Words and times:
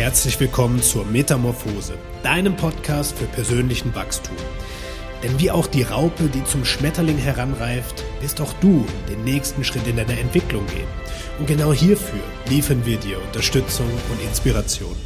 herzlich 0.00 0.40
willkommen 0.40 0.80
zur 0.80 1.04
Metamorphose, 1.04 1.92
deinem 2.22 2.56
Podcast 2.56 3.18
für 3.18 3.26
persönlichen 3.26 3.94
Wachstum. 3.94 4.34
Denn 5.22 5.38
wie 5.38 5.50
auch 5.50 5.66
die 5.66 5.82
Raupe, 5.82 6.30
die 6.32 6.42
zum 6.44 6.64
Schmetterling 6.64 7.18
heranreift, 7.18 8.02
wirst 8.22 8.40
auch 8.40 8.54
du 8.62 8.86
den 9.10 9.24
nächsten 9.24 9.62
Schritt 9.62 9.86
in 9.86 9.96
deiner 9.96 10.18
Entwicklung 10.18 10.66
gehen. 10.68 10.88
Und 11.38 11.48
genau 11.48 11.74
hierfür 11.74 12.22
liefern 12.48 12.86
wir 12.86 12.96
dir 12.96 13.20
Unterstützung 13.20 13.88
und 14.10 14.26
Inspiration. 14.26 14.96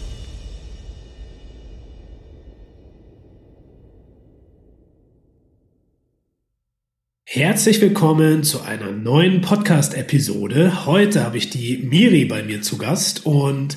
Herzlich 7.25 7.81
willkommen 7.81 8.45
zu 8.45 8.63
einer 8.63 8.93
neuen 8.93 9.41
Podcast-Episode. 9.41 10.87
Heute 10.87 11.25
habe 11.25 11.37
ich 11.37 11.51
die 11.51 11.79
Miri 11.79 12.27
bei 12.27 12.45
mir 12.45 12.63
zu 12.63 12.79
Gast 12.79 13.27
und 13.27 13.77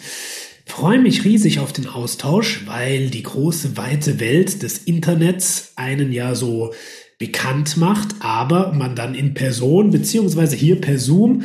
freue 0.67 0.99
mich 0.99 1.25
riesig 1.25 1.59
auf 1.59 1.73
den 1.73 1.87
Austausch, 1.87 2.65
weil 2.65 3.09
die 3.09 3.23
große, 3.23 3.77
weite 3.77 4.19
Welt 4.19 4.63
des 4.63 4.79
Internets 4.79 5.73
einen 5.75 6.11
ja 6.11 6.35
so 6.35 6.73
bekannt 7.19 7.77
macht, 7.77 8.15
aber 8.19 8.73
man 8.73 8.95
dann 8.95 9.15
in 9.15 9.33
Person 9.33 9.89
beziehungsweise 9.89 10.55
hier 10.55 10.79
per 10.79 10.99
Zoom 10.99 11.43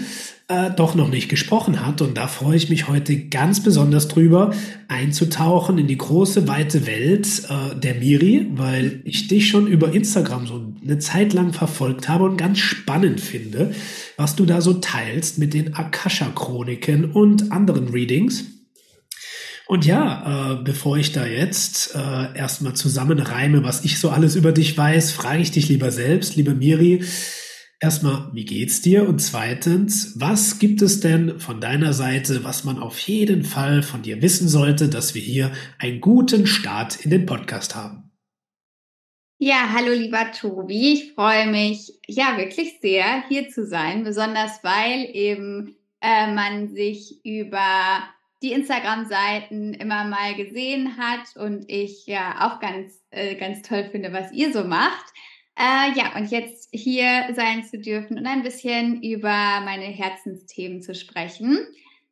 äh, 0.48 0.70
doch 0.76 0.94
noch 0.94 1.08
nicht 1.08 1.28
gesprochen 1.28 1.84
hat. 1.84 2.02
Und 2.02 2.16
da 2.16 2.26
freue 2.26 2.56
ich 2.56 2.68
mich 2.68 2.88
heute 2.88 3.16
ganz 3.28 3.62
besonders 3.62 4.08
drüber, 4.08 4.52
einzutauchen 4.88 5.78
in 5.78 5.86
die 5.86 5.96
große, 5.96 6.46
weite 6.46 6.86
Welt 6.86 7.26
äh, 7.48 7.74
der 7.78 7.94
Miri, 7.94 8.48
weil 8.54 9.00
ich 9.04 9.28
dich 9.28 9.48
schon 9.48 9.66
über 9.66 9.92
Instagram 9.92 10.46
so 10.46 10.60
eine 10.82 10.98
Zeit 10.98 11.32
lang 11.32 11.52
verfolgt 11.52 12.08
habe 12.08 12.24
und 12.24 12.36
ganz 12.36 12.58
spannend 12.58 13.20
finde, 13.20 13.74
was 14.16 14.36
du 14.36 14.44
da 14.44 14.60
so 14.60 14.74
teilst 14.74 15.38
mit 15.38 15.54
den 15.54 15.74
Akasha-Chroniken 15.74 17.12
und 17.12 17.50
anderen 17.50 17.88
Readings. 17.88 18.44
Und 19.72 19.86
ja, 19.86 20.52
äh, 20.52 20.62
bevor 20.62 20.98
ich 20.98 21.12
da 21.12 21.24
jetzt 21.24 21.94
äh, 21.94 22.36
erstmal 22.36 22.74
zusammenreime, 22.74 23.64
was 23.64 23.86
ich 23.86 23.98
so 23.98 24.10
alles 24.10 24.36
über 24.36 24.52
dich 24.52 24.76
weiß, 24.76 25.12
frage 25.12 25.40
ich 25.40 25.50
dich 25.50 25.70
lieber 25.70 25.90
selbst, 25.90 26.36
liebe 26.36 26.52
Miri, 26.54 27.02
erstmal, 27.80 28.28
wie 28.34 28.44
geht's 28.44 28.82
dir? 28.82 29.08
Und 29.08 29.20
zweitens, 29.20 30.12
was 30.20 30.58
gibt 30.58 30.82
es 30.82 31.00
denn 31.00 31.40
von 31.40 31.62
deiner 31.62 31.94
Seite, 31.94 32.44
was 32.44 32.64
man 32.64 32.78
auf 32.78 32.98
jeden 32.98 33.44
Fall 33.44 33.82
von 33.82 34.02
dir 34.02 34.20
wissen 34.20 34.46
sollte, 34.46 34.90
dass 34.90 35.14
wir 35.14 35.22
hier 35.22 35.52
einen 35.78 36.02
guten 36.02 36.46
Start 36.46 37.02
in 37.06 37.10
den 37.10 37.24
Podcast 37.24 37.74
haben? 37.74 38.10
Ja, 39.38 39.70
hallo 39.74 39.94
lieber 39.94 40.32
Tobi, 40.32 40.92
ich 40.92 41.14
freue 41.14 41.50
mich 41.50 41.98
ja 42.06 42.36
wirklich 42.36 42.78
sehr, 42.82 43.26
hier 43.26 43.48
zu 43.48 43.66
sein, 43.66 44.04
besonders 44.04 44.62
weil 44.62 45.08
eben 45.14 45.76
äh, 46.02 46.30
man 46.30 46.68
sich 46.68 47.24
über 47.24 48.02
die 48.42 48.52
Instagram-Seiten 48.52 49.74
immer 49.74 50.04
mal 50.04 50.34
gesehen 50.34 50.96
hat 50.96 51.36
und 51.36 51.64
ich 51.68 52.06
ja 52.06 52.48
auch 52.48 52.60
ganz, 52.60 53.00
äh, 53.10 53.36
ganz 53.36 53.62
toll 53.62 53.88
finde, 53.90 54.12
was 54.12 54.32
ihr 54.32 54.52
so 54.52 54.64
macht. 54.64 55.04
Äh, 55.56 55.96
ja, 55.96 56.16
und 56.16 56.30
jetzt 56.30 56.70
hier 56.72 57.28
sein 57.34 57.64
zu 57.64 57.78
dürfen 57.78 58.18
und 58.18 58.26
ein 58.26 58.42
bisschen 58.42 59.02
über 59.02 59.60
meine 59.64 59.84
Herzensthemen 59.84 60.82
zu 60.82 60.94
sprechen. 60.94 61.58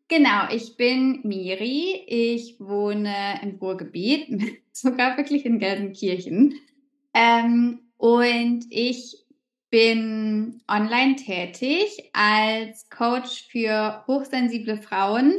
Genau, 0.09 0.49
ich 0.53 0.77
bin 0.77 1.21
Miri. 1.23 2.05
Ich 2.07 2.57
wohne 2.59 3.41
im 3.43 3.57
Ruhrgebiet, 3.57 4.61
sogar 4.73 5.17
wirklich 5.17 5.47
in 5.47 5.59
Gelsenkirchen. 5.59 6.55
Ähm, 7.15 7.81
und 7.97 8.67
ich 8.71 9.25
bin 9.71 10.61
online 10.69 11.17
tätig 11.17 12.11
als 12.13 12.89
Coach 12.91 13.47
für 13.51 14.05
hochsensible 14.07 14.83
Frauen 14.83 15.35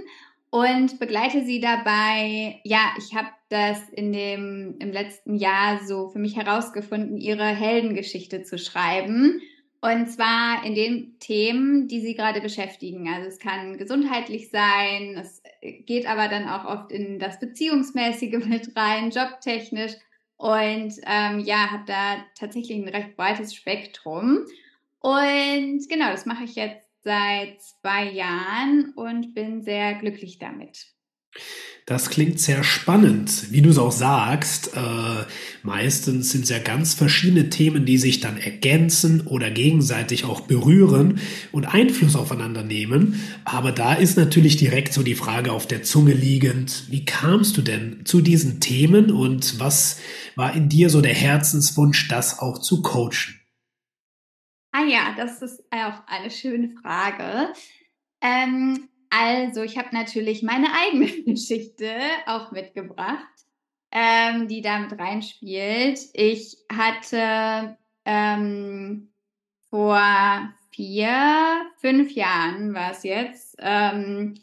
und 0.52 1.00
begleite 1.00 1.44
sie 1.46 1.62
dabei. 1.62 2.60
Ja, 2.64 2.94
ich 2.98 3.16
habe 3.16 3.30
das 3.50 3.90
in 3.90 4.12
dem 4.12 4.76
im 4.80 4.92
letzten 4.92 5.36
Jahr 5.36 5.80
so 5.84 6.10
für 6.10 6.20
mich 6.20 6.36
herausgefunden, 6.36 7.18
ihre 7.18 7.46
Heldengeschichte 7.46 8.44
zu 8.44 8.60
schreiben. 8.60 9.42
Und 9.80 10.12
zwar 10.12 10.64
in 10.64 10.76
den 10.76 11.18
Themen, 11.20 11.88
die 11.88 12.02
sie 12.02 12.14
gerade 12.14 12.42
beschäftigen. 12.42 13.08
Also 13.08 13.30
es 13.30 13.40
kann 13.40 13.78
gesundheitlich 13.78 14.52
sein, 14.52 15.18
es 15.18 15.42
geht 15.62 16.06
aber 16.08 16.28
dann 16.28 16.48
auch 16.48 16.66
oft 16.66 16.92
in 16.92 17.18
das 17.18 17.40
Beziehungsmäßige 17.40 18.46
mit 18.46 18.76
rein, 18.76 19.10
jobtechnisch. 19.10 19.94
Und 20.36 20.94
ähm, 21.06 21.40
ja, 21.40 21.72
habe 21.72 21.84
da 21.88 22.18
tatsächlich 22.38 22.78
ein 22.78 22.90
recht 22.90 23.16
breites 23.16 23.56
Spektrum. 23.56 24.46
Und 25.00 25.88
genau, 25.88 26.12
das 26.12 26.26
mache 26.26 26.44
ich 26.44 26.56
jetzt 26.56 26.91
seit 27.04 27.62
zwei 27.62 28.12
Jahren 28.12 28.94
und 28.96 29.34
bin 29.34 29.62
sehr 29.62 29.96
glücklich 29.96 30.38
damit. 30.40 30.92
Das 31.88 32.10
klingt 32.10 32.40
sehr 32.40 32.64
spannend, 32.64 33.52
wie 33.52 33.62
du 33.62 33.70
es 33.70 33.80
auch 33.80 33.92
sagst. 33.92 34.76
Äh, 34.76 35.26
meistens 35.64 36.30
sind 36.30 36.44
es 36.44 36.50
ja 36.50 36.60
ganz 36.60 36.94
verschiedene 36.94 37.50
Themen, 37.50 37.86
die 37.86 37.98
sich 37.98 38.20
dann 38.20 38.38
ergänzen 38.38 39.22
oder 39.28 39.50
gegenseitig 39.50 40.26
auch 40.26 40.42
berühren 40.42 41.20
und 41.52 41.66
Einfluss 41.66 42.16
aufeinander 42.16 42.64
nehmen. 42.64 43.20
Aber 43.46 43.72
da 43.72 43.94
ist 43.94 44.16
natürlich 44.16 44.58
direkt 44.58 44.94
so 44.94 45.02
die 45.04 45.16
Frage 45.16 45.52
auf 45.52 45.68
der 45.68 45.84
Zunge 45.84 46.14
liegend, 46.14 46.84
wie 46.90 47.04
kamst 47.04 47.58
du 47.58 47.62
denn 47.62 48.06
zu 48.06 48.22
diesen 48.22 48.60
Themen 48.60 49.10
und 49.10 49.60
was 49.60 49.98
war 50.36 50.56
in 50.56 50.70
dir 50.70 50.90
so 50.90 51.02
der 51.02 51.16
Herzenswunsch, 51.16 52.08
das 52.08 52.40
auch 52.40 52.60
zu 52.60 52.84
coachen? 52.84 53.41
Ah 54.72 54.86
ja, 54.86 55.14
das 55.18 55.42
ist 55.42 55.64
auch 55.72 56.02
eine 56.08 56.32
schöne 56.32 56.70
Frage. 56.82 57.54
Ähm, 58.22 58.90
also, 59.10 59.64
ich 59.64 59.78
habe 59.78 59.90
natürlich 59.92 60.44
meine 60.44 60.68
eigene 60.74 61.08
Geschichte 61.26 61.94
auch 62.26 62.52
mitgebracht, 62.52 63.28
ähm, 63.92 64.48
die 64.48 64.62
damit 64.62 64.98
reinspielt. 64.98 66.00
Ich 66.14 66.58
hatte 66.72 67.78
ähm, 68.06 69.12
vor 69.70 70.54
vier, 70.72 71.66
fünf 71.80 72.12
Jahren 72.12 72.74
war 72.74 72.92
es 72.92 73.04
jetzt, 73.04 73.56
ähm, 73.60 74.36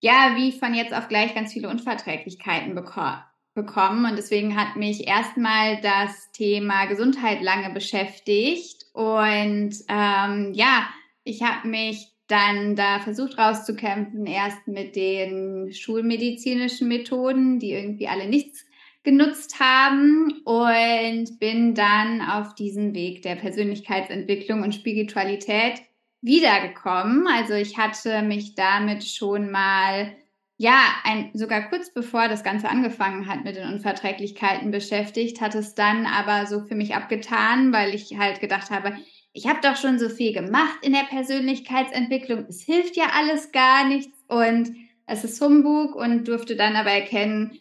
ja, 0.00 0.34
wie 0.36 0.50
von 0.50 0.74
jetzt 0.74 0.92
auf 0.92 1.06
gleich 1.06 1.34
ganz 1.34 1.52
viele 1.52 1.68
Unverträglichkeiten 1.68 2.74
bekommen 2.74 3.22
bekommen 3.54 4.04
und 4.04 4.16
deswegen 4.16 4.56
hat 4.56 4.76
mich 4.76 5.08
erstmal 5.08 5.80
das 5.80 6.30
Thema 6.32 6.86
Gesundheit 6.86 7.42
lange 7.42 7.74
beschäftigt 7.74 8.79
und 8.92 9.72
ähm, 9.88 10.52
ja, 10.54 10.88
ich 11.24 11.42
habe 11.42 11.68
mich 11.68 12.08
dann 12.26 12.76
da 12.76 13.00
versucht 13.00 13.38
rauszukämpfen, 13.38 14.24
erst 14.26 14.66
mit 14.68 14.94
den 14.94 15.72
schulmedizinischen 15.72 16.88
Methoden, 16.88 17.58
die 17.58 17.72
irgendwie 17.72 18.08
alle 18.08 18.28
nichts 18.28 18.64
genutzt 19.02 19.58
haben 19.58 20.42
und 20.44 21.40
bin 21.40 21.74
dann 21.74 22.20
auf 22.20 22.54
diesen 22.54 22.94
Weg 22.94 23.22
der 23.22 23.36
Persönlichkeitsentwicklung 23.36 24.62
und 24.62 24.74
Spiritualität 24.74 25.82
wiedergekommen. 26.20 27.26
Also 27.26 27.54
ich 27.54 27.78
hatte 27.78 28.22
mich 28.22 28.54
damit 28.54 29.04
schon 29.04 29.50
mal 29.50 30.14
ja, 30.60 30.78
ein, 31.04 31.30
sogar 31.32 31.70
kurz 31.70 31.90
bevor 31.90 32.28
das 32.28 32.44
Ganze 32.44 32.68
angefangen 32.68 33.26
hat 33.26 33.44
mit 33.44 33.56
den 33.56 33.66
Unverträglichkeiten 33.66 34.70
beschäftigt, 34.70 35.40
hat 35.40 35.54
es 35.54 35.74
dann 35.74 36.04
aber 36.04 36.44
so 36.44 36.66
für 36.66 36.74
mich 36.74 36.94
abgetan, 36.94 37.72
weil 37.72 37.94
ich 37.94 38.18
halt 38.18 38.40
gedacht 38.40 38.68
habe, 38.70 38.92
ich 39.32 39.48
habe 39.48 39.60
doch 39.62 39.76
schon 39.76 39.98
so 39.98 40.10
viel 40.10 40.34
gemacht 40.34 40.76
in 40.82 40.92
der 40.92 41.04
Persönlichkeitsentwicklung, 41.08 42.44
es 42.46 42.60
hilft 42.60 42.98
ja 42.98 43.04
alles 43.16 43.52
gar 43.52 43.88
nichts 43.88 44.14
und 44.28 44.70
es 45.06 45.24
ist 45.24 45.40
Humbug 45.40 45.94
und 45.94 46.28
durfte 46.28 46.56
dann 46.56 46.76
aber 46.76 46.90
erkennen, 46.90 47.58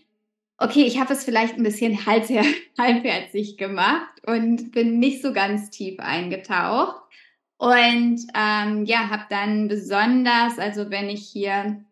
okay, 0.57 0.83
ich 0.83 0.99
habe 0.99 1.13
es 1.13 1.23
vielleicht 1.23 1.55
ein 1.55 1.63
bisschen 1.63 2.05
halbherzig 2.05 3.55
gemacht 3.55 4.11
und 4.27 4.73
bin 4.73 4.99
nicht 4.99 5.21
so 5.21 5.31
ganz 5.31 5.69
tief 5.69 6.01
eingetaucht. 6.01 7.01
Und 7.55 8.25
ähm, 8.35 8.83
ja, 8.85 9.09
habe 9.09 9.23
dann 9.29 9.69
besonders, 9.69 10.59
also 10.59 10.89
wenn 10.89 11.09
ich 11.09 11.27
hier 11.27 11.85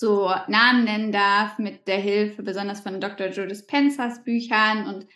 so 0.00 0.32
Namen 0.48 0.84
nennen 0.84 1.12
darf, 1.12 1.58
mit 1.58 1.86
der 1.86 1.98
Hilfe 1.98 2.42
besonders 2.42 2.80
von 2.80 3.02
Dr. 3.02 3.28
Joe 3.28 3.46
Dispensers 3.46 4.24
Büchern 4.24 4.86
und 4.86 5.06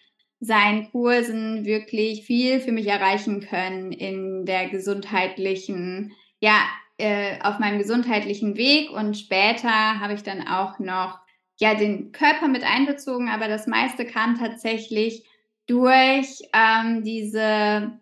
seinen 0.41 0.91
Kursen 0.91 1.65
wirklich 1.65 2.25
viel 2.27 2.61
für 2.61 2.71
mich 2.71 2.87
erreichen 2.87 3.41
können 3.41 3.93
in 3.93 4.45
der 4.45 4.69
gesundheitlichen, 4.69 6.13
ja, 6.39 6.59
äh, 6.99 7.41
auf 7.41 7.59
meinem 7.59 7.79
gesundheitlichen 7.79 8.59
Weg. 8.59 8.91
Und 8.91 9.17
später 9.17 10.01
habe 10.01 10.13
ich 10.13 10.23
dann 10.23 10.47
auch 10.47 10.79
noch, 10.79 11.19
ja, 11.59 11.75
den 11.75 12.13
Körper 12.13 12.49
mit 12.49 12.63
einbezogen, 12.63 13.31
aber 13.31 13.49
das 13.49 13.67
meiste 13.67 14.05
kam 14.05 14.39
tatsächlich 14.39 15.25
durch 15.67 16.43
ähm, 16.53 17.03
diese 17.05 17.99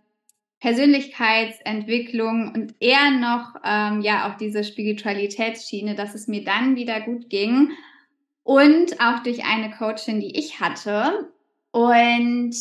Persönlichkeitsentwicklung 0.63 2.53
und 2.55 2.77
eher 2.79 3.11
noch 3.11 3.57
ähm, 3.65 4.01
ja 4.01 4.31
auch 4.31 4.37
diese 4.37 4.63
Spiritualitätsschiene, 4.63 5.97
dass 5.97 6.15
es 6.15 6.29
mir 6.29 6.45
dann 6.45 6.77
wieder 6.77 7.01
gut 7.01 7.29
ging 7.29 7.73
und 8.45 9.01
auch 9.01 9.25
durch 9.25 9.45
eine 9.45 9.73
Coachin, 9.73 10.21
die 10.21 10.39
ich 10.39 10.61
hatte. 10.61 11.33
Und 11.73 12.55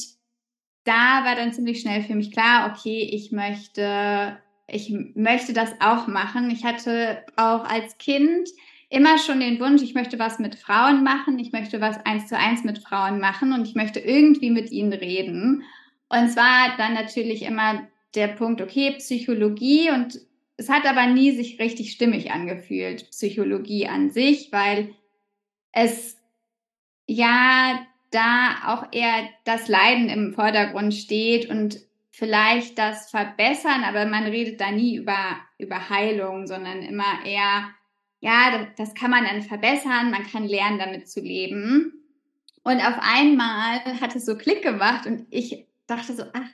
da 0.83 1.24
war 1.24 1.36
dann 1.36 1.53
ziemlich 1.53 1.81
schnell 1.81 2.01
für 2.01 2.15
mich 2.15 2.31
klar, 2.31 2.74
okay, 2.74 3.07
ich 3.13 3.31
möchte, 3.31 4.36
ich 4.65 4.92
möchte 5.13 5.53
das 5.53 5.71
auch 5.80 6.07
machen. 6.07 6.50
Ich 6.50 6.65
hatte 6.65 7.24
auch 7.36 7.65
als 7.65 8.00
Kind 8.00 8.50
immer 8.89 9.19
schon 9.19 9.42
den 9.42 9.59
Wunsch, 9.59 9.83
ich 9.83 9.94
möchte 9.94 10.18
was 10.18 10.39
mit 10.39 10.56
Frauen 10.56 11.03
machen, 11.03 11.38
ich 11.38 11.51
möchte 11.51 11.80
was 11.81 12.03
eins 12.03 12.25
zu 12.25 12.36
eins 12.36 12.63
mit 12.63 12.80
Frauen 12.80 13.19
machen 13.19 13.53
und 13.53 13.68
ich 13.68 13.75
möchte 13.75 14.00
irgendwie 14.00 14.50
mit 14.50 14.71
ihnen 14.71 14.92
reden. 14.92 15.65
Und 16.09 16.30
zwar 16.30 16.75
dann 16.77 16.95
natürlich 16.95 17.44
immer 17.44 17.88
der 18.15 18.27
Punkt, 18.27 18.61
okay, 18.61 18.95
Psychologie 18.97 19.91
und 19.91 20.19
es 20.57 20.69
hat 20.69 20.85
aber 20.85 21.07
nie 21.07 21.31
sich 21.31 21.59
richtig 21.59 21.91
stimmig 21.91 22.31
angefühlt, 22.31 23.09
Psychologie 23.09 23.87
an 23.87 24.11
sich, 24.11 24.51
weil 24.51 24.93
es 25.71 26.17
ja 27.07 27.85
da 28.11 28.57
auch 28.67 28.87
eher 28.91 29.29
das 29.45 29.67
Leiden 29.67 30.09
im 30.09 30.33
Vordergrund 30.33 30.93
steht 30.93 31.49
und 31.49 31.79
vielleicht 32.11 32.77
das 32.77 33.09
Verbessern, 33.09 33.83
aber 33.83 34.05
man 34.05 34.25
redet 34.25 34.59
da 34.59 34.69
nie 34.69 34.97
über, 34.97 35.37
über 35.57 35.89
Heilung, 35.89 36.45
sondern 36.45 36.81
immer 36.83 37.25
eher, 37.25 37.69
ja, 38.19 38.51
das, 38.51 38.67
das 38.77 38.93
kann 38.93 39.11
man 39.11 39.23
dann 39.23 39.41
verbessern, 39.41 40.11
man 40.11 40.27
kann 40.27 40.47
lernen, 40.47 40.77
damit 40.77 41.09
zu 41.09 41.21
leben. 41.21 41.93
Und 42.63 42.85
auf 42.85 42.99
einmal 42.99 43.79
hat 43.99 44.15
es 44.15 44.25
so 44.25 44.37
Klick 44.37 44.61
gemacht 44.61 45.07
und 45.07 45.25
ich 45.31 45.65
dachte 45.87 46.13
so, 46.13 46.23
ach, 46.33 46.49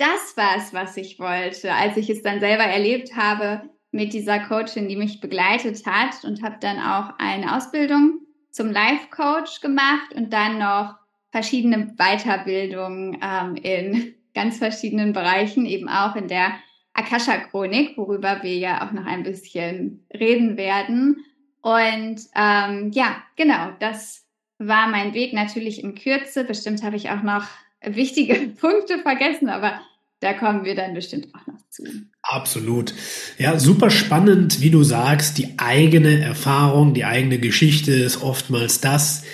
das 0.00 0.36
war 0.36 0.56
es, 0.56 0.72
was 0.72 0.96
ich 0.96 1.18
wollte, 1.18 1.72
als 1.74 1.96
ich 1.96 2.08
es 2.08 2.22
dann 2.22 2.40
selber 2.40 2.64
erlebt 2.64 3.14
habe 3.16 3.68
mit 3.90 4.12
dieser 4.12 4.38
Coachin, 4.38 4.88
die 4.88 4.96
mich 4.96 5.20
begleitet 5.20 5.84
hat 5.84 6.24
und 6.24 6.42
habe 6.42 6.56
dann 6.60 6.78
auch 6.78 7.14
eine 7.18 7.56
Ausbildung 7.56 8.20
zum 8.50 8.70
Life 8.70 9.08
Coach 9.10 9.60
gemacht 9.60 10.14
und 10.14 10.32
dann 10.32 10.58
noch 10.58 10.94
verschiedene 11.30 11.94
Weiterbildungen 11.96 13.18
ähm, 13.22 13.56
in 13.56 14.14
ganz 14.34 14.58
verschiedenen 14.58 15.12
Bereichen, 15.12 15.66
eben 15.66 15.88
auch 15.88 16.16
in 16.16 16.28
der 16.28 16.52
Akasha-Chronik, 16.94 17.96
worüber 17.96 18.42
wir 18.42 18.56
ja 18.56 18.86
auch 18.86 18.92
noch 18.92 19.06
ein 19.06 19.22
bisschen 19.22 20.06
reden 20.12 20.56
werden. 20.56 21.24
Und 21.62 22.20
ähm, 22.34 22.90
ja, 22.92 23.22
genau, 23.36 23.72
das 23.80 24.26
war 24.58 24.88
mein 24.88 25.14
Weg 25.14 25.32
natürlich 25.32 25.84
in 25.84 25.94
Kürze. 25.94 26.44
Bestimmt 26.44 26.82
habe 26.82 26.96
ich 26.96 27.10
auch 27.10 27.22
noch 27.22 27.44
wichtige 27.82 28.34
Punkte 28.60 28.98
vergessen, 28.98 29.48
aber 29.48 29.80
da 30.20 30.34
kommen 30.34 30.64
wir 30.64 30.74
dann 30.74 30.94
bestimmt 30.94 31.28
auch 31.34 31.46
noch 31.46 31.60
zu. 31.70 31.82
Absolut. 32.22 32.94
Ja, 33.38 33.58
super 33.58 33.90
spannend, 33.90 34.60
wie 34.60 34.70
du 34.70 34.82
sagst, 34.82 35.38
die 35.38 35.58
eigene 35.58 36.20
Erfahrung, 36.20 36.94
die 36.94 37.04
eigene 37.04 37.38
Geschichte 37.38 37.92
ist 37.92 38.22
oftmals 38.22 38.80
das, 38.80 39.24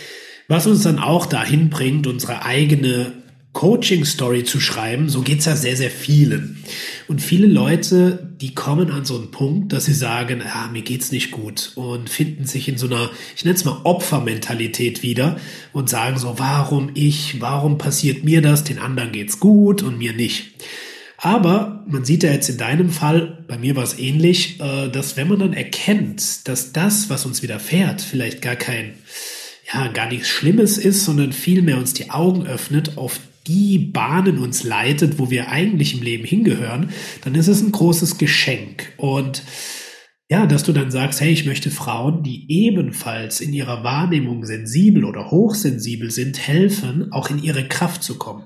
was 0.49 0.67
uns 0.67 0.85
dann 0.85 1.01
auch 1.01 1.27
dahin 1.27 1.71
bringt, 1.71 2.07
unsere 2.07 2.45
eigene 2.45 3.26
Coaching-Story 3.57 4.45
zu 4.45 4.61
schreiben, 4.61 5.09
so 5.09 5.23
geht's 5.23 5.47
ja 5.47 5.57
sehr, 5.57 5.79
sehr 5.79 5.91
vielen. 5.91 6.63
Und 7.09 7.23
viele 7.23 7.47
Leute, 7.47 8.29
die 8.39 8.55
kommen 8.55 8.91
an 8.91 9.07
so 9.07 9.17
einen 9.17 9.31
Punkt, 9.31 9.73
dass 9.73 9.87
sie 9.87 9.95
sagen, 9.95 10.43
ah, 10.43 10.69
mir 10.71 10.83
geht's 10.83 11.11
nicht 11.11 11.31
gut 11.31 11.73
und 11.75 12.11
finden 12.11 12.45
sich 12.45 12.69
in 12.69 12.77
so 12.77 12.87
einer, 12.87 13.09
ich 13.35 13.47
nenne 13.47 13.57
es 13.57 13.65
mal 13.65 13.81
Opfermentalität 13.85 15.03
wieder 15.03 15.41
und 15.73 15.89
sagen 15.89 16.19
so, 16.19 16.39
warum 16.39 16.91
ich, 16.93 17.41
warum 17.41 17.79
passiert 17.79 18.25
mir 18.25 18.43
das, 18.43 18.63
den 18.63 18.79
anderen 18.79 19.11
geht's 19.11 19.41
gut 19.41 19.83
und 19.83 19.97
mir 19.97 20.13
nicht. 20.13 20.49
Aber 21.17 21.83
man 21.89 22.05
sieht 22.05 22.25
ja 22.25 22.33
jetzt 22.33 22.51
in 22.51 22.59
deinem 22.59 22.91
Fall, 22.91 23.43
bei 23.49 23.57
mir 23.57 23.75
war 23.75 23.85
es 23.85 23.99
ähnlich, 23.99 24.61
äh, 24.61 24.91
dass 24.91 25.17
wenn 25.17 25.29
man 25.29 25.39
dann 25.39 25.55
erkennt, 25.55 26.47
dass 26.47 26.75
das, 26.75 27.09
was 27.09 27.25
uns 27.25 27.43
widerfährt, 27.43 28.03
vielleicht 28.03 28.43
gar 28.43 28.57
kein, 28.57 28.93
ja, 29.73 29.89
gar 29.89 30.11
nichts 30.11 30.29
Schlimmes 30.29 30.77
ist, 30.77 31.07
sondern 31.07 31.33
vielmehr 31.33 31.79
uns 31.79 31.95
die 31.95 32.11
Augen 32.11 32.47
öffnet 32.47 32.99
auf 32.99 33.19
die 33.47 33.79
Bahnen 33.79 34.39
uns 34.39 34.65
leitet, 34.65 35.19
wo 35.19 35.31
wir 35.31 35.49
eigentlich 35.51 35.95
im 35.95 36.03
Leben 36.03 36.25
hingehören, 36.25 36.91
dann 37.23 37.35
ist 37.35 37.49
es 37.49 37.63
ein 37.63 37.73
großes 37.73 38.19
Geschenk. 38.19 38.93
Und 38.97 39.43
ja, 40.29 40.47
dass 40.47 40.65
du 40.65 40.73
dann 40.73 40.91
sagst, 40.91 41.21
hey, 41.21 41.33
ich 41.33 41.47
möchte 41.47 41.71
Frauen, 41.71 42.25
die 42.25 42.51
ebenfalls 42.51 43.41
in 43.41 43.53
ihrer 43.53 43.85
Wahrnehmung 43.85 44.45
sensibel 44.45 45.05
oder 45.05 45.31
hochsensibel 45.31 46.11
sind, 46.11 46.39
helfen, 46.39 47.13
auch 47.13 47.31
in 47.31 47.41
ihre 47.43 47.69
Kraft 47.69 48.03
zu 48.03 48.19
kommen. 48.19 48.45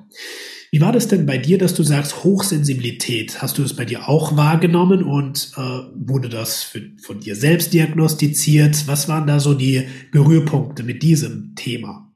Wie 0.73 0.81
war 0.81 0.93
das 0.93 1.09
denn 1.09 1.27
bei 1.27 1.37
dir, 1.37 1.59
dass 1.59 1.75
du 1.75 1.83
sagst 1.83 2.23
Hochsensibilität? 2.23 3.43
Hast 3.43 3.59
du 3.59 3.63
es 3.65 3.75
bei 3.75 3.85
dir 3.85 4.09
auch 4.09 4.37
wahrgenommen 4.37 5.03
und 5.03 5.53
äh, 5.57 5.61
wurde 5.61 6.29
das 6.29 6.63
für, 6.63 6.83
von 7.03 7.19
dir 7.19 7.35
selbst 7.35 7.73
diagnostiziert? 7.73 8.87
Was 8.87 9.09
waren 9.09 9.27
da 9.27 9.41
so 9.41 9.55
die 9.55 9.89
Berührpunkte 10.13 10.85
mit 10.85 11.03
diesem 11.03 11.55
Thema? 11.57 12.10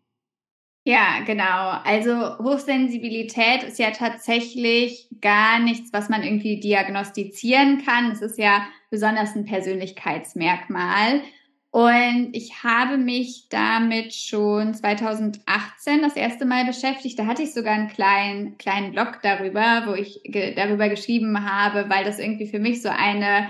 Ja, 0.86 1.20
genau. 1.24 1.80
Also 1.84 2.38
Hochsensibilität 2.38 3.62
ist 3.62 3.78
ja 3.78 3.90
tatsächlich 3.90 5.08
gar 5.22 5.58
nichts, 5.58 5.94
was 5.94 6.10
man 6.10 6.22
irgendwie 6.22 6.60
diagnostizieren 6.60 7.82
kann. 7.84 8.10
Es 8.10 8.20
ist 8.20 8.38
ja 8.38 8.66
besonders 8.90 9.34
ein 9.34 9.46
Persönlichkeitsmerkmal. 9.46 11.22
Und 11.70 12.30
ich 12.34 12.62
habe 12.62 12.98
mich 12.98 13.48
damit 13.48 14.14
schon 14.14 14.74
2018 14.74 16.02
das 16.02 16.16
erste 16.16 16.44
Mal 16.44 16.66
beschäftigt. 16.66 17.18
Da 17.18 17.26
hatte 17.26 17.42
ich 17.42 17.54
sogar 17.54 17.72
einen 17.72 17.88
kleinen, 17.88 18.58
kleinen 18.58 18.92
Blog 18.92 19.20
darüber, 19.22 19.84
wo 19.86 19.94
ich 19.94 20.20
ge 20.22 20.54
darüber 20.54 20.90
geschrieben 20.90 21.50
habe, 21.50 21.88
weil 21.88 22.04
das 22.04 22.18
irgendwie 22.18 22.46
für 22.46 22.60
mich 22.60 22.82
so 22.82 22.90
eine 22.90 23.48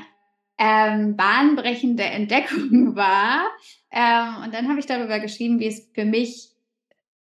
ähm, 0.57 1.17
bahnbrechende 1.17 2.05
Entdeckung 2.05 2.95
war. 2.97 3.43
Ähm, 3.91 4.45
und 4.45 4.55
dann 4.55 4.69
habe 4.69 4.79
ich 4.79 4.87
darüber 4.87 5.19
geschrieben, 5.19 5.59
wie 5.59 5.67
es 5.67 5.91
für 5.93 6.05
mich 6.05 6.54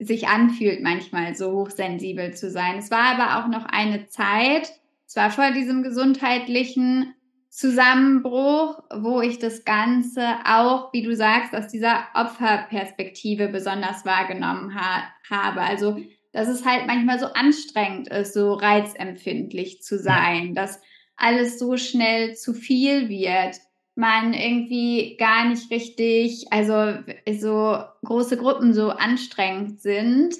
sich 0.04 0.28
anfühlt, 0.28 0.82
manchmal 0.82 1.34
so 1.34 1.52
hochsensibel 1.52 2.34
zu 2.34 2.50
sein. 2.50 2.78
Es 2.78 2.90
war 2.90 3.18
aber 3.18 3.38
auch 3.38 3.48
noch 3.48 3.66
eine 3.66 4.06
Zeit, 4.06 4.72
es 5.06 5.16
war 5.16 5.30
vor 5.30 5.50
diesem 5.50 5.82
gesundheitlichen 5.82 7.14
Zusammenbruch, 7.50 8.82
wo 8.94 9.20
ich 9.20 9.38
das 9.38 9.66
Ganze 9.66 10.36
auch, 10.46 10.90
wie 10.94 11.02
du 11.02 11.14
sagst, 11.14 11.54
aus 11.54 11.68
dieser 11.68 12.04
Opferperspektive 12.14 13.48
besonders 13.48 14.06
wahrgenommen 14.06 14.74
ha 14.74 15.02
habe. 15.28 15.60
Also, 15.60 15.98
dass 16.32 16.48
es 16.48 16.64
halt 16.64 16.86
manchmal 16.86 17.18
so 17.18 17.26
anstrengend 17.26 18.08
ist, 18.08 18.32
so 18.32 18.54
reizempfindlich 18.54 19.82
zu 19.82 19.98
sein, 19.98 20.54
dass 20.54 20.80
alles 21.16 21.58
so 21.58 21.76
schnell 21.76 22.34
zu 22.34 22.54
viel 22.54 23.10
wird 23.10 23.56
man 23.94 24.32
irgendwie 24.32 25.16
gar 25.18 25.46
nicht 25.46 25.70
richtig, 25.70 26.46
also 26.50 26.94
so 27.38 27.78
große 28.04 28.36
Gruppen 28.36 28.72
so 28.72 28.90
anstrengend 28.90 29.80
sind. 29.80 30.34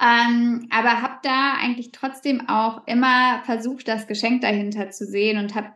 Ähm, 0.00 0.66
aber 0.70 1.02
habe 1.02 1.18
da 1.22 1.54
eigentlich 1.60 1.92
trotzdem 1.92 2.48
auch 2.48 2.86
immer 2.86 3.42
versucht, 3.44 3.86
das 3.86 4.06
Geschenk 4.06 4.40
dahinter 4.40 4.90
zu 4.90 5.06
sehen 5.06 5.38
und 5.38 5.54
habe 5.54 5.72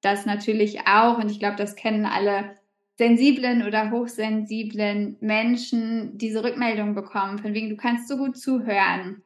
das 0.00 0.26
natürlich 0.26 0.86
auch, 0.86 1.18
und 1.18 1.30
ich 1.30 1.38
glaube, 1.38 1.56
das 1.56 1.76
kennen 1.76 2.06
alle 2.06 2.56
sensiblen 2.96 3.66
oder 3.66 3.90
hochsensiblen 3.90 5.16
Menschen, 5.20 6.18
diese 6.18 6.42
Rückmeldung 6.42 6.94
bekommen, 6.94 7.38
von 7.38 7.54
wegen, 7.54 7.70
du 7.70 7.76
kannst 7.76 8.08
so 8.08 8.16
gut 8.16 8.36
zuhören 8.36 9.22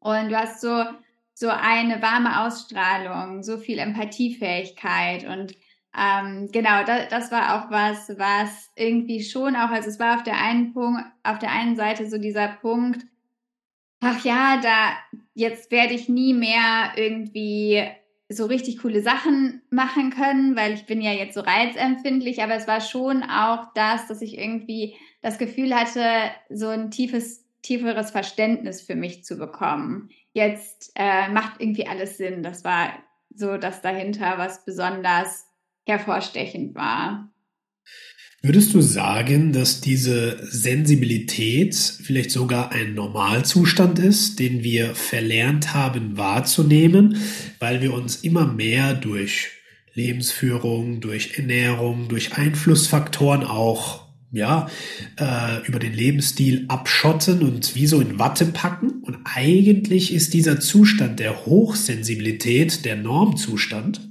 und 0.00 0.30
du 0.30 0.36
hast 0.36 0.60
so, 0.60 0.84
so 1.34 1.48
eine 1.48 2.00
warme 2.00 2.44
Ausstrahlung, 2.44 3.42
so 3.42 3.58
viel 3.58 3.78
Empathiefähigkeit 3.78 5.24
und 5.24 5.54
ähm, 5.96 6.50
genau, 6.52 6.84
da, 6.84 7.06
das 7.06 7.32
war 7.32 7.54
auch 7.56 7.70
was, 7.70 8.10
was 8.18 8.70
irgendwie 8.76 9.22
schon 9.22 9.56
auch, 9.56 9.70
also 9.70 9.88
es 9.88 9.98
war 9.98 10.16
auf 10.16 10.22
der 10.22 10.38
einen 10.38 10.74
Punkt, 10.74 11.02
auf 11.22 11.38
der 11.38 11.52
einen 11.52 11.76
Seite 11.76 12.08
so 12.08 12.18
dieser 12.18 12.48
Punkt, 12.48 13.06
ach 14.00 14.22
ja, 14.24 14.60
da 14.60 15.18
jetzt 15.34 15.70
werde 15.70 15.94
ich 15.94 16.08
nie 16.08 16.34
mehr 16.34 16.92
irgendwie 16.96 17.82
so 18.28 18.46
richtig 18.46 18.78
coole 18.78 19.00
Sachen 19.02 19.62
machen 19.70 20.10
können, 20.10 20.56
weil 20.56 20.74
ich 20.74 20.86
bin 20.86 21.00
ja 21.00 21.12
jetzt 21.12 21.34
so 21.34 21.40
reizempfindlich, 21.40 22.42
aber 22.42 22.54
es 22.54 22.66
war 22.66 22.80
schon 22.80 23.22
auch 23.22 23.72
das, 23.74 24.08
dass 24.08 24.20
ich 24.20 24.36
irgendwie 24.36 24.96
das 25.22 25.38
Gefühl 25.38 25.74
hatte, 25.74 26.02
so 26.50 26.68
ein 26.68 26.90
tiefes, 26.90 27.46
tieferes 27.62 28.10
Verständnis 28.10 28.82
für 28.82 28.96
mich 28.96 29.24
zu 29.24 29.36
bekommen. 29.38 30.08
Jetzt 30.32 30.92
äh, 30.96 31.28
macht 31.28 31.60
irgendwie 31.60 31.86
alles 31.86 32.16
Sinn. 32.16 32.42
Das 32.42 32.64
war 32.64 32.92
so 33.34 33.56
das 33.56 33.80
dahinter, 33.80 34.38
was 34.38 34.64
besonders 34.64 35.46
hervorstechend 35.86 36.74
war. 36.74 37.30
Würdest 38.42 38.74
du 38.74 38.80
sagen, 38.80 39.52
dass 39.52 39.80
diese 39.80 40.38
Sensibilität 40.46 41.74
vielleicht 41.74 42.30
sogar 42.30 42.70
ein 42.70 42.94
Normalzustand 42.94 43.98
ist, 43.98 44.38
den 44.38 44.62
wir 44.62 44.94
verlernt 44.94 45.74
haben 45.74 46.16
wahrzunehmen, 46.16 47.16
weil 47.58 47.82
wir 47.82 47.92
uns 47.92 48.16
immer 48.16 48.46
mehr 48.46 48.94
durch 48.94 49.48
Lebensführung, 49.94 51.00
durch 51.00 51.38
Ernährung, 51.38 52.08
durch 52.08 52.34
Einflussfaktoren 52.34 53.42
auch 53.42 54.06
ja, 54.30 54.68
äh, 55.18 55.66
über 55.66 55.78
den 55.78 55.94
Lebensstil 55.94 56.66
abschotten 56.68 57.42
und 57.42 57.74
wie 57.74 57.86
so 57.86 58.00
in 58.00 58.18
Watte 58.18 58.46
packen. 58.46 59.02
Und 59.02 59.18
eigentlich 59.24 60.12
ist 60.12 60.34
dieser 60.34 60.60
Zustand 60.60 61.18
der 61.18 61.46
Hochsensibilität 61.46 62.84
der 62.84 62.96
Normzustand. 62.96 64.05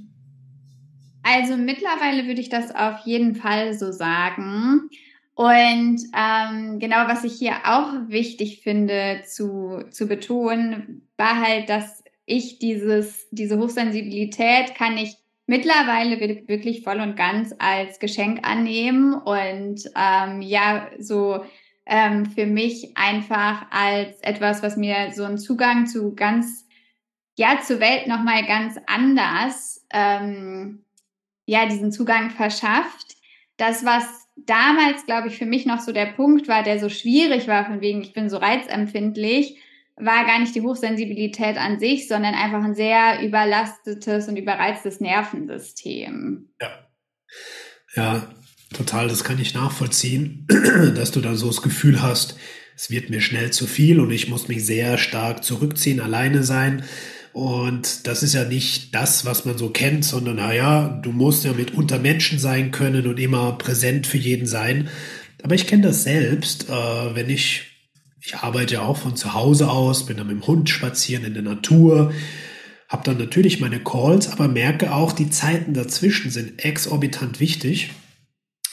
Also 1.28 1.56
mittlerweile 1.56 2.28
würde 2.28 2.40
ich 2.40 2.50
das 2.50 2.72
auf 2.72 3.00
jeden 3.04 3.34
Fall 3.34 3.74
so 3.74 3.90
sagen. 3.90 4.88
Und 5.34 6.00
ähm, 6.16 6.78
genau, 6.78 7.08
was 7.08 7.24
ich 7.24 7.32
hier 7.32 7.54
auch 7.64 7.92
wichtig 8.06 8.60
finde 8.62 9.22
zu, 9.26 9.82
zu 9.90 10.06
betonen, 10.06 11.02
war 11.16 11.40
halt, 11.40 11.68
dass 11.68 12.04
ich 12.26 12.60
dieses, 12.60 13.26
diese 13.32 13.58
Hochsensibilität 13.58 14.76
kann 14.76 14.96
ich 14.98 15.16
mittlerweile 15.48 16.20
wirklich 16.46 16.82
voll 16.82 17.00
und 17.00 17.16
ganz 17.16 17.52
als 17.58 17.98
Geschenk 17.98 18.46
annehmen 18.46 19.14
und 19.14 19.82
ähm, 19.96 20.42
ja, 20.42 20.88
so 21.00 21.44
ähm, 21.86 22.26
für 22.26 22.46
mich 22.46 22.96
einfach 22.96 23.66
als 23.70 24.20
etwas, 24.20 24.62
was 24.62 24.76
mir 24.76 25.10
so 25.12 25.24
einen 25.24 25.38
Zugang 25.38 25.86
zu 25.86 26.14
ganz, 26.14 26.68
ja, 27.36 27.60
zur 27.60 27.80
Welt 27.80 28.06
nochmal 28.06 28.46
ganz 28.46 28.76
anders, 28.86 29.84
ähm, 29.92 30.84
ja, 31.46 31.66
diesen 31.66 31.92
Zugang 31.92 32.30
verschafft. 32.30 33.16
Das, 33.56 33.84
was 33.84 34.04
damals, 34.36 35.06
glaube 35.06 35.28
ich, 35.28 35.38
für 35.38 35.46
mich 35.46 35.64
noch 35.64 35.80
so 35.80 35.92
der 35.92 36.06
Punkt 36.06 36.46
war, 36.48 36.62
der 36.62 36.78
so 36.78 36.88
schwierig 36.88 37.48
war, 37.48 37.64
von 37.64 37.80
wegen, 37.80 38.02
ich 38.02 38.12
bin 38.12 38.28
so 38.28 38.36
reizempfindlich, 38.36 39.56
war 39.96 40.26
gar 40.26 40.38
nicht 40.38 40.54
die 40.54 40.60
Hochsensibilität 40.60 41.56
an 41.56 41.80
sich, 41.80 42.06
sondern 42.06 42.34
einfach 42.34 42.62
ein 42.62 42.74
sehr 42.74 43.22
überlastetes 43.22 44.28
und 44.28 44.36
überreiztes 44.36 45.00
Nervensystem. 45.00 46.50
Ja. 46.60 46.86
Ja, 47.94 48.34
total, 48.74 49.08
das 49.08 49.24
kann 49.24 49.40
ich 49.40 49.54
nachvollziehen, 49.54 50.46
dass 50.94 51.12
du 51.12 51.20
dann 51.20 51.36
so 51.36 51.46
das 51.46 51.62
Gefühl 51.62 52.02
hast, 52.02 52.36
es 52.76 52.90
wird 52.90 53.08
mir 53.08 53.22
schnell 53.22 53.52
zu 53.52 53.66
viel 53.66 54.00
und 54.00 54.10
ich 54.10 54.28
muss 54.28 54.48
mich 54.48 54.66
sehr 54.66 54.98
stark 54.98 55.42
zurückziehen, 55.44 56.00
alleine 56.00 56.42
sein. 56.42 56.84
Und 57.36 58.06
das 58.06 58.22
ist 58.22 58.32
ja 58.32 58.44
nicht 58.44 58.94
das, 58.94 59.26
was 59.26 59.44
man 59.44 59.58
so 59.58 59.68
kennt, 59.68 60.06
sondern 60.06 60.36
naja, 60.36 60.88
du 61.02 61.12
musst 61.12 61.44
ja 61.44 61.52
mit 61.52 61.74
unter 61.74 61.98
Menschen 61.98 62.38
sein 62.38 62.70
können 62.70 63.06
und 63.06 63.20
immer 63.20 63.52
präsent 63.58 64.06
für 64.06 64.16
jeden 64.16 64.46
sein. 64.46 64.88
Aber 65.42 65.54
ich 65.54 65.66
kenne 65.66 65.82
das 65.82 66.02
selbst, 66.02 66.70
äh, 66.70 67.14
wenn 67.14 67.28
ich 67.28 67.64
ich 68.22 68.36
arbeite 68.36 68.74
ja 68.74 68.80
auch 68.80 68.96
von 68.96 69.16
zu 69.16 69.34
Hause 69.34 69.70
aus, 69.70 70.06
bin 70.06 70.16
dann 70.16 70.28
mit 70.28 70.36
dem 70.36 70.46
Hund 70.46 70.70
spazieren 70.70 71.26
in 71.26 71.34
der 71.34 71.42
Natur, 71.42 72.14
habe 72.88 73.04
dann 73.04 73.18
natürlich 73.18 73.60
meine 73.60 73.80
Calls, 73.80 74.32
aber 74.32 74.48
merke 74.48 74.94
auch, 74.94 75.12
die 75.12 75.28
Zeiten 75.28 75.74
dazwischen 75.74 76.30
sind 76.30 76.64
exorbitant 76.64 77.38
wichtig, 77.38 77.90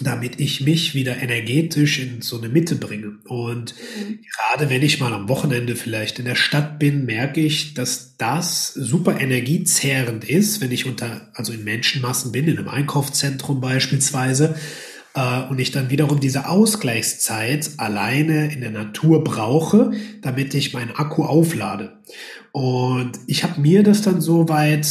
damit 0.03 0.39
ich 0.39 0.61
mich 0.61 0.93
wieder 0.93 1.17
energetisch 1.21 1.99
in 1.99 2.21
so 2.21 2.37
eine 2.37 2.49
Mitte 2.49 2.75
bringe. 2.75 3.17
Und 3.25 3.75
mhm. 3.75 4.19
gerade 4.35 4.69
wenn 4.69 4.81
ich 4.81 4.99
mal 4.99 5.13
am 5.13 5.29
Wochenende 5.29 5.75
vielleicht 5.75 6.19
in 6.19 6.25
der 6.25 6.35
Stadt 6.35 6.79
bin, 6.79 7.05
merke 7.05 7.41
ich, 7.41 7.73
dass 7.73 8.17
das 8.17 8.73
super 8.73 9.19
energiezehrend 9.19 10.23
ist, 10.29 10.61
wenn 10.61 10.71
ich 10.71 10.85
unter, 10.85 11.29
also 11.33 11.53
in 11.53 11.63
Menschenmassen 11.63 12.31
bin, 12.31 12.47
in 12.47 12.57
einem 12.57 12.69
Einkaufszentrum 12.69 13.61
beispielsweise, 13.61 14.55
äh, 15.15 15.43
und 15.43 15.59
ich 15.59 15.71
dann 15.71 15.89
wiederum 15.89 16.19
diese 16.19 16.47
Ausgleichszeit 16.47 17.71
alleine 17.77 18.51
in 18.51 18.61
der 18.61 18.71
Natur 18.71 19.23
brauche, 19.23 19.91
damit 20.21 20.53
ich 20.53 20.73
meinen 20.73 20.91
Akku 20.91 21.23
auflade. 21.23 21.97
Und 22.51 23.11
ich 23.27 23.43
habe 23.43 23.61
mir 23.61 23.83
das 23.83 24.01
dann 24.01 24.21
soweit 24.21 24.87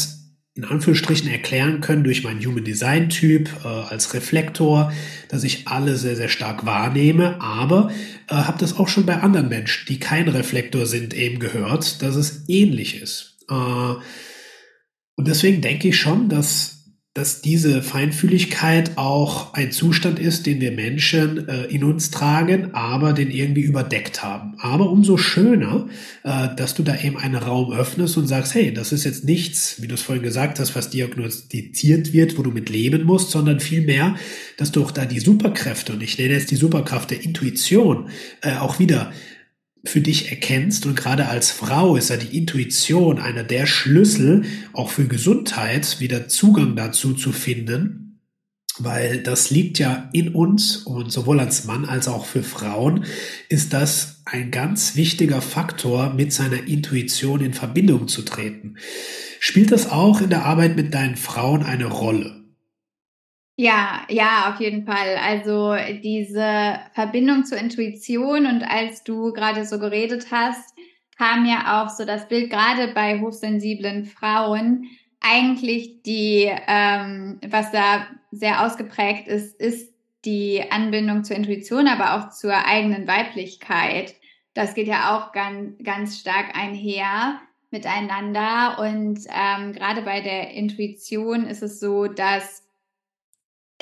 in 0.54 0.64
Anführungsstrichen 0.64 1.30
erklären 1.30 1.80
können 1.80 2.04
durch 2.04 2.24
meinen 2.24 2.44
Human 2.44 2.64
Design 2.64 3.08
Typ 3.08 3.48
äh, 3.64 3.68
als 3.68 4.12
Reflektor, 4.12 4.92
dass 5.28 5.44
ich 5.44 5.66
alle 5.66 5.96
sehr, 5.96 6.14
sehr 6.14 6.28
stark 6.28 6.66
wahrnehme, 6.66 7.40
aber 7.40 7.90
äh, 8.28 8.34
habe 8.34 8.58
das 8.58 8.76
auch 8.78 8.88
schon 8.88 9.06
bei 9.06 9.16
anderen 9.16 9.48
Menschen, 9.48 9.86
die 9.88 9.98
kein 9.98 10.28
Reflektor 10.28 10.84
sind, 10.84 11.14
eben 11.14 11.38
gehört, 11.38 12.02
dass 12.02 12.16
es 12.16 12.44
ähnlich 12.48 13.00
ist. 13.00 13.38
Äh, 13.48 13.54
und 13.54 15.28
deswegen 15.28 15.62
denke 15.62 15.88
ich 15.88 15.98
schon, 15.98 16.28
dass 16.28 16.81
dass 17.14 17.42
diese 17.42 17.82
Feinfühligkeit 17.82 18.96
auch 18.96 19.52
ein 19.52 19.70
Zustand 19.70 20.18
ist, 20.18 20.46
den 20.46 20.62
wir 20.62 20.72
Menschen 20.72 21.46
äh, 21.46 21.64
in 21.64 21.84
uns 21.84 22.10
tragen, 22.10 22.74
aber 22.74 23.12
den 23.12 23.30
irgendwie 23.30 23.60
überdeckt 23.60 24.22
haben. 24.22 24.54
Aber 24.58 24.88
umso 24.88 25.18
schöner, 25.18 25.88
äh, 26.24 26.48
dass 26.56 26.74
du 26.74 26.82
da 26.82 26.98
eben 26.98 27.18
einen 27.18 27.34
Raum 27.34 27.70
öffnest 27.70 28.16
und 28.16 28.28
sagst, 28.28 28.54
hey, 28.54 28.72
das 28.72 28.92
ist 28.92 29.04
jetzt 29.04 29.24
nichts, 29.24 29.82
wie 29.82 29.88
du 29.88 29.94
es 29.94 30.00
vorhin 30.00 30.24
gesagt 30.24 30.58
hast, 30.58 30.74
was 30.74 30.88
diagnostiziert 30.88 32.14
wird, 32.14 32.38
wo 32.38 32.42
du 32.42 32.50
mit 32.50 32.70
leben 32.70 33.04
musst, 33.04 33.30
sondern 33.30 33.60
vielmehr, 33.60 34.16
dass 34.56 34.72
du 34.72 34.82
auch 34.82 34.90
da 34.90 35.04
die 35.04 35.20
Superkräfte, 35.20 35.92
und 35.92 36.02
ich 36.02 36.16
nenne 36.16 36.32
jetzt 36.32 36.50
die 36.50 36.56
Superkraft 36.56 37.10
der 37.10 37.22
Intuition, 37.22 38.08
äh, 38.40 38.56
auch 38.56 38.78
wieder 38.78 39.12
für 39.84 40.00
dich 40.00 40.30
erkennst. 40.30 40.86
Und 40.86 40.96
gerade 40.96 41.28
als 41.28 41.50
Frau 41.50 41.96
ist 41.96 42.10
ja 42.10 42.16
die 42.16 42.36
Intuition 42.36 43.18
einer 43.18 43.44
der 43.44 43.66
Schlüssel, 43.66 44.44
auch 44.72 44.90
für 44.90 45.06
Gesundheit, 45.06 46.00
wieder 46.00 46.28
Zugang 46.28 46.76
dazu 46.76 47.14
zu 47.14 47.32
finden. 47.32 48.20
Weil 48.78 49.22
das 49.22 49.50
liegt 49.50 49.78
ja 49.78 50.08
in 50.12 50.30
uns 50.30 50.78
und 50.78 51.12
sowohl 51.12 51.40
als 51.40 51.64
Mann 51.64 51.84
als 51.84 52.08
auch 52.08 52.24
für 52.24 52.42
Frauen 52.42 53.04
ist 53.50 53.74
das 53.74 54.22
ein 54.24 54.50
ganz 54.50 54.96
wichtiger 54.96 55.42
Faktor, 55.42 56.14
mit 56.14 56.32
seiner 56.32 56.66
Intuition 56.66 57.44
in 57.44 57.52
Verbindung 57.52 58.08
zu 58.08 58.22
treten. 58.22 58.76
Spielt 59.40 59.72
das 59.72 59.90
auch 59.90 60.22
in 60.22 60.30
der 60.30 60.46
Arbeit 60.46 60.76
mit 60.76 60.94
deinen 60.94 61.16
Frauen 61.16 61.64
eine 61.64 61.86
Rolle? 61.86 62.41
Ja, 63.58 64.02
ja, 64.08 64.50
auf 64.52 64.60
jeden 64.60 64.86
Fall. 64.86 65.16
Also 65.22 65.76
diese 66.02 66.80
Verbindung 66.94 67.44
zur 67.44 67.58
Intuition 67.58 68.46
und 68.46 68.62
als 68.62 69.04
du 69.04 69.32
gerade 69.32 69.66
so 69.66 69.78
geredet 69.78 70.26
hast, 70.30 70.74
kam 71.18 71.44
ja 71.44 71.82
auch 71.84 71.90
so 71.90 72.04
das 72.06 72.28
Bild 72.28 72.50
gerade 72.50 72.88
bei 72.94 73.20
hochsensiblen 73.20 74.06
Frauen. 74.06 74.86
Eigentlich 75.20 76.02
die, 76.02 76.50
ähm, 76.66 77.38
was 77.46 77.70
da 77.70 78.06
sehr 78.30 78.64
ausgeprägt 78.64 79.28
ist, 79.28 79.60
ist 79.60 79.92
die 80.24 80.62
Anbindung 80.70 81.22
zur 81.22 81.36
Intuition, 81.36 81.86
aber 81.88 82.14
auch 82.16 82.30
zur 82.30 82.54
eigenen 82.66 83.06
Weiblichkeit. 83.06 84.14
Das 84.54 84.74
geht 84.74 84.86
ja 84.88 85.16
auch 85.16 85.32
ganz, 85.32 85.76
ganz 85.84 86.18
stark 86.18 86.56
einher 86.56 87.40
miteinander. 87.70 88.78
Und 88.80 89.20
ähm, 89.28 89.72
gerade 89.72 90.02
bei 90.02 90.20
der 90.22 90.50
Intuition 90.52 91.46
ist 91.46 91.62
es 91.62 91.78
so, 91.80 92.06
dass 92.06 92.61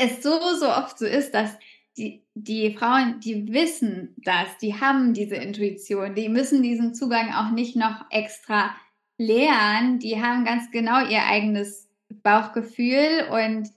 es 0.01 0.23
so, 0.23 0.39
so 0.59 0.69
oft 0.69 0.99
so 0.99 1.07
ist, 1.07 1.33
dass 1.33 1.57
die, 1.97 2.23
die 2.35 2.75
Frauen, 2.75 3.21
die 3.21 3.53
wissen 3.53 4.15
das, 4.25 4.57
die 4.59 4.81
haben 4.81 5.13
diese 5.13 5.37
Intuition, 5.37 6.15
die 6.15 6.29
müssen 6.29 6.63
diesen 6.63 6.95
Zugang 6.95 7.35
auch 7.35 7.51
nicht 7.51 7.77
noch 7.77 8.07
extra 8.11 8.75
lernen, 9.19 9.99
die 9.99 10.23
haben 10.23 10.45
ganz 10.45 10.71
genau 10.71 11.07
ihr 11.07 11.25
eigenes 11.27 11.89
Bauchgefühl 12.23 13.27
und 13.31 13.69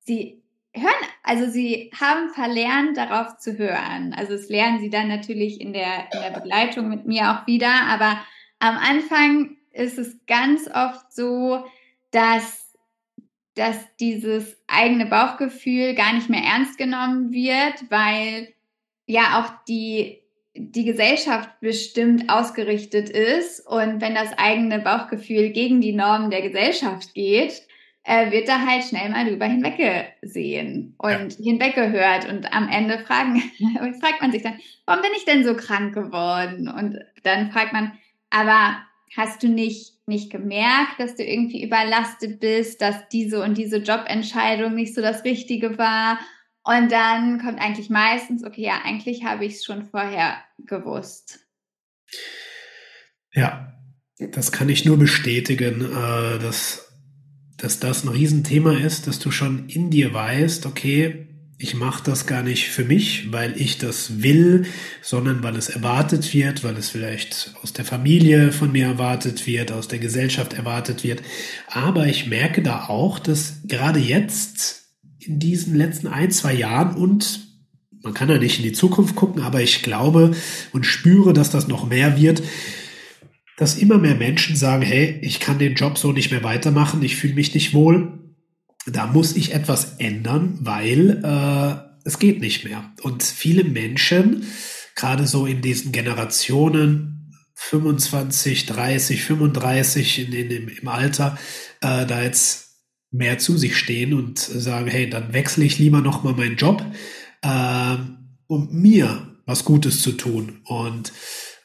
sie 0.00 0.42
hören, 0.74 1.08
also 1.22 1.50
sie 1.50 1.90
haben 1.98 2.30
verlernt, 2.30 2.96
darauf 2.96 3.36
zu 3.38 3.58
hören. 3.58 4.14
Also 4.16 4.32
das 4.32 4.48
lernen 4.48 4.80
sie 4.80 4.90
dann 4.90 5.08
natürlich 5.08 5.60
in 5.60 5.72
der, 5.72 6.10
in 6.12 6.20
der 6.20 6.40
Begleitung 6.40 6.88
mit 6.88 7.06
mir 7.06 7.32
auch 7.32 7.46
wieder, 7.46 7.82
aber 7.88 8.18
am 8.60 8.76
Anfang 8.76 9.56
ist 9.72 9.98
es 9.98 10.16
ganz 10.26 10.68
oft 10.68 11.12
so, 11.12 11.64
dass 12.10 12.67
dass 13.58 13.76
dieses 13.96 14.56
eigene 14.68 15.06
Bauchgefühl 15.06 15.94
gar 15.94 16.14
nicht 16.14 16.30
mehr 16.30 16.42
ernst 16.42 16.78
genommen 16.78 17.32
wird, 17.32 17.90
weil 17.90 18.54
ja 19.06 19.40
auch 19.40 19.64
die, 19.66 20.20
die 20.54 20.84
Gesellschaft 20.84 21.50
bestimmt 21.60 22.30
ausgerichtet 22.30 23.10
ist. 23.10 23.66
Und 23.66 24.00
wenn 24.00 24.14
das 24.14 24.32
eigene 24.38 24.78
Bauchgefühl 24.78 25.50
gegen 25.50 25.80
die 25.80 25.92
Normen 25.92 26.30
der 26.30 26.42
Gesellschaft 26.42 27.14
geht, 27.14 27.62
äh, 28.04 28.30
wird 28.30 28.48
da 28.48 28.64
halt 28.64 28.84
schnell 28.84 29.10
mal 29.10 29.26
drüber 29.28 29.46
hinweggesehen 29.46 30.94
und 30.98 31.38
ja. 31.38 31.44
hinweggehört. 31.44 32.28
Und 32.28 32.52
am 32.54 32.68
Ende 32.68 33.00
fragen, 33.00 33.40
fragt 34.00 34.22
man 34.22 34.30
sich 34.30 34.42
dann, 34.42 34.58
warum 34.86 35.02
bin 35.02 35.10
ich 35.16 35.24
denn 35.24 35.44
so 35.44 35.54
krank 35.54 35.94
geworden? 35.94 36.68
Und 36.68 36.98
dann 37.24 37.50
fragt 37.50 37.72
man, 37.72 37.92
aber 38.30 38.78
hast 39.16 39.42
du 39.42 39.48
nicht 39.48 39.98
nicht 40.08 40.30
gemerkt, 40.30 40.98
dass 40.98 41.14
du 41.14 41.22
irgendwie 41.22 41.62
überlastet 41.62 42.40
bist, 42.40 42.80
dass 42.80 43.08
diese 43.12 43.42
und 43.42 43.56
diese 43.56 43.76
Jobentscheidung 43.76 44.74
nicht 44.74 44.94
so 44.94 45.02
das 45.02 45.22
Richtige 45.22 45.78
war. 45.78 46.18
Und 46.64 46.90
dann 46.90 47.38
kommt 47.40 47.60
eigentlich 47.60 47.90
meistens, 47.90 48.42
okay, 48.44 48.62
ja, 48.62 48.80
eigentlich 48.84 49.24
habe 49.24 49.44
ich 49.44 49.54
es 49.54 49.64
schon 49.64 49.84
vorher 49.84 50.42
gewusst. 50.58 51.40
Ja, 53.32 53.74
das 54.18 54.50
kann 54.50 54.68
ich 54.68 54.84
nur 54.84 54.98
bestätigen, 54.98 55.82
äh, 55.82 56.38
dass, 56.38 56.92
dass 57.56 57.78
das 57.78 58.04
ein 58.04 58.08
Riesenthema 58.08 58.72
ist, 58.72 59.06
dass 59.06 59.18
du 59.18 59.30
schon 59.30 59.68
in 59.68 59.90
dir 59.90 60.12
weißt, 60.12 60.66
okay, 60.66 61.27
ich 61.60 61.74
mache 61.74 62.04
das 62.04 62.26
gar 62.26 62.42
nicht 62.42 62.68
für 62.68 62.84
mich, 62.84 63.32
weil 63.32 63.60
ich 63.60 63.78
das 63.78 64.22
will, 64.22 64.66
sondern 65.02 65.42
weil 65.42 65.56
es 65.56 65.68
erwartet 65.68 66.32
wird, 66.32 66.62
weil 66.62 66.76
es 66.76 66.90
vielleicht 66.90 67.52
aus 67.62 67.72
der 67.72 67.84
Familie 67.84 68.52
von 68.52 68.70
mir 68.70 68.86
erwartet 68.86 69.44
wird, 69.46 69.72
aus 69.72 69.88
der 69.88 69.98
Gesellschaft 69.98 70.52
erwartet 70.52 71.02
wird. 71.02 71.20
Aber 71.66 72.06
ich 72.06 72.28
merke 72.28 72.62
da 72.62 72.84
auch, 72.86 73.18
dass 73.18 73.60
gerade 73.64 73.98
jetzt 73.98 74.84
in 75.18 75.40
diesen 75.40 75.74
letzten 75.74 76.06
ein, 76.06 76.30
zwei 76.30 76.54
Jahren 76.54 76.96
und 76.96 77.48
man 78.04 78.14
kann 78.14 78.30
ja 78.30 78.38
nicht 78.38 78.58
in 78.58 78.64
die 78.64 78.72
Zukunft 78.72 79.16
gucken, 79.16 79.42
aber 79.42 79.60
ich 79.60 79.82
glaube 79.82 80.36
und 80.72 80.86
spüre, 80.86 81.32
dass 81.32 81.50
das 81.50 81.66
noch 81.66 81.88
mehr 81.88 82.16
wird, 82.20 82.40
dass 83.56 83.76
immer 83.76 83.98
mehr 83.98 84.14
Menschen 84.14 84.54
sagen, 84.54 84.82
hey, 84.82 85.18
ich 85.22 85.40
kann 85.40 85.58
den 85.58 85.74
Job 85.74 85.98
so 85.98 86.12
nicht 86.12 86.30
mehr 86.30 86.44
weitermachen, 86.44 87.02
ich 87.02 87.16
fühle 87.16 87.34
mich 87.34 87.52
nicht 87.52 87.74
wohl, 87.74 88.17
da 88.90 89.06
muss 89.06 89.36
ich 89.36 89.54
etwas 89.54 89.96
ändern, 89.98 90.58
weil 90.60 91.22
äh, 91.24 91.88
es 92.04 92.18
geht 92.18 92.40
nicht 92.40 92.64
mehr. 92.64 92.92
Und 93.02 93.22
viele 93.22 93.64
Menschen, 93.64 94.44
gerade 94.94 95.26
so 95.26 95.46
in 95.46 95.60
diesen 95.60 95.92
Generationen 95.92 97.34
25, 97.54 98.66
30, 98.66 99.22
35 99.22 100.26
in, 100.26 100.32
in, 100.32 100.50
im, 100.50 100.68
im 100.68 100.88
Alter, 100.88 101.36
äh, 101.80 102.06
da 102.06 102.22
jetzt 102.22 102.68
mehr 103.10 103.38
zu 103.38 103.56
sich 103.56 103.76
stehen 103.76 104.14
und 104.14 104.38
sagen, 104.38 104.86
hey, 104.86 105.08
dann 105.08 105.32
wechsle 105.32 105.64
ich 105.64 105.78
lieber 105.78 106.00
nochmal 106.00 106.34
meinen 106.34 106.56
Job, 106.56 106.84
ähm, 107.42 108.36
um 108.46 108.68
mir 108.70 109.36
was 109.46 109.64
Gutes 109.64 110.02
zu 110.02 110.12
tun. 110.12 110.60
Und 110.64 111.12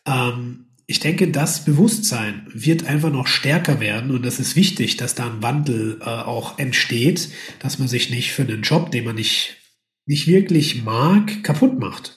ähm, 0.05 0.72
ich 0.93 0.99
denke, 0.99 1.27
das 1.29 1.65
Bewusstsein 1.65 2.45
wird 2.53 2.85
einfach 2.85 3.11
noch 3.11 3.25
stärker 3.25 3.79
werden 3.79 4.11
und 4.11 4.23
es 4.27 4.39
ist 4.39 4.55
wichtig, 4.55 4.95
dass 4.95 5.15
da 5.15 5.25
ein 5.25 5.41
Wandel 5.41 5.99
äh, 6.01 6.05
auch 6.05 6.59
entsteht, 6.59 7.29
dass 7.57 7.79
man 7.79 7.87
sich 7.87 8.11
nicht 8.11 8.31
für 8.31 8.43
einen 8.43 8.61
Job, 8.61 8.91
den 8.91 9.05
man 9.05 9.15
nicht, 9.15 9.57
nicht 10.05 10.27
wirklich 10.27 10.83
mag, 10.83 11.43
kaputt 11.43 11.79
macht. 11.79 12.15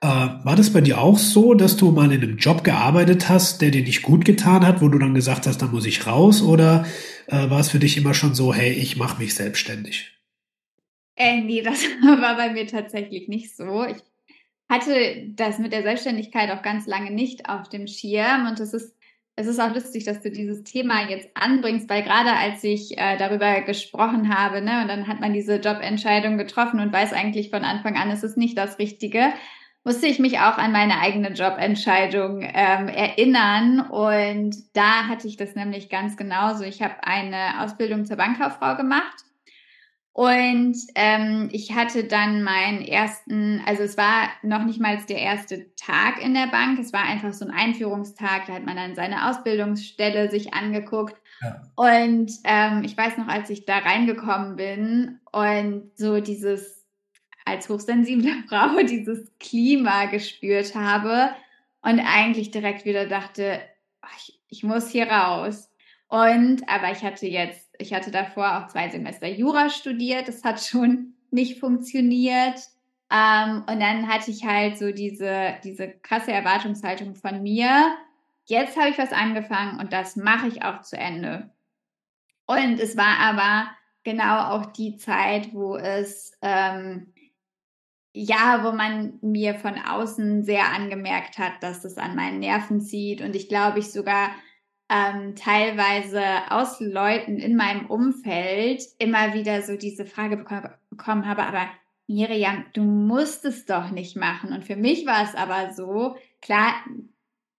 Äh, 0.00 0.06
war 0.06 0.56
das 0.56 0.72
bei 0.72 0.80
dir 0.80 0.98
auch 0.98 1.18
so, 1.18 1.52
dass 1.52 1.76
du 1.76 1.90
mal 1.90 2.10
in 2.10 2.22
einem 2.22 2.38
Job 2.38 2.64
gearbeitet 2.64 3.28
hast, 3.28 3.60
der 3.60 3.70
dir 3.70 3.82
nicht 3.82 4.00
gut 4.00 4.24
getan 4.24 4.66
hat, 4.66 4.80
wo 4.80 4.88
du 4.88 4.98
dann 4.98 5.12
gesagt 5.12 5.46
hast, 5.46 5.60
da 5.60 5.66
muss 5.66 5.84
ich 5.84 6.06
raus? 6.06 6.40
Oder 6.40 6.86
äh, 7.26 7.50
war 7.50 7.60
es 7.60 7.68
für 7.68 7.78
dich 7.78 7.98
immer 7.98 8.14
schon 8.14 8.34
so, 8.34 8.54
hey, 8.54 8.72
ich 8.72 8.96
mache 8.96 9.20
mich 9.22 9.34
selbstständig? 9.34 10.10
Äh, 11.16 11.42
nee, 11.42 11.60
das 11.60 11.82
war 12.02 12.34
bei 12.36 12.50
mir 12.50 12.66
tatsächlich 12.66 13.28
nicht 13.28 13.54
so. 13.54 13.84
Ich 13.84 14.02
hatte 14.68 15.28
das 15.28 15.58
mit 15.58 15.72
der 15.72 15.82
Selbstständigkeit 15.82 16.50
auch 16.50 16.62
ganz 16.62 16.86
lange 16.86 17.10
nicht 17.10 17.48
auf 17.48 17.68
dem 17.68 17.86
Schirm 17.86 18.46
und 18.48 18.60
es 18.60 18.72
ist 18.74 18.96
es 19.38 19.46
ist 19.46 19.60
auch 19.60 19.74
lustig, 19.74 20.04
dass 20.04 20.22
du 20.22 20.30
dieses 20.30 20.64
Thema 20.64 21.10
jetzt 21.10 21.28
anbringst, 21.34 21.90
weil 21.90 22.02
gerade 22.02 22.32
als 22.32 22.64
ich 22.64 22.96
äh, 22.96 23.18
darüber 23.18 23.60
gesprochen 23.60 24.34
habe, 24.34 24.62
ne, 24.62 24.80
und 24.80 24.88
dann 24.88 25.08
hat 25.08 25.20
man 25.20 25.34
diese 25.34 25.56
Jobentscheidung 25.56 26.38
getroffen 26.38 26.80
und 26.80 26.90
weiß 26.90 27.12
eigentlich 27.12 27.50
von 27.50 27.62
Anfang 27.62 27.96
an, 27.96 28.10
es 28.10 28.22
ist 28.22 28.38
nicht 28.38 28.56
das 28.56 28.78
Richtige, 28.78 29.34
musste 29.84 30.06
ich 30.06 30.18
mich 30.18 30.38
auch 30.38 30.56
an 30.56 30.72
meine 30.72 31.00
eigene 31.00 31.32
Jobentscheidung 31.32 32.40
ähm, 32.42 32.88
erinnern. 32.88 33.80
Und 33.88 34.56
da 34.72 35.06
hatte 35.06 35.28
ich 35.28 35.36
das 35.36 35.54
nämlich 35.54 35.90
ganz 35.90 36.16
genauso. 36.16 36.64
Ich 36.64 36.82
habe 36.82 36.94
eine 37.04 37.62
Ausbildung 37.62 38.04
zur 38.04 38.16
Bankkauffrau 38.16 38.74
gemacht. 38.76 39.24
Und 40.16 40.78
ähm, 40.94 41.50
ich 41.52 41.74
hatte 41.74 42.04
dann 42.04 42.42
meinen 42.42 42.80
ersten, 42.80 43.60
also 43.66 43.82
es 43.82 43.98
war 43.98 44.30
noch 44.42 44.64
nicht 44.64 44.80
mal 44.80 44.96
der 45.06 45.18
erste 45.18 45.74
Tag 45.76 46.24
in 46.24 46.32
der 46.32 46.46
Bank, 46.46 46.78
es 46.78 46.94
war 46.94 47.02
einfach 47.02 47.34
so 47.34 47.44
ein 47.44 47.50
Einführungstag, 47.50 48.46
da 48.46 48.54
hat 48.54 48.64
man 48.64 48.76
dann 48.76 48.94
seine 48.94 49.28
Ausbildungsstelle 49.28 50.30
sich 50.30 50.54
angeguckt. 50.54 51.20
Ja. 51.42 51.60
Und 51.74 52.32
ähm, 52.44 52.82
ich 52.82 52.96
weiß 52.96 53.18
noch, 53.18 53.28
als 53.28 53.50
ich 53.50 53.66
da 53.66 53.76
reingekommen 53.76 54.56
bin 54.56 55.20
und 55.32 55.90
so 55.98 56.18
dieses 56.22 56.86
als 57.44 57.68
hochsensible 57.68 58.32
Frau 58.48 58.80
dieses 58.88 59.30
Klima 59.38 60.06
gespürt 60.06 60.74
habe 60.74 61.34
und 61.82 62.00
eigentlich 62.00 62.50
direkt 62.50 62.86
wieder 62.86 63.06
dachte, 63.06 63.60
ich, 64.16 64.40
ich 64.48 64.62
muss 64.62 64.88
hier 64.88 65.10
raus. 65.10 65.70
Und 66.08 66.66
aber 66.70 66.90
ich 66.92 67.02
hatte 67.02 67.26
jetzt, 67.26 67.65
ich 67.78 67.92
hatte 67.94 68.10
davor 68.10 68.58
auch 68.58 68.68
zwei 68.68 68.88
Semester 68.88 69.28
Jura 69.28 69.68
studiert, 69.68 70.28
das 70.28 70.44
hat 70.44 70.62
schon 70.62 71.14
nicht 71.30 71.60
funktioniert. 71.60 72.60
Ähm, 73.10 73.64
und 73.68 73.80
dann 73.80 74.08
hatte 74.08 74.30
ich 74.30 74.44
halt 74.44 74.78
so 74.78 74.90
diese, 74.90 75.54
diese 75.62 75.88
krasse 75.88 76.32
Erwartungshaltung 76.32 77.14
von 77.14 77.42
mir. 77.42 77.96
Jetzt 78.46 78.76
habe 78.76 78.90
ich 78.90 78.98
was 78.98 79.12
angefangen 79.12 79.78
und 79.78 79.92
das 79.92 80.16
mache 80.16 80.48
ich 80.48 80.62
auch 80.64 80.80
zu 80.82 80.96
Ende. 80.96 81.50
Und 82.46 82.80
es 82.80 82.96
war 82.96 83.18
aber 83.20 83.68
genau 84.02 84.50
auch 84.50 84.66
die 84.66 84.96
Zeit, 84.96 85.52
wo 85.52 85.76
es 85.76 86.32
ähm, 86.42 87.12
ja, 88.18 88.64
wo 88.64 88.72
man 88.72 89.18
mir 89.20 89.56
von 89.56 89.74
außen 89.78 90.42
sehr 90.42 90.72
angemerkt 90.72 91.36
hat, 91.36 91.52
dass 91.60 91.84
es 91.84 91.98
an 91.98 92.16
meinen 92.16 92.38
Nerven 92.38 92.80
zieht 92.80 93.20
und 93.20 93.36
ich 93.36 93.46
glaube, 93.46 93.78
ich 93.78 93.92
sogar 93.92 94.30
ähm, 94.88 95.34
teilweise 95.34 96.22
aus 96.50 96.80
Leuten 96.80 97.38
in 97.38 97.56
meinem 97.56 97.86
Umfeld 97.86 98.82
immer 98.98 99.34
wieder 99.34 99.62
so 99.62 99.76
diese 99.76 100.06
Frage 100.06 100.36
bekommen 100.36 101.26
habe, 101.26 101.42
aber 101.42 101.68
Miriam, 102.06 102.64
du 102.72 102.82
musst 102.82 103.44
es 103.44 103.66
doch 103.66 103.90
nicht 103.90 104.16
machen. 104.16 104.52
Und 104.52 104.64
für 104.64 104.76
mich 104.76 105.06
war 105.06 105.24
es 105.24 105.34
aber 105.34 105.72
so, 105.74 106.16
klar, 106.40 106.72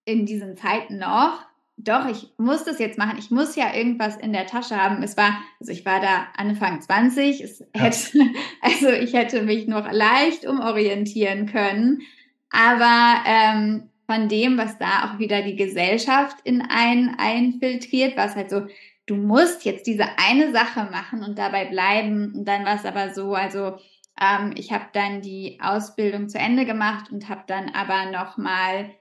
in 0.06 0.26
diesen 0.26 0.56
Zeiten 0.56 1.00
noch, 1.00 1.46
doch, 1.80 2.08
ich 2.08 2.34
muss 2.38 2.64
das 2.64 2.80
jetzt 2.80 2.98
machen. 2.98 3.20
Ich 3.20 3.30
muss 3.30 3.56
ja 3.56 3.74
irgendwas 3.74 4.18
in 4.18 4.34
der 4.34 4.48
Tasche 4.48 4.82
haben. 4.82 5.04
Es 5.04 5.16
war, 5.16 5.38
also 5.60 5.72
ich 5.72 5.86
war 5.86 6.02
da 6.02 6.28
Anfang 6.36 6.82
20. 6.82 7.42
Es 7.42 7.64
hätte, 7.74 8.20
also 8.62 8.90
ich 8.90 9.14
hätte 9.14 9.44
mich 9.44 9.68
noch 9.68 9.92
leicht 9.92 10.48
umorientieren 10.48 11.46
können. 11.46 12.02
Aber 12.50 13.22
ähm, 13.28 13.90
von 14.08 14.30
dem, 14.30 14.58
was 14.58 14.78
da 14.80 15.06
auch 15.06 15.20
wieder 15.20 15.44
die 15.44 15.56
Gesellschaft 15.58 16.38
in 16.44 16.62
einen 16.62 17.16
einfiltriert, 17.20 18.18
war 18.18 18.26
es 18.26 18.36
halt 18.36 18.50
so, 18.50 18.66
du 19.06 19.16
musst 19.16 19.66
jetzt 19.66 19.86
diese 19.86 20.06
eine 20.18 20.52
Sache 20.52 20.90
machen 20.92 21.24
und 21.24 21.38
dabei 21.38 21.66
bleiben. 21.66 22.34
Und 22.34 22.46
dann 22.46 22.66
war 22.66 22.76
es 22.76 22.86
aber 22.86 23.14
so, 23.14 23.36
also 23.36 23.78
ähm, 24.20 24.54
ich 24.56 24.72
habe 24.72 24.86
dann 24.94 25.22
die 25.22 25.60
Ausbildung 25.62 26.30
zu 26.30 26.40
Ende 26.40 26.66
gemacht 26.66 27.12
und 27.12 27.28
habe 27.28 27.44
dann 27.48 27.70
aber 27.70 28.10
noch 28.12 28.38
mal 28.38 28.92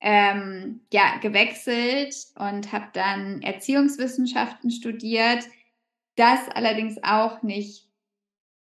ähm, 0.00 0.80
ja, 0.92 1.16
gewechselt 1.18 2.14
und 2.34 2.72
habe 2.72 2.88
dann 2.92 3.40
Erziehungswissenschaften 3.40 4.70
studiert. 4.70 5.44
Das 6.16 6.48
allerdings 6.50 7.02
auch 7.02 7.42
nicht 7.42 7.86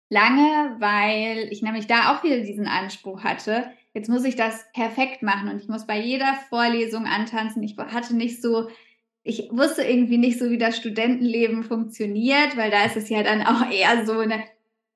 lange, 0.10 0.78
weil 0.80 1.48
ich 1.52 1.62
nämlich 1.62 1.88
da 1.88 2.16
auch 2.16 2.24
wieder 2.24 2.40
diesen 2.40 2.68
Anspruch 2.68 3.24
hatte. 3.24 3.72
Jetzt 3.96 4.10
muss 4.10 4.26
ich 4.26 4.36
das 4.36 4.66
perfekt 4.74 5.24
machen 5.24 5.48
und 5.48 5.62
ich 5.62 5.70
muss 5.70 5.88
bei 5.88 5.98
jeder 5.98 6.34
Vorlesung 6.50 7.06
antanzen. 7.06 7.64
Ich 7.64 7.78
hatte 7.78 8.14
nicht 8.14 8.42
so, 8.42 8.68
ich 9.24 9.48
wusste 9.54 9.84
irgendwie 9.84 10.18
nicht 10.18 10.38
so, 10.38 10.50
wie 10.50 10.58
das 10.58 10.76
Studentenleben 10.76 11.64
funktioniert, 11.64 12.58
weil 12.58 12.70
da 12.72 12.84
ist 12.84 12.98
es 12.98 13.08
ja 13.08 13.24
dann 13.24 13.44
auch 13.44 13.72
eher 13.72 14.06
so 14.06 14.20
eine, 14.20 14.44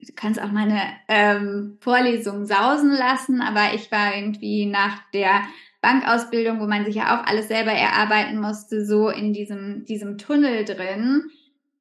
du 0.02 0.14
kannst 0.18 0.42
auch 0.42 0.52
mal 0.52 0.70
eine 0.70 0.82
ähm, 1.08 1.78
Vorlesung 1.80 2.46
sausen 2.46 2.92
lassen, 2.92 3.42
aber 3.42 3.74
ich 3.74 3.90
war 3.90 4.18
irgendwie 4.18 4.66
nach 4.66 5.02
der 5.14 5.44
Bankausbildung, 5.80 6.60
wo 6.60 6.68
man 6.68 6.84
sich 6.84 6.96
ja 6.96 7.18
auch 7.18 7.26
alles 7.26 7.48
selber 7.48 7.72
erarbeiten 7.72 8.42
musste, 8.42 8.86
so 8.86 9.08
in 9.08 9.32
diesem, 9.32 9.86
diesem 9.86 10.18
Tunnel 10.18 10.66
drin, 10.66 11.24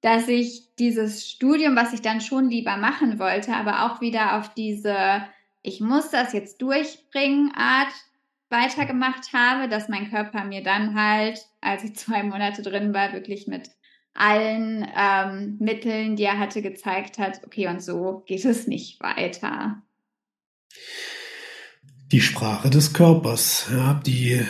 dass 0.02 0.28
ich 0.28 0.68
dieses 0.78 1.28
Studium, 1.28 1.74
was 1.74 1.92
ich 1.92 2.00
dann 2.00 2.20
schon 2.20 2.48
lieber 2.48 2.76
machen 2.76 3.18
wollte, 3.18 3.54
aber 3.54 3.86
auch 3.86 4.00
wieder 4.00 4.38
auf 4.38 4.54
diese, 4.54 5.24
ich 5.68 5.80
muss 5.80 6.10
das 6.10 6.32
jetzt 6.32 6.60
durchbringen, 6.62 7.52
Art 7.54 7.92
weitergemacht 8.50 9.32
habe, 9.32 9.68
dass 9.68 9.88
mein 9.88 10.10
Körper 10.10 10.44
mir 10.44 10.62
dann 10.62 10.94
halt, 10.94 11.40
als 11.60 11.84
ich 11.84 11.94
zwei 11.96 12.22
Monate 12.22 12.62
drin 12.62 12.94
war, 12.94 13.12
wirklich 13.12 13.46
mit 13.46 13.70
allen 14.14 14.86
ähm, 14.96 15.56
Mitteln, 15.60 16.16
die 16.16 16.24
er 16.24 16.38
hatte, 16.38 16.60
gezeigt 16.60 17.18
hat, 17.18 17.40
okay, 17.44 17.68
und 17.68 17.80
so 17.82 18.24
geht 18.26 18.44
es 18.44 18.66
nicht 18.66 19.00
weiter 19.00 19.80
die 22.10 22.20
Sprache 22.20 22.70
des 22.70 22.92
Körpers, 22.92 23.66
ja, 23.70 24.00
die 24.06 24.40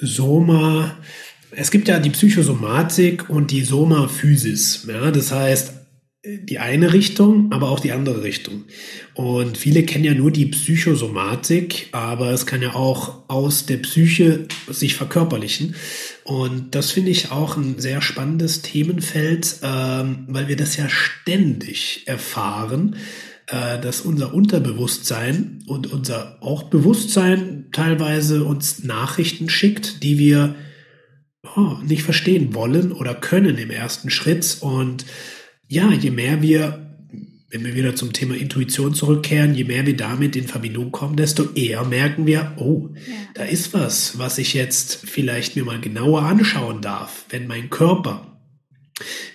Soma. 0.00 0.96
Es 1.52 1.70
gibt 1.70 1.86
ja 1.86 2.00
die 2.00 2.10
Psychosomatik 2.10 3.30
und 3.30 3.52
die 3.52 3.62
Soma-Physis. 3.62 4.86
Ja, 4.88 5.10
das 5.12 5.30
heißt, 5.30 5.73
die 6.24 6.58
eine 6.58 6.92
Richtung, 6.92 7.52
aber 7.52 7.68
auch 7.68 7.80
die 7.80 7.92
andere 7.92 8.22
Richtung. 8.22 8.64
Und 9.12 9.58
viele 9.58 9.82
kennen 9.82 10.04
ja 10.04 10.14
nur 10.14 10.30
die 10.30 10.46
Psychosomatik, 10.46 11.88
aber 11.92 12.30
es 12.30 12.46
kann 12.46 12.62
ja 12.62 12.74
auch 12.74 13.28
aus 13.28 13.66
der 13.66 13.76
Psyche 13.78 14.48
sich 14.68 14.94
verkörperlichen. 14.94 15.74
Und 16.24 16.74
das 16.74 16.92
finde 16.92 17.10
ich 17.10 17.30
auch 17.30 17.58
ein 17.58 17.78
sehr 17.78 18.00
spannendes 18.00 18.62
Themenfeld, 18.62 19.56
ähm, 19.62 20.24
weil 20.28 20.48
wir 20.48 20.56
das 20.56 20.76
ja 20.76 20.88
ständig 20.88 22.04
erfahren 22.06 22.96
äh, 23.48 23.78
dass 23.78 24.00
unser 24.00 24.32
Unterbewusstsein 24.32 25.62
und 25.66 25.92
unser 25.92 26.38
auch 26.40 26.62
Bewusstsein 26.64 27.66
teilweise 27.72 28.44
uns 28.44 28.84
Nachrichten 28.84 29.50
schickt, 29.50 30.02
die 30.02 30.18
wir 30.18 30.54
oh, 31.54 31.76
nicht 31.84 32.04
verstehen 32.04 32.54
wollen 32.54 32.90
oder 32.90 33.14
können 33.14 33.58
im 33.58 33.70
ersten 33.70 34.08
Schritt. 34.08 34.56
Und 34.62 35.04
ja, 35.68 35.90
je 35.92 36.10
mehr 36.10 36.42
wir 36.42 36.84
wenn 37.54 37.64
wir 37.64 37.76
wieder 37.76 37.94
zum 37.94 38.12
Thema 38.12 38.34
Intuition 38.34 38.94
zurückkehren, 38.94 39.54
je 39.54 39.62
mehr 39.62 39.86
wir 39.86 39.96
damit 39.96 40.34
in 40.34 40.48
Verbindung 40.48 40.90
kommen, 40.90 41.14
desto 41.14 41.52
eher 41.54 41.84
merken 41.84 42.26
wir, 42.26 42.54
oh, 42.56 42.88
ja. 42.94 43.14
da 43.34 43.44
ist 43.44 43.72
was, 43.72 44.18
was 44.18 44.38
ich 44.38 44.54
jetzt 44.54 44.98
vielleicht 45.04 45.54
mir 45.54 45.64
mal 45.64 45.80
genauer 45.80 46.22
anschauen 46.22 46.80
darf, 46.80 47.26
wenn 47.28 47.46
mein 47.46 47.70
Körper 47.70 48.40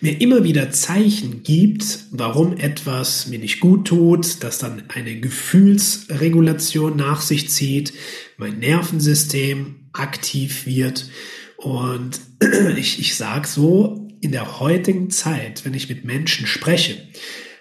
mir 0.01 0.19
immer 0.19 0.43
wieder 0.43 0.69
Zeichen 0.71 1.43
gibt, 1.43 1.99
warum 2.11 2.57
etwas 2.57 3.27
mir 3.27 3.39
nicht 3.39 3.61
gut 3.61 3.87
tut, 3.87 4.43
dass 4.43 4.57
dann 4.57 4.83
eine 4.89 5.21
Gefühlsregulation 5.21 6.97
nach 6.97 7.21
sich 7.21 7.49
zieht, 7.49 7.93
mein 8.35 8.59
Nervensystem 8.59 9.75
aktiv 9.93 10.65
wird. 10.65 11.09
Und 11.55 12.19
ich, 12.77 12.99
ich 12.99 13.15
sage 13.15 13.47
so, 13.47 13.98
in 14.21 14.31
der 14.31 14.59
heutigen 14.59 15.09
Zeit, 15.09 15.65
wenn 15.65 15.73
ich 15.73 15.89
mit 15.89 16.05
Menschen 16.05 16.47
spreche, 16.47 16.97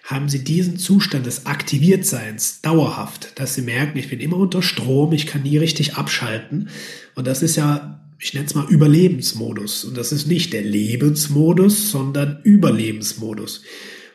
haben 0.05 0.29
sie 0.29 0.43
diesen 0.43 0.79
Zustand 0.79 1.27
des 1.27 1.47
Aktiviertseins 1.47 2.63
dauerhaft, 2.63 3.39
dass 3.39 3.55
sie 3.55 3.63
merken, 3.63 3.99
ich 3.99 4.09
bin 4.09 4.21
immer 4.21 4.39
unter 4.39 4.63
Strom, 4.63 5.13
ich 5.13 5.27
kann 5.27 5.43
nie 5.43 5.59
richtig 5.59 5.97
abschalten. 5.97 6.71
Und 7.15 7.27
das 7.27 7.43
ist 7.43 7.57
ja 7.57 7.99
ich 8.21 8.35
nenne 8.35 8.47
es 8.47 8.55
mal 8.55 8.67
Überlebensmodus. 8.69 9.85
Und 9.85 9.97
das 9.97 10.13
ist 10.13 10.27
nicht 10.27 10.53
der 10.53 10.63
Lebensmodus, 10.63 11.91
sondern 11.91 12.41
Überlebensmodus. 12.43 13.63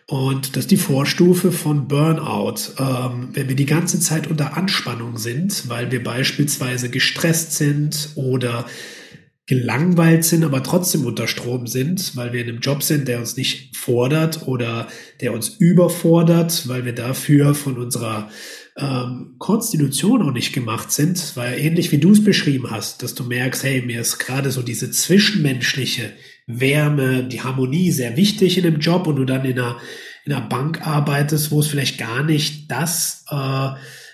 Und 0.06 0.56
das 0.56 0.66
ist 0.66 0.72
die 0.72 0.78
Vorstufe 0.78 1.52
von 1.54 1.88
Burnout. 1.88 2.56
Ähm, 2.78 3.30
wenn 3.32 3.48
wir 3.48 3.56
die 3.56 3.66
ganze 3.66 4.00
Zeit 4.02 4.28
unter 4.28 4.58
Anspannung 4.58 5.18
sind, 5.18 5.70
weil 5.70 5.92
wir 5.92 6.04
beispielsweise 6.04 6.90
gestresst 6.90 7.54
sind 7.54 8.10
oder 8.16 8.66
gelangweilt 9.46 10.24
sind, 10.24 10.44
aber 10.46 10.64
trotzdem 10.64 11.06
unter 11.06 11.28
Strom 11.28 11.68
sind, 11.68 12.16
weil 12.16 12.32
wir 12.32 12.42
in 12.42 12.50
einem 12.50 12.60
Job 12.60 12.82
sind, 12.82 13.08
der 13.08 13.20
uns 13.20 13.36
nicht 13.36 13.76
fordert 13.76 14.48
oder 14.48 14.88
der 15.20 15.34
uns 15.34 15.50
überfordert, 15.50 16.68
weil 16.70 16.86
wir 16.86 16.94
dafür 16.94 17.54
von 17.54 17.78
unserer 17.78 18.30
ähm, 18.78 19.36
Konstitution 19.40 20.22
auch 20.22 20.32
nicht 20.32 20.54
gemacht 20.54 20.92
sind, 20.92 21.36
weil 21.36 21.60
ähnlich 21.60 21.92
wie 21.92 21.98
du 21.98 22.12
es 22.12 22.24
beschrieben 22.24 22.72
hast, 22.72 23.04
dass 23.04 23.16
du 23.16 23.24
merkst, 23.24 23.64
hey, 23.64 23.82
mir 23.82 24.02
ist 24.02 24.18
gerade 24.18 24.50
so 24.50 24.62
diese 24.62 24.92
zwischenmenschliche 24.92 26.14
Wärme, 26.48 27.26
die 27.26 27.42
Harmonie 27.42 27.92
sehr 27.92 28.16
wichtig 28.16 28.58
in 28.58 28.64
dem 28.64 28.80
Job 28.80 29.08
und 29.08 29.18
du 29.18 29.26
dann 29.26 29.44
in 29.44 29.60
einer, 29.60 29.78
in 30.26 30.32
einer 30.32 30.48
Bank 30.48 30.88
arbeitest, 30.88 31.52
wo 31.52 31.60
es 31.60 31.68
vielleicht 31.68 31.98
gar 31.98 32.24
nicht 32.24 32.72
das 32.72 33.26
äh, 33.30 33.70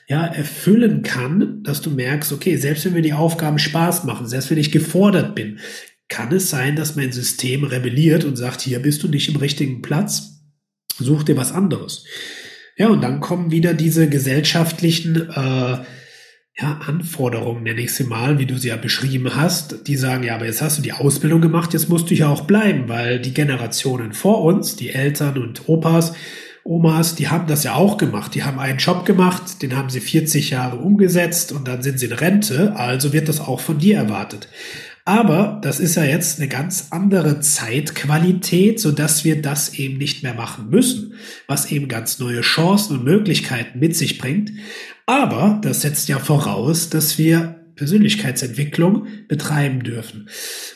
ja, 0.10 0.26
erfüllen 0.26 1.04
kann, 1.04 1.62
dass 1.63 1.82
du 1.82 1.91
merkst, 1.91 2.34
okay, 2.34 2.58
selbst 2.58 2.84
wenn 2.84 2.93
mir 2.93 3.04
die 3.04 3.13
Aufgaben 3.13 3.60
Spaß 3.60 4.06
machen, 4.06 4.28
selbst 4.28 4.50
wenn 4.50 4.58
ich 4.58 4.72
gefordert 4.72 5.36
bin, 5.36 5.60
kann 6.08 6.34
es 6.34 6.50
sein, 6.50 6.76
dass 6.76 6.95
mein 6.95 7.12
System 7.12 7.63
rebelliert 7.63 8.26
und 8.26 8.36
sagt, 8.36 8.62
hier 8.62 8.80
bist 8.80 9.04
du 9.04 9.08
nicht 9.08 9.30
im 9.30 9.36
richtigen 9.36 9.84
Platz, 9.84 10.41
such 10.98 11.22
dir 11.24 11.38
was 11.38 11.52
anderes. 11.52 12.06
Ja, 12.76 12.88
und 12.88 13.02
dann 13.02 13.19
kommen 13.19 13.52
wieder 13.52 13.76
diese 13.76 14.10
gesellschaftlichen 14.10 15.30
äh, 15.30 15.78
ja, 16.62 16.82
Anforderungen, 16.88 17.62
nenne 17.62 17.82
ich 17.82 17.93
sie 17.93 18.06
mal, 18.06 18.39
wie 18.39 18.48
du 18.48 18.58
sie 18.58 18.69
ja 18.69 18.78
beschrieben 18.78 19.36
hast, 19.36 19.88
die 19.88 19.95
sagen, 19.95 20.24
ja, 20.24 20.34
aber 20.34 20.48
jetzt 20.48 20.63
hast 20.63 20.80
du 20.80 20.82
die 20.82 20.93
Ausbildung 20.93 21.41
gemacht, 21.41 21.74
jetzt 21.74 21.88
musst 21.88 22.10
du 22.10 22.15
ja 22.15 22.30
auch 22.30 22.45
bleiben, 22.45 22.89
weil 22.89 23.19
die 23.19 23.34
Generationen 23.34 24.13
vor 24.13 24.43
uns, 24.43 24.76
die 24.76 24.89
Eltern 24.89 25.38
und 25.38 25.69
Opas, 25.69 26.13
Omas, 26.63 27.15
die 27.15 27.30
haben 27.30 27.48
das 27.48 27.63
ja 27.63 27.76
auch 27.76 27.98
gemacht. 27.98 28.36
Die 28.36 28.43
haben 28.43 28.60
einen 28.60 28.78
Job 28.78 29.06
gemacht, 29.06 29.62
den 29.62 29.76
haben 29.76 29.89
sie 29.89 30.02
40 30.02 30.52
Jahre 30.52 30.78
umgesetzt 30.78 31.52
und 31.52 31.67
dann 31.67 31.82
sind 31.82 32.00
sie 32.00 32.08
in 32.08 32.13
Rente, 32.13 32.76
also 32.76 33.13
wird 33.13 33.28
das 33.28 33.39
auch 33.39 33.60
von 33.60 33.78
dir 33.80 33.98
erwartet. 33.98 34.48
Aber 35.06 35.60
das 35.63 35.80
ist 35.80 35.95
ja 35.95 36.04
jetzt 36.04 36.39
eine 36.39 36.48
ganz 36.48 36.89
andere 36.91 37.39
Zeitqualität, 37.39 38.80
so 38.80 38.91
dass 38.91 39.24
wir 39.24 39.41
das 39.41 39.74
eben 39.74 39.98
nicht 39.98 40.22
mehr 40.22 40.36
machen 40.36 40.69
müssen, 40.69 41.15
was 41.48 41.72
eben 41.72 41.88
ganz 41.88 42.19
neue 42.19 42.41
Chancen 42.41 43.00
und 43.00 43.06
Möglichkeiten 43.06 43.80
mit 43.80 43.95
sich 43.95 44.19
bringt. 44.19 44.52
Aber 45.08 45.60
das 45.63 45.82
setzt 45.82 46.10
ja 46.10 46.19
voraus, 46.19 46.91
dass 46.91 47.17
wir 47.17 47.59
Persönlichkeitsentwicklung 47.79 49.07
betreiben 49.29 49.83
dürfen. 49.83 50.29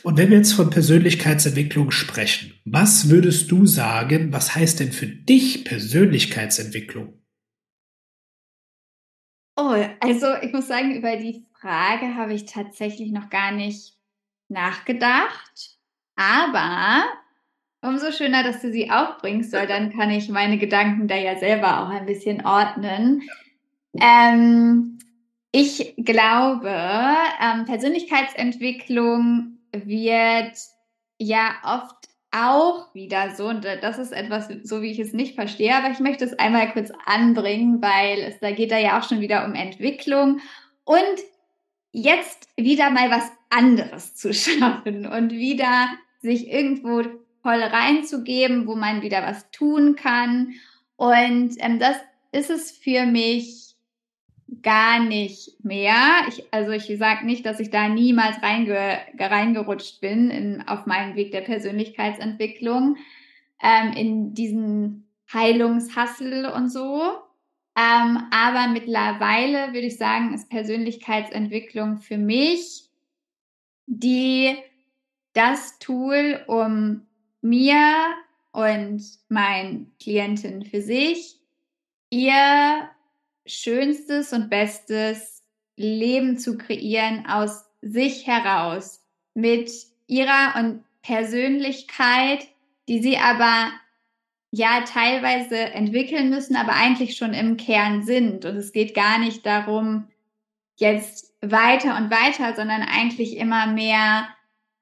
Und 0.04 0.18
wenn 0.18 0.30
wir 0.30 0.38
jetzt 0.38 0.54
von 0.54 0.70
Persönlichkeitsentwicklung 0.70 1.92
sprechen, 1.92 2.54
was 2.64 3.10
würdest 3.10 3.52
du 3.52 3.66
sagen, 3.66 4.32
was 4.32 4.56
heißt 4.56 4.80
denn 4.80 4.94
für 4.94 5.08
dich 5.08 5.66
Persönlichkeitsentwicklung? 5.66 7.22
Oh, 9.58 9.76
also 10.00 10.28
ich 10.42 10.54
muss 10.54 10.70
sagen, 10.70 10.96
über 10.96 11.18
die 11.18 11.46
Frage 11.60 12.16
habe 12.16 12.34
ich 12.34 12.46
tatsächlich 12.46 13.12
noch 13.12 13.30
gar 13.30 13.52
nicht 13.52 13.96
nachgedacht. 14.48 15.78
Aber 16.16 17.04
umso 17.82 18.14
schöner, 18.14 18.44
dass 18.44 18.62
du 18.62 18.72
sie 18.72 18.90
aufbringst, 18.90 19.52
weil 19.52 19.68
dann 19.68 19.92
kann 19.92 20.10
ich 20.10 20.30
meine 20.30 20.58
Gedanken 20.58 21.10
da 21.10 21.18
ja 21.18 21.38
selber 21.38 21.82
auch 21.82 21.90
ein 21.90 22.06
bisschen 22.06 22.46
ordnen. 22.46 23.24
Ähm, 24.00 25.00
ich 25.56 25.94
glaube, 25.98 26.68
ähm, 26.70 27.66
Persönlichkeitsentwicklung 27.66 29.60
wird 29.72 30.58
ja 31.20 31.52
oft 31.64 32.10
auch 32.32 32.94
wieder 32.96 33.36
so, 33.36 33.48
und 33.50 33.64
das 33.64 34.00
ist 34.00 34.12
etwas, 34.12 34.50
so 34.64 34.82
wie 34.82 34.90
ich 34.90 34.98
es 34.98 35.14
nicht 35.14 35.36
verstehe, 35.36 35.76
aber 35.76 35.92
ich 35.92 36.00
möchte 36.00 36.26
es 36.26 36.38
einmal 36.40 36.72
kurz 36.72 36.92
anbringen, 37.06 37.84
weil 37.84 38.20
es 38.20 38.40
da 38.40 38.52
geht 38.52 38.72
da 38.72 38.80
ja 38.80 39.00
auch 39.00 39.08
schon 39.08 39.20
wieder 39.20 39.46
um 39.46 39.54
Entwicklung 39.54 40.40
und 40.86 41.20
jetzt 41.92 42.50
wieder 42.58 42.90
mal 42.90 43.12
was 43.12 43.32
anderes 43.52 44.16
zu 44.16 44.34
schaffen 44.34 45.06
und 45.06 45.32
wieder 45.32 45.90
sich 46.22 46.50
irgendwo 46.52 47.04
voll 47.44 47.62
reinzugeben, 47.62 48.66
wo 48.66 48.76
man 48.76 49.04
wieder 49.04 49.22
was 49.22 49.52
tun 49.52 49.96
kann. 49.96 50.54
Und 50.96 51.54
ähm, 51.60 51.78
das 51.78 51.98
ist 52.32 52.50
es 52.50 52.72
für 52.72 53.06
mich 53.06 53.73
gar 54.62 55.00
nicht 55.00 55.64
mehr. 55.64 55.96
Ich, 56.30 56.44
also 56.52 56.72
ich 56.72 56.98
sage 56.98 57.26
nicht, 57.26 57.46
dass 57.46 57.60
ich 57.60 57.70
da 57.70 57.88
niemals 57.88 58.42
reinge, 58.42 59.00
reingerutscht 59.18 60.02
bin 60.02 60.30
in, 60.30 60.68
auf 60.68 60.86
meinem 60.86 61.16
Weg 61.16 61.32
der 61.32 61.42
Persönlichkeitsentwicklung, 61.42 62.98
ähm, 63.62 63.94
in 63.94 64.34
diesen 64.34 65.08
Heilungshassel 65.34 66.46
und 66.46 66.70
so. 66.70 67.02
Ähm, 67.76 68.20
aber 68.32 68.68
mittlerweile 68.72 69.74
würde 69.74 69.88
ich 69.88 69.98
sagen, 69.98 70.34
ist 70.34 70.50
Persönlichkeitsentwicklung 70.50 71.98
für 71.98 72.18
mich 72.18 72.84
die 73.86 74.56
das 75.34 75.80
Tool, 75.80 76.44
um 76.48 77.06
mir 77.42 78.14
und 78.52 79.04
meinen 79.30 79.92
Klienten 80.00 80.64
für 80.66 80.82
sich 80.82 81.40
ihr 82.10 82.90
schönstes 83.46 84.34
und 84.34 84.50
bestes 84.50 85.42
Leben 85.76 86.38
zu 86.38 86.58
kreieren 86.58 87.26
aus 87.28 87.66
sich 87.82 88.28
heraus 88.28 89.02
mit 89.34 89.72
ihrer 90.08 90.56
und 90.60 90.84
Persönlichkeit, 91.02 92.48
die 92.88 93.02
sie 93.02 93.18
aber 93.18 93.72
ja 94.52 94.82
teilweise 94.82 95.58
entwickeln 95.58 96.30
müssen, 96.30 96.56
aber 96.56 96.74
eigentlich 96.74 97.18
schon 97.18 97.34
im 97.34 97.58
Kern 97.58 98.04
sind. 98.04 98.46
Und 98.46 98.56
es 98.56 98.72
geht 98.72 98.94
gar 98.94 99.18
nicht 99.18 99.46
darum, 99.46 100.08
jetzt 100.78 101.34
weiter 101.42 101.98
und 101.98 102.12
weiter, 102.12 102.56
sondern 102.56 102.84
eigentlich 102.84 103.38
immer 103.38 103.68
mehr 103.68 104.28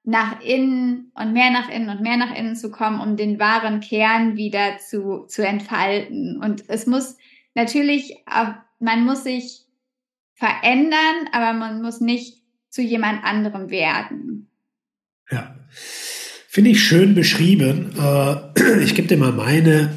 nach 0.04 0.42
innen 0.42 1.12
und 1.16 1.34
mehr 1.34 1.52
nach 1.52 1.70
innen 1.70 1.90
und 1.90 2.02
mehr 2.02 2.18
nach 2.18 2.36
innen 2.36 2.56
zu 2.56 2.72
kommen, 2.72 3.00
um 3.00 3.18
den 3.18 3.40
wahren 3.40 3.80
Kern 3.80 4.36
wieder 4.36 4.78
zu, 4.78 5.26
zu 5.28 5.46
entfalten. 5.46 6.42
Und 6.42 6.64
es 6.68 6.88
muss 6.88 7.18
natürlich, 7.56 8.18
man 8.80 9.06
muss 9.06 9.24
sich 9.24 9.66
verändern, 10.34 11.30
aber 11.32 11.54
man 11.54 11.82
muss 11.82 12.02
nicht 12.02 12.42
zu 12.70 12.82
jemand 12.82 13.24
anderem 13.24 13.70
werden. 13.70 14.50
Ja, 15.30 15.56
finde 16.48 16.72
ich 16.72 16.84
schön 16.84 17.14
beschrieben. 17.14 17.94
Äh, 17.98 18.82
ich 18.84 18.96
gebe 18.96 19.08
dir 19.08 19.18
mal 19.18 19.34
meine 19.34 19.94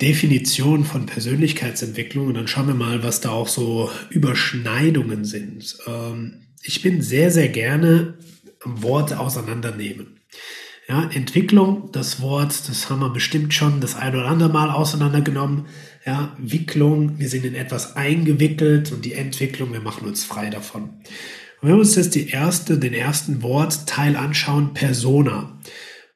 Definition 0.00 0.84
von 0.84 1.06
Persönlichkeitsentwicklung 1.06 2.26
und 2.26 2.34
dann 2.34 2.48
schauen 2.48 2.66
wir 2.66 2.74
mal, 2.74 3.04
was 3.04 3.20
da 3.20 3.30
auch 3.30 3.46
so 3.46 3.90
Überschneidungen 4.10 5.24
sind. 5.24 5.78
Ähm, 5.86 6.48
ich 6.62 6.82
bin 6.82 7.02
sehr, 7.02 7.30
sehr 7.30 7.48
gerne 7.48 8.18
Worte 8.64 9.20
auseinandernehmen. 9.20 10.20
Ja, 10.92 11.08
Entwicklung, 11.10 11.88
das 11.92 12.20
Wort, 12.20 12.68
das 12.68 12.90
haben 12.90 13.00
wir 13.00 13.08
bestimmt 13.08 13.54
schon 13.54 13.80
das 13.80 13.96
ein 13.96 14.14
oder 14.14 14.26
andere 14.26 14.50
Mal 14.50 14.68
auseinandergenommen. 14.68 15.64
Ja, 16.04 16.36
Wicklung, 16.38 17.18
wir 17.18 17.30
sind 17.30 17.46
in 17.46 17.54
etwas 17.54 17.96
eingewickelt 17.96 18.92
und 18.92 19.06
die 19.06 19.14
Entwicklung, 19.14 19.72
wir 19.72 19.80
machen 19.80 20.06
uns 20.06 20.22
frei 20.22 20.50
davon. 20.50 20.82
Und 20.82 21.00
wenn 21.62 21.70
wir 21.70 21.78
uns 21.78 21.94
jetzt 21.94 22.14
die 22.14 22.28
erste, 22.28 22.76
den 22.76 22.92
ersten 22.92 23.42
Wortteil 23.42 24.16
anschauen, 24.16 24.74
Persona. 24.74 25.58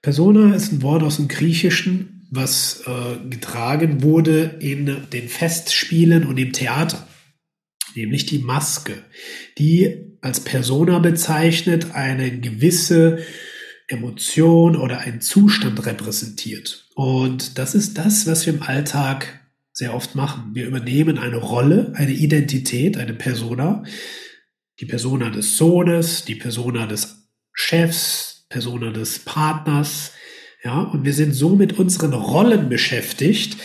Persona 0.02 0.54
ist 0.54 0.72
ein 0.72 0.82
Wort 0.82 1.02
aus 1.02 1.16
dem 1.16 1.28
Griechischen, 1.28 2.28
was 2.30 2.82
äh, 2.84 3.30
getragen 3.30 4.02
wurde 4.02 4.56
in 4.60 4.94
den 5.10 5.30
Festspielen 5.30 6.26
und 6.26 6.36
im 6.36 6.52
Theater, 6.52 7.08
nämlich 7.94 8.26
die 8.26 8.40
Maske, 8.40 8.92
die 9.56 10.18
als 10.20 10.40
Persona 10.40 10.98
bezeichnet 10.98 11.92
eine 11.94 12.30
gewisse 12.30 13.20
Emotion 13.88 14.76
oder 14.76 15.00
einen 15.00 15.20
Zustand 15.20 15.86
repräsentiert. 15.86 16.88
Und 16.94 17.58
das 17.58 17.74
ist 17.74 17.98
das, 17.98 18.26
was 18.26 18.46
wir 18.46 18.54
im 18.54 18.62
Alltag 18.62 19.40
sehr 19.72 19.94
oft 19.94 20.14
machen. 20.14 20.54
Wir 20.54 20.66
übernehmen 20.66 21.18
eine 21.18 21.36
Rolle, 21.36 21.92
eine 21.94 22.12
Identität, 22.12 22.96
eine 22.96 23.14
Persona, 23.14 23.84
die 24.80 24.86
Persona 24.86 25.30
des 25.30 25.56
Sohnes, 25.56 26.24
die 26.24 26.34
Persona 26.34 26.86
des 26.86 27.28
Chefs, 27.52 28.46
Persona 28.48 28.90
des 28.90 29.20
Partners, 29.20 30.12
ja, 30.64 30.80
und 30.80 31.04
wir 31.04 31.12
sind 31.12 31.32
so 31.32 31.50
mit 31.54 31.78
unseren 31.78 32.12
Rollen 32.12 32.68
beschäftigt, 32.68 33.56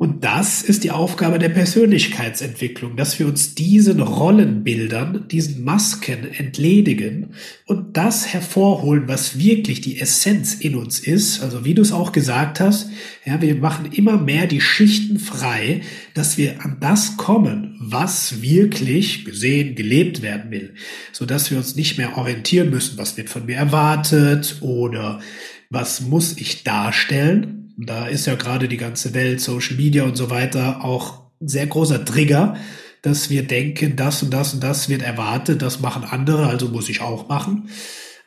und 0.00 0.24
das 0.24 0.62
ist 0.62 0.82
die 0.82 0.92
Aufgabe 0.92 1.38
der 1.38 1.50
Persönlichkeitsentwicklung, 1.50 2.96
dass 2.96 3.18
wir 3.18 3.26
uns 3.26 3.54
diesen 3.54 4.00
Rollenbildern, 4.00 5.28
diesen 5.28 5.62
Masken 5.62 6.32
entledigen 6.32 7.34
und 7.66 7.98
das 7.98 8.26
hervorholen, 8.32 9.08
was 9.08 9.38
wirklich 9.38 9.82
die 9.82 10.00
Essenz 10.00 10.54
in 10.54 10.74
uns 10.76 11.00
ist. 11.00 11.42
Also 11.42 11.66
wie 11.66 11.74
du 11.74 11.82
es 11.82 11.92
auch 11.92 12.12
gesagt 12.12 12.60
hast, 12.60 12.88
ja, 13.26 13.42
wir 13.42 13.54
machen 13.56 13.92
immer 13.92 14.16
mehr 14.16 14.46
die 14.46 14.62
Schichten 14.62 15.18
frei, 15.18 15.82
dass 16.14 16.38
wir 16.38 16.64
an 16.64 16.78
das 16.80 17.18
kommen, 17.18 17.76
was 17.78 18.40
wirklich 18.40 19.26
gesehen, 19.26 19.74
gelebt 19.74 20.22
werden 20.22 20.50
will, 20.50 20.72
so 21.12 21.26
dass 21.26 21.50
wir 21.50 21.58
uns 21.58 21.76
nicht 21.76 21.98
mehr 21.98 22.16
orientieren 22.16 22.70
müssen, 22.70 22.96
was 22.96 23.18
wird 23.18 23.28
von 23.28 23.44
mir 23.44 23.56
erwartet 23.56 24.62
oder 24.62 25.20
was 25.68 26.00
muss 26.00 26.38
ich 26.38 26.64
darstellen, 26.64 27.59
Da 27.86 28.06
ist 28.06 28.26
ja 28.26 28.34
gerade 28.34 28.68
die 28.68 28.76
ganze 28.76 29.14
Welt, 29.14 29.40
Social 29.40 29.76
Media 29.76 30.04
und 30.04 30.16
so 30.16 30.30
weiter 30.30 30.84
auch 30.84 31.30
sehr 31.40 31.66
großer 31.66 32.04
Trigger, 32.04 32.56
dass 33.02 33.30
wir 33.30 33.46
denken, 33.46 33.96
das 33.96 34.22
und 34.22 34.30
das 34.30 34.52
und 34.54 34.62
das 34.62 34.88
wird 34.88 35.02
erwartet, 35.02 35.62
das 35.62 35.80
machen 35.80 36.04
andere, 36.04 36.46
also 36.46 36.68
muss 36.68 36.88
ich 36.88 37.00
auch 37.00 37.28
machen. 37.28 37.70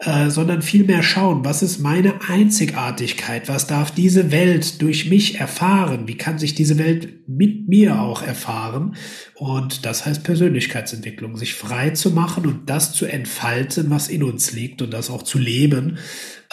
Äh, 0.05 0.31
sondern 0.31 0.61
vielmehr 0.61 1.01
schauen, 1.01 1.45
was 1.45 1.61
ist 1.61 1.79
meine 1.79 2.15
Einzigartigkeit, 2.27 3.47
was 3.47 3.67
darf 3.67 3.91
diese 3.91 4.31
Welt 4.31 4.81
durch 4.81 5.09
mich 5.09 5.39
erfahren, 5.39 6.07
wie 6.07 6.17
kann 6.17 6.37
sich 6.37 6.55
diese 6.55 6.77
Welt 6.77 7.29
mit 7.29 7.69
mir 7.69 8.01
auch 8.01 8.21
erfahren. 8.21 8.97
Und 9.35 9.85
das 9.85 10.05
heißt 10.05 10.25
Persönlichkeitsentwicklung, 10.25 11.37
sich 11.37 11.53
frei 11.53 11.91
zu 11.91 12.11
machen 12.11 12.45
und 12.45 12.69
das 12.69 12.91
zu 12.91 13.05
entfalten, 13.05 13.89
was 13.91 14.09
in 14.09 14.23
uns 14.23 14.51
liegt 14.51 14.81
und 14.81 14.91
das 14.91 15.09
auch 15.09 15.23
zu 15.23 15.37
leben. 15.37 15.97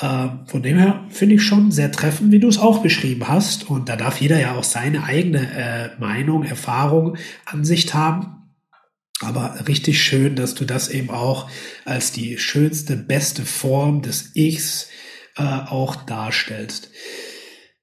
Äh, 0.00 0.28
von 0.46 0.62
dem 0.62 0.78
her 0.78 1.04
finde 1.10 1.36
ich 1.36 1.42
schon 1.42 1.70
sehr 1.70 1.92
treffend, 1.92 2.32
wie 2.32 2.40
du 2.40 2.48
es 2.48 2.58
auch 2.58 2.82
beschrieben 2.82 3.28
hast. 3.28 3.68
Und 3.68 3.88
da 3.88 3.96
darf 3.96 4.20
jeder 4.20 4.40
ja 4.40 4.56
auch 4.56 4.64
seine 4.64 5.04
eigene 5.04 5.52
äh, 5.52 6.00
Meinung, 6.00 6.44
Erfahrung, 6.44 7.16
Ansicht 7.44 7.94
haben. 7.94 8.36
Aber 9.20 9.68
richtig 9.68 10.02
schön, 10.02 10.34
dass 10.34 10.54
du 10.54 10.64
das 10.64 10.88
eben 10.88 11.10
auch 11.10 11.50
als 11.84 12.12
die 12.12 12.38
schönste, 12.38 12.96
beste 12.96 13.44
Form 13.44 14.00
des 14.00 14.34
Ichs 14.34 14.88
äh, 15.36 15.42
auch 15.42 15.94
darstellst. 15.94 16.90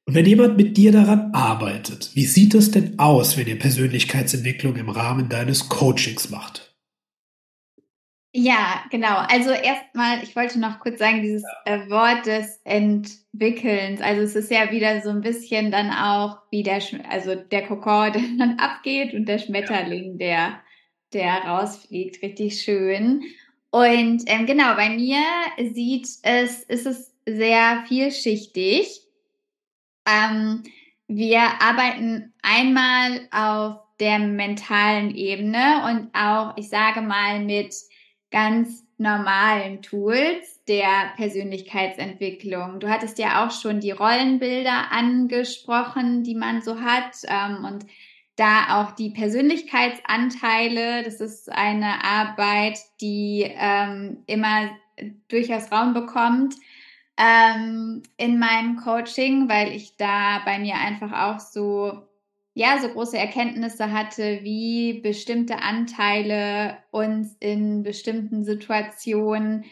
Und 0.05 0.15
wenn 0.15 0.25
jemand 0.25 0.57
mit 0.57 0.77
dir 0.77 0.91
daran 0.91 1.31
arbeitet, 1.33 2.11
wie 2.15 2.25
sieht 2.25 2.55
es 2.55 2.71
denn 2.71 2.97
aus, 2.97 3.37
wenn 3.37 3.45
ihr 3.45 3.59
Persönlichkeitsentwicklung 3.59 4.77
im 4.77 4.89
Rahmen 4.89 5.29
deines 5.29 5.69
Coachings 5.69 6.29
macht? 6.29 6.66
Ja, 8.39 8.83
genau. 8.91 9.15
Also 9.29 9.49
erstmal, 9.49 10.21
ich 10.21 10.35
wollte 10.35 10.59
noch 10.59 10.79
kurz 10.79 10.99
sagen, 10.99 11.23
dieses 11.23 11.43
äh, 11.65 11.89
Wort 11.89 12.27
des 12.27 12.61
Entwickelns. 12.65 13.99
Also 13.99 14.21
es 14.21 14.35
ist 14.35 14.51
ja 14.51 14.69
wieder 14.69 15.01
so 15.01 15.09
ein 15.09 15.21
bisschen 15.21 15.71
dann 15.71 15.89
auch 15.89 16.37
wie 16.51 16.61
der, 16.61 16.79
also 17.09 17.33
der 17.33 17.65
Kokon, 17.65 18.13
der 18.13 18.21
dann 18.37 18.59
abgeht 18.59 19.15
und 19.15 19.25
der 19.25 19.39
Schmetterling, 19.39 20.19
der 20.19 20.61
der 21.13 21.45
rausfliegt. 21.45 22.21
Richtig 22.21 22.61
schön. 22.61 23.23
Und 23.71 24.21
ähm, 24.27 24.45
genau, 24.45 24.75
bei 24.75 24.91
mir 24.91 25.23
sieht 25.73 26.07
es, 26.21 26.61
ist 26.61 26.85
es 26.85 27.15
sehr 27.25 27.85
vielschichtig. 27.87 29.01
Ähm, 30.05 30.61
wir 31.07 31.41
arbeiten 31.59 32.35
einmal 32.43 33.27
auf 33.31 33.79
der 33.99 34.19
mentalen 34.19 35.15
Ebene 35.15 35.83
und 35.89 36.13
auch, 36.13 36.55
ich 36.55 36.69
sage 36.69 37.01
mal, 37.01 37.39
mit 37.39 37.73
ganz 38.31 38.83
normalen 38.97 39.81
Tools 39.81 40.63
der 40.67 41.13
Persönlichkeitsentwicklung. 41.15 42.79
Du 42.79 42.89
hattest 42.89 43.19
ja 43.19 43.45
auch 43.45 43.51
schon 43.51 43.79
die 43.79 43.91
Rollenbilder 43.91 44.91
angesprochen, 44.91 46.23
die 46.23 46.35
man 46.35 46.61
so 46.61 46.81
hat. 46.81 47.13
Ähm, 47.27 47.63
und 47.63 47.85
da 48.35 48.81
auch 48.81 48.91
die 48.91 49.09
Persönlichkeitsanteile, 49.09 51.03
das 51.03 51.21
ist 51.21 51.51
eine 51.51 52.03
Arbeit, 52.03 52.79
die 53.01 53.45
ähm, 53.47 54.23
immer 54.27 54.69
durchaus 55.27 55.71
Raum 55.71 55.93
bekommt 55.93 56.55
ähm, 57.17 58.03
in 58.17 58.39
meinem 58.39 58.77
Coaching, 58.77 59.49
weil 59.49 59.71
ich 59.75 59.97
da 59.97 60.39
bei 60.45 60.59
mir 60.59 60.75
einfach 60.75 61.11
auch 61.11 61.39
so 61.39 62.06
ja 62.57 62.79
so 62.81 62.89
große 62.89 63.15
Erkenntnisse 63.15 63.91
hatte, 63.91 64.39
wie 64.41 64.99
bestimmte 65.01 65.61
Anteile 65.61 66.77
uns 66.89 67.35
in 67.39 67.83
bestimmten 67.83 68.43
Situationen 68.43 69.65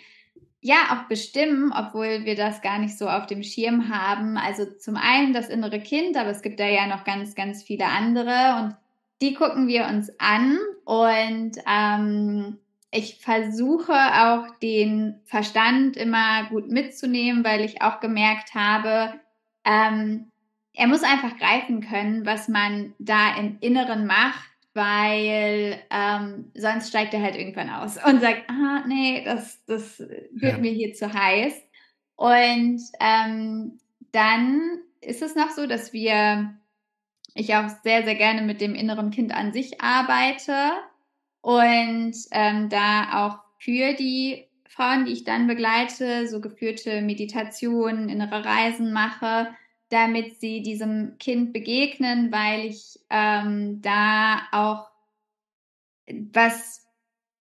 ja 0.62 0.76
auch 0.92 1.08
bestimmen, 1.08 1.74
obwohl 1.76 2.26
wir 2.26 2.36
das 2.36 2.62
gar 2.62 2.78
nicht 2.78 2.96
so 2.96 3.10
auf 3.10 3.26
dem 3.26 3.42
Schirm 3.42 3.90
haben. 3.90 4.38
Also 4.38 4.66
zum 4.78 4.98
einen 4.98 5.34
das 5.34 5.50
innere 5.50 5.80
Kind, 5.80 6.16
aber 6.16 6.30
es 6.30 6.44
gibt 6.44 6.60
da 6.60 6.68
ja 6.68 6.86
noch 6.86 7.06
ganz, 7.06 7.34
ganz 7.34 7.64
viele 7.64 7.88
andere 7.88 8.62
und 8.62 8.76
die 9.20 9.34
gucken 9.34 9.68
wir 9.68 9.88
uns 9.88 10.12
an 10.20 10.60
und 10.84 11.54
ähm, 11.68 12.60
ich 12.92 13.16
versuche 13.16 13.94
auch 13.94 14.60
den 14.62 15.22
Verstand 15.26 15.98
immer 15.98 16.50
gut 16.50 16.70
mitzunehmen, 16.70 17.44
weil 17.44 17.62
ich 17.62 17.82
auch 17.82 18.00
gemerkt 18.00 18.54
habe, 18.54 19.20
ähm, 19.64 20.32
er 20.76 20.88
muss 20.88 21.04
einfach 21.04 21.38
greifen 21.38 21.82
können, 21.82 22.26
was 22.26 22.48
man 22.48 22.94
da 23.00 23.38
im 23.38 23.58
Inneren 23.62 24.06
macht 24.06 24.56
weil 24.76 25.82
ähm, 25.90 26.52
sonst 26.54 26.90
steigt 26.90 27.14
er 27.14 27.22
halt 27.22 27.36
irgendwann 27.36 27.70
aus 27.70 27.98
und 28.06 28.22
sagt, 28.22 28.44
ah, 28.50 28.84
nee, 28.86 29.24
das, 29.26 29.64
das 29.66 30.00
wird 30.00 30.54
ja. 30.54 30.58
mir 30.58 30.72
hier 30.72 30.94
zu 30.94 31.12
heiß. 31.12 31.54
Und 32.16 32.82
ähm, 33.00 33.80
dann 34.12 34.80
ist 35.02 35.22
es 35.22 35.36
noch 35.36 35.50
so, 35.50 35.66
dass 35.66 35.94
wir, 35.94 36.54
ich 37.34 37.56
auch 37.56 37.70
sehr, 37.84 38.04
sehr 38.04 38.16
gerne 38.16 38.42
mit 38.42 38.62
dem 38.62 38.76
inneren 38.76 39.12
Kind 39.12 39.34
an 39.34 39.54
sich 39.54 39.82
arbeite 39.82 40.72
und 41.42 42.16
ähm, 42.32 42.70
da 42.70 43.26
auch 43.26 43.40
für 43.60 43.94
die 43.94 44.46
Frauen, 44.68 45.06
die 45.06 45.14
ich 45.14 45.24
dann 45.24 45.48
begleite, 45.48 46.28
so 46.28 46.42
geführte 46.42 47.02
Meditationen, 47.02 48.10
innere 48.10 48.44
Reisen 48.44 48.92
mache, 48.92 49.48
damit 49.90 50.40
sie 50.40 50.62
diesem 50.62 51.18
Kind 51.20 51.54
begegnen, 51.54 52.32
weil 52.32 52.66
ich 52.66 53.00
ähm, 53.10 53.82
da 53.82 54.42
auch 54.52 54.90
was 56.08 56.86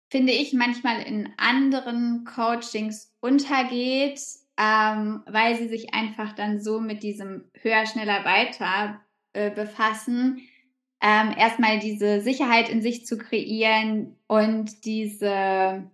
finde 0.08 0.32
ich 0.32 0.52
manchmal 0.52 1.00
in 1.02 1.30
anderen 1.38 2.24
Coachings 2.24 3.14
untergeht, 3.20 4.20
ähm, 4.58 5.22
weil 5.26 5.56
sie 5.56 5.68
sich 5.68 5.94
einfach 5.94 6.34
dann 6.34 6.60
so 6.60 6.80
mit 6.80 7.02
diesem 7.02 7.44
höher, 7.54 7.86
schneller, 7.86 8.24
weiter 8.24 9.00
äh, 9.32 9.50
befassen. 9.50 10.42
Ähm, 11.00 11.34
erstmal 11.36 11.78
diese 11.78 12.20
Sicherheit 12.20 12.68
in 12.68 12.82
sich 12.82 13.06
zu 13.06 13.16
kreieren 13.16 14.16
und 14.26 14.84
diese 14.84 15.90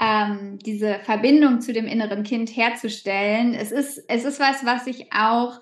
ähm, 0.00 0.58
diese 0.58 1.00
Verbindung 1.00 1.60
zu 1.60 1.72
dem 1.72 1.86
inneren 1.86 2.22
Kind 2.22 2.54
herzustellen. 2.54 3.54
Es 3.54 3.72
ist, 3.72 4.04
es 4.08 4.24
ist 4.24 4.40
was, 4.40 4.64
was 4.64 4.86
ich 4.86 5.12
auch 5.12 5.60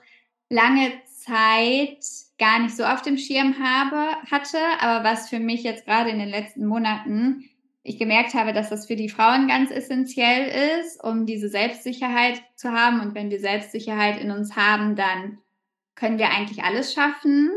lange 0.49 0.93
Zeit 1.27 2.05
gar 2.39 2.61
nicht 2.61 2.77
so 2.77 2.85
auf 2.85 3.03
dem 3.03 3.17
Schirm 3.17 3.57
habe, 3.59 4.17
hatte, 4.31 4.59
aber 4.81 5.05
was 5.05 5.29
für 5.29 5.41
mich 5.41 5.63
jetzt 5.63 5.87
gerade 5.87 6.11
in 6.11 6.19
den 6.19 6.29
letzten 6.29 6.67
Monaten 6.67 7.45
ich 7.83 7.99
gemerkt 7.99 8.35
habe, 8.35 8.53
dass 8.53 8.69
das 8.69 8.87
für 8.87 8.97
die 8.97 9.09
Frauen 9.09 9.47
ganz 9.47 9.71
essentiell 9.71 10.81
ist, 10.81 11.03
um 11.03 11.25
diese 11.25 11.49
Selbstsicherheit 11.49 12.43
zu 12.57 12.73
haben. 12.73 13.01
Und 13.01 13.15
wenn 13.15 13.31
wir 13.31 13.41
Selbstsicherheit 13.41 14.21
in 14.21 14.31
uns 14.31 14.57
haben, 14.57 14.97
dann 14.97 15.39
können 15.95 16.19
wir 16.19 16.31
eigentlich 16.31 16.65
alles 16.65 16.93
schaffen. 16.93 17.51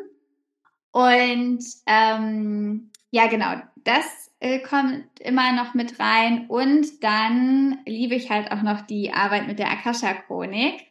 Und 0.92 1.63
ähm, 1.88 2.92
ja, 3.12 3.28
genau, 3.28 3.56
das 3.84 4.29
äh, 4.39 4.60
kommt 4.60 5.06
immer 5.19 5.54
noch 5.54 5.73
mit 5.73 5.99
rein. 5.99 6.47
Und 6.47 7.04
dann 7.04 7.80
liebe 7.86 8.15
ich 8.15 8.30
halt 8.30 8.52
auch 8.52 8.62
noch 8.62 8.82
die 8.82 9.12
Arbeit 9.12 9.47
mit 9.47 9.60
der 9.60 9.71
Akasha-Chronik. 9.71 10.82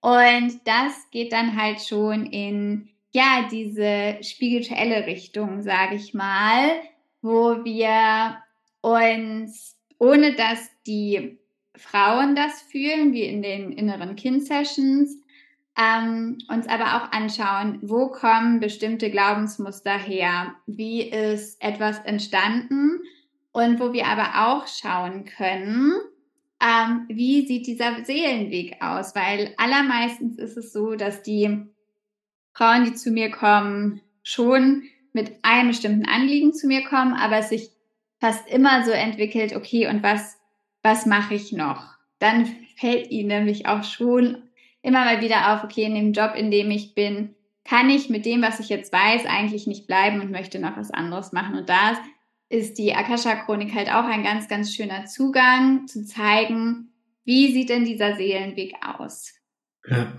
Und 0.00 0.60
das 0.64 1.10
geht 1.10 1.32
dann 1.32 1.60
halt 1.60 1.80
schon 1.80 2.26
in, 2.26 2.88
ja, 3.12 3.48
diese 3.50 4.18
spirituelle 4.22 5.06
Richtung, 5.06 5.62
sage 5.62 5.96
ich 5.96 6.14
mal, 6.14 6.80
wo 7.20 7.64
wir 7.64 8.38
uns, 8.80 9.76
ohne 9.98 10.34
dass 10.34 10.70
die 10.86 11.38
Frauen 11.74 12.36
das 12.36 12.62
fühlen, 12.62 13.12
wie 13.12 13.24
in 13.24 13.42
den 13.42 13.72
inneren 13.72 14.16
Kind-Sessions, 14.16 15.16
ähm, 15.78 16.38
uns 16.48 16.66
aber 16.66 16.96
auch 16.96 17.12
anschauen, 17.12 17.78
wo 17.82 18.08
kommen 18.08 18.58
bestimmte 18.58 19.10
Glaubensmuster 19.10 19.96
her, 19.96 20.54
wie 20.66 21.02
ist 21.02 21.62
etwas 21.62 22.00
entstanden? 22.00 23.00
Und 23.52 23.80
wo 23.80 23.92
wir 23.92 24.06
aber 24.06 24.48
auch 24.48 24.66
schauen 24.66 25.24
können, 25.24 25.94
ähm, 26.60 27.06
wie 27.08 27.46
sieht 27.46 27.66
dieser 27.66 28.04
Seelenweg 28.04 28.76
aus, 28.80 29.14
weil 29.14 29.54
allermeistens 29.56 30.38
ist 30.38 30.56
es 30.56 30.72
so, 30.72 30.94
dass 30.94 31.22
die 31.22 31.64
Frauen, 32.52 32.84
die 32.84 32.94
zu 32.94 33.10
mir 33.10 33.30
kommen, 33.30 34.00
schon 34.22 34.82
mit 35.12 35.32
einem 35.42 35.68
bestimmten 35.68 36.06
Anliegen 36.06 36.52
zu 36.52 36.66
mir 36.66 36.84
kommen, 36.84 37.14
aber 37.14 37.38
es 37.38 37.48
sich 37.48 37.70
fast 38.20 38.48
immer 38.48 38.84
so 38.84 38.90
entwickelt, 38.90 39.54
okay, 39.54 39.88
und 39.88 40.02
was, 40.02 40.36
was 40.82 41.06
mache 41.06 41.34
ich 41.34 41.52
noch? 41.52 41.94
Dann 42.18 42.46
fällt 42.76 43.10
ihnen 43.10 43.28
nämlich 43.28 43.66
auch 43.66 43.84
schon 43.84 44.47
immer 44.82 45.04
mal 45.04 45.20
wieder 45.20 45.52
auf, 45.54 45.64
okay, 45.64 45.84
in 45.84 45.94
dem 45.94 46.12
Job, 46.12 46.34
in 46.36 46.50
dem 46.50 46.70
ich 46.70 46.94
bin, 46.94 47.34
kann 47.64 47.90
ich 47.90 48.08
mit 48.08 48.24
dem, 48.24 48.42
was 48.42 48.60
ich 48.60 48.68
jetzt 48.68 48.92
weiß, 48.92 49.26
eigentlich 49.26 49.66
nicht 49.66 49.86
bleiben 49.86 50.20
und 50.20 50.30
möchte 50.30 50.58
noch 50.58 50.76
was 50.76 50.90
anderes 50.90 51.32
machen. 51.32 51.56
Und 51.56 51.68
da 51.68 51.98
ist 52.48 52.78
die 52.78 52.94
Akasha-Chronik 52.94 53.74
halt 53.74 53.88
auch 53.88 54.04
ein 54.04 54.22
ganz, 54.22 54.48
ganz 54.48 54.74
schöner 54.74 55.04
Zugang, 55.04 55.86
zu 55.86 56.04
zeigen, 56.06 56.92
wie 57.24 57.52
sieht 57.52 57.68
denn 57.68 57.84
dieser 57.84 58.16
Seelenweg 58.16 58.74
aus. 58.80 59.34
Ja. 59.86 60.12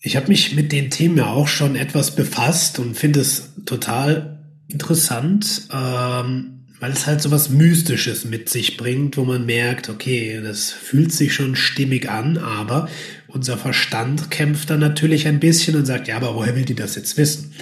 Ich 0.00 0.16
habe 0.16 0.28
mich 0.28 0.54
mit 0.56 0.72
den 0.72 0.90
Themen 0.90 1.18
ja 1.18 1.26
auch 1.26 1.48
schon 1.48 1.76
etwas 1.76 2.16
befasst 2.16 2.78
und 2.78 2.96
finde 2.96 3.20
es 3.20 3.54
total 3.64 4.44
interessant. 4.68 5.68
Ähm, 5.72 6.65
weil 6.80 6.92
es 6.92 7.06
halt 7.06 7.22
so 7.22 7.30
was 7.30 7.48
Mystisches 7.48 8.24
mit 8.24 8.48
sich 8.48 8.76
bringt, 8.76 9.16
wo 9.16 9.24
man 9.24 9.46
merkt, 9.46 9.88
okay, 9.88 10.40
das 10.42 10.70
fühlt 10.70 11.12
sich 11.12 11.34
schon 11.34 11.56
stimmig 11.56 12.10
an, 12.10 12.36
aber 12.38 12.88
unser 13.28 13.56
Verstand 13.56 14.30
kämpft 14.30 14.70
dann 14.70 14.80
natürlich 14.80 15.26
ein 15.26 15.40
bisschen 15.40 15.76
und 15.76 15.86
sagt, 15.86 16.08
ja, 16.08 16.16
aber 16.16 16.34
woher 16.34 16.54
will 16.54 16.64
die 16.64 16.74
das 16.74 16.96
jetzt 16.96 17.16
wissen? 17.16 17.54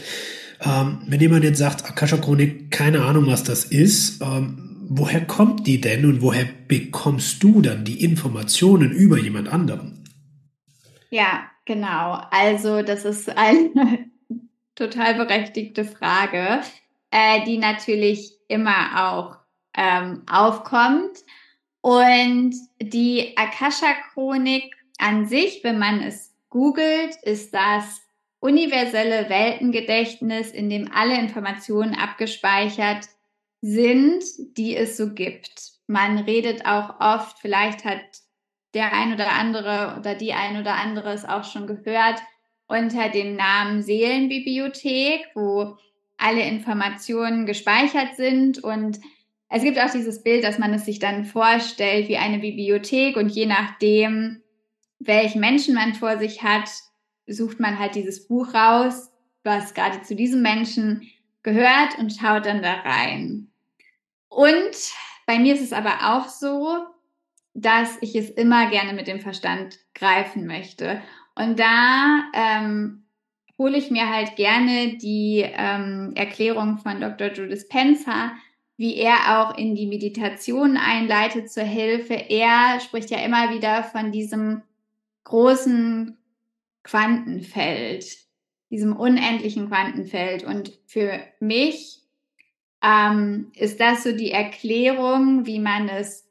Ähm, 0.61 1.03
wenn 1.07 1.21
jemand 1.21 1.45
jetzt 1.45 1.59
sagt, 1.59 1.85
Akasha 1.85 2.17
Chronik, 2.17 2.71
keine 2.71 3.03
Ahnung, 3.03 3.27
was 3.27 3.45
das 3.45 3.65
ist, 3.65 4.21
ähm, 4.23 4.87
woher 4.89 5.25
kommt 5.25 5.67
die 5.67 5.81
denn 5.81 6.05
und 6.05 6.23
woher 6.23 6.47
bekommst 6.69 7.43
du 7.43 7.61
dann 7.61 7.85
die 7.85 8.03
Informationen 8.03 8.91
über 8.91 9.19
jemand 9.19 9.49
anderen? 9.49 10.05
Ja, 11.11 11.45
genau. 11.65 12.21
Also 12.31 12.83
das 12.83 13.05
ist 13.05 13.29
eine 13.37 14.07
total 14.75 15.15
berechtigte 15.15 15.85
Frage, 15.85 16.61
äh, 17.11 17.45
die 17.47 17.59
natürlich 17.59 18.34
immer 18.49 19.09
auch 19.09 19.37
ähm, 19.77 20.23
aufkommt. 20.31 21.19
Und 21.81 22.55
die 22.81 23.37
Akasha-Chronik 23.37 24.75
an 24.99 25.27
sich, 25.27 25.63
wenn 25.65 25.79
man 25.79 26.01
es 26.03 26.35
googelt, 26.49 27.17
ist 27.23 27.53
das 27.53 28.01
universelle 28.41 29.29
Weltengedächtnis, 29.29 30.51
in 30.51 30.71
dem 30.71 30.91
alle 30.93 31.19
Informationen 31.19 31.95
abgespeichert 31.95 33.09
sind, 33.61 34.23
die 34.57 34.77
es 34.77 34.97
so 34.97 35.15
gibt. 35.15 35.73
Man 35.87 36.19
redet 36.19 36.67
auch 36.67 37.01
oft, 37.01 37.39
vielleicht 37.39 37.85
hat 37.85 38.01
der 38.75 38.93
ein 38.93 39.15
oder 39.15 39.33
andere 39.33 39.97
oder 39.99 40.15
die 40.15 40.33
ein 40.33 40.61
oder 40.61 40.75
andere 40.75 41.13
es 41.13 41.25
auch 41.25 41.45
schon 41.45 41.67
gehört, 41.67 42.21
unter 42.67 43.09
dem 43.09 43.37
Namen 43.37 43.83
Seelenbibliothek, 43.83 45.27
wo 45.35 45.79
alle 46.25 46.43
Informationen 46.43 47.45
gespeichert 47.45 48.17
sind 48.17 48.59
und 48.65 48.99
es 49.51 49.63
gibt 49.63 49.79
auch 49.79 49.91
dieses 49.91 50.23
Bild, 50.23 50.43
dass 50.43 50.59
man 50.59 50.73
es 50.73 50.87
sich 50.87 50.99
dann 50.99 51.27
vorstellt 51.27 52.09
wie 52.09 52.17
eine 52.17 52.39
Bibliothek 52.39 53.17
und 53.17 53.29
je 53.29 53.47
nachdem, 53.47 54.43
welchen 54.99 55.41
Menschen 55.41 55.75
man 55.75 55.95
vor 55.95 56.19
sich 56.19 56.43
hat, 56.43 56.69
sucht 57.27 57.61
man 57.61 57.79
halt 57.79 57.95
dieses 57.95 58.27
Buch 58.27 58.55
raus, 58.55 59.11
was 59.45 59.75
gerade 59.75 60.03
zu 60.03 60.17
diesem 60.17 60.41
Menschen 60.41 61.11
gehört 61.43 61.99
und 61.99 62.11
schaut 62.11 62.47
dann 62.47 62.63
da 62.63 62.73
rein. 62.73 63.51
Und 64.29 64.75
bei 65.27 65.39
mir 65.39 65.55
ist 65.55 65.63
es 65.63 65.73
aber 65.73 66.15
auch 66.15 66.29
so, 66.29 66.79
dass 67.53 67.99
ich 68.01 68.17
es 68.17 68.31
immer 68.31 68.71
gerne 68.71 68.95
mit 68.95 69.07
dem 69.07 69.21
Verstand 69.21 69.79
greifen 69.95 70.47
möchte. 70.47 71.03
Und 71.37 71.61
da 71.61 72.25
ähm, 72.35 73.04
hole 73.59 73.77
ich 73.77 73.91
mir 73.91 74.09
halt 74.09 74.37
gerne 74.37 74.97
die 74.99 75.45
ähm, 75.45 76.13
Erklärung 76.17 76.79
von 76.79 77.01
Dr. 77.01 77.29
Joe 77.29 77.49
Dispenza, 77.49 78.33
wie 78.77 78.97
er 78.97 79.41
auch 79.41 79.57
in 79.57 79.75
die 79.75 79.87
Meditation 79.87 80.77
einleitet 80.77 81.51
zur 81.51 81.63
Hilfe. 81.63 82.15
Er 82.15 82.81
spricht 82.81 83.11
ja 83.11 83.19
immer 83.19 83.55
wieder 83.55 83.85
von 83.85 84.11
diesem 84.11 84.63
großen 85.23 86.19
Quantenfeld, 86.83 88.17
diesem 88.71 88.97
unendlichen 88.97 89.69
Quantenfeld. 89.69 90.43
Und 90.45 90.73
für 90.87 91.21
mich 91.39 92.01
ähm, 92.83 93.53
ist 93.55 93.81
das 93.81 94.03
so 94.03 94.13
die 94.13 94.33
Erklärung, 94.33 95.47
wie 95.47 95.61
man 95.61 95.89
es 95.89 96.29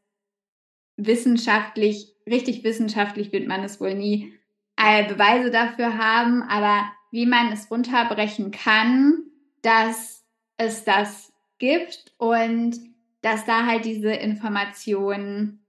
wissenschaftlich, 0.98 2.14
richtig 2.28 2.64
wissenschaftlich 2.64 3.32
wird 3.32 3.48
man 3.48 3.64
es 3.64 3.80
wohl 3.80 3.96
nie 3.96 4.34
äh, 4.78 5.08
Beweise 5.08 5.50
dafür 5.50 5.98
haben, 5.98 6.44
aber 6.44 6.84
wie 7.14 7.28
man 7.28 7.52
es 7.52 7.70
runterbrechen 7.70 8.50
kann, 8.50 9.26
dass 9.62 10.26
es 10.58 10.84
das 10.84 11.32
gibt 11.60 12.12
und 12.18 12.76
dass 13.22 13.46
da 13.46 13.68
halt 13.68 13.86
diese 13.86 14.12
Informationen 14.12 15.64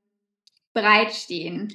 bereitstehen. 0.72 1.70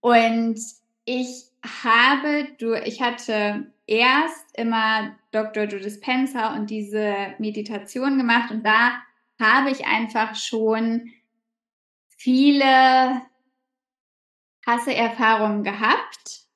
Und 0.00 0.58
ich 1.04 1.44
habe, 1.84 2.48
du, 2.58 2.72
ich 2.72 3.02
hatte 3.02 3.70
erst 3.86 4.56
immer 4.58 5.14
Dr. 5.32 5.64
Joe 5.64 5.80
Dispenza 5.80 6.54
und 6.54 6.70
diese 6.70 7.34
Meditation 7.38 8.16
gemacht 8.16 8.50
und 8.50 8.64
da 8.64 9.02
habe 9.38 9.70
ich 9.70 9.86
einfach 9.86 10.34
schon 10.34 11.10
viele 12.08 13.20
Hasseerfahrungen 14.66 15.62
gehabt. 15.62 16.49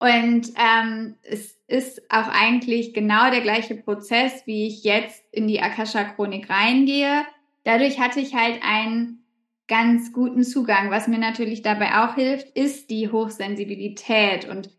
Und 0.00 0.52
ähm, 0.56 1.14
es 1.22 1.58
ist 1.68 2.02
auch 2.10 2.28
eigentlich 2.28 2.94
genau 2.94 3.30
der 3.30 3.42
gleiche 3.42 3.74
Prozess, 3.74 4.46
wie 4.46 4.66
ich 4.66 4.82
jetzt 4.82 5.22
in 5.30 5.46
die 5.46 5.60
Akasha-Chronik 5.60 6.48
reingehe. 6.48 7.24
Dadurch 7.64 8.00
hatte 8.00 8.18
ich 8.18 8.34
halt 8.34 8.60
einen 8.62 9.24
ganz 9.68 10.12
guten 10.12 10.42
Zugang. 10.42 10.90
Was 10.90 11.06
mir 11.06 11.18
natürlich 11.18 11.60
dabei 11.60 12.02
auch 12.02 12.14
hilft, 12.14 12.48
ist 12.56 12.88
die 12.88 13.10
Hochsensibilität. 13.10 14.48
Und 14.48 14.70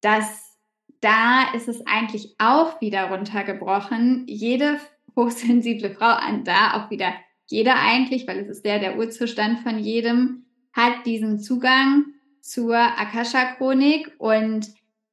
das, 0.00 0.58
da 1.00 1.52
ist 1.54 1.68
es 1.68 1.86
eigentlich 1.86 2.34
auch 2.38 2.80
wieder 2.80 3.10
runtergebrochen. 3.10 4.24
Jede 4.26 4.80
hochsensible 5.16 5.90
Frau, 5.90 6.16
da 6.42 6.74
auch 6.74 6.90
wieder 6.90 7.14
jeder 7.46 7.76
eigentlich, 7.76 8.26
weil 8.26 8.38
es 8.40 8.48
ist 8.48 8.64
der, 8.64 8.80
der 8.80 8.98
Urzustand 8.98 9.60
von 9.60 9.78
jedem, 9.78 10.46
hat 10.72 11.06
diesen 11.06 11.38
Zugang 11.38 12.06
zur 12.44 12.76
Akasha-Chronik 12.76 14.12
und 14.18 14.68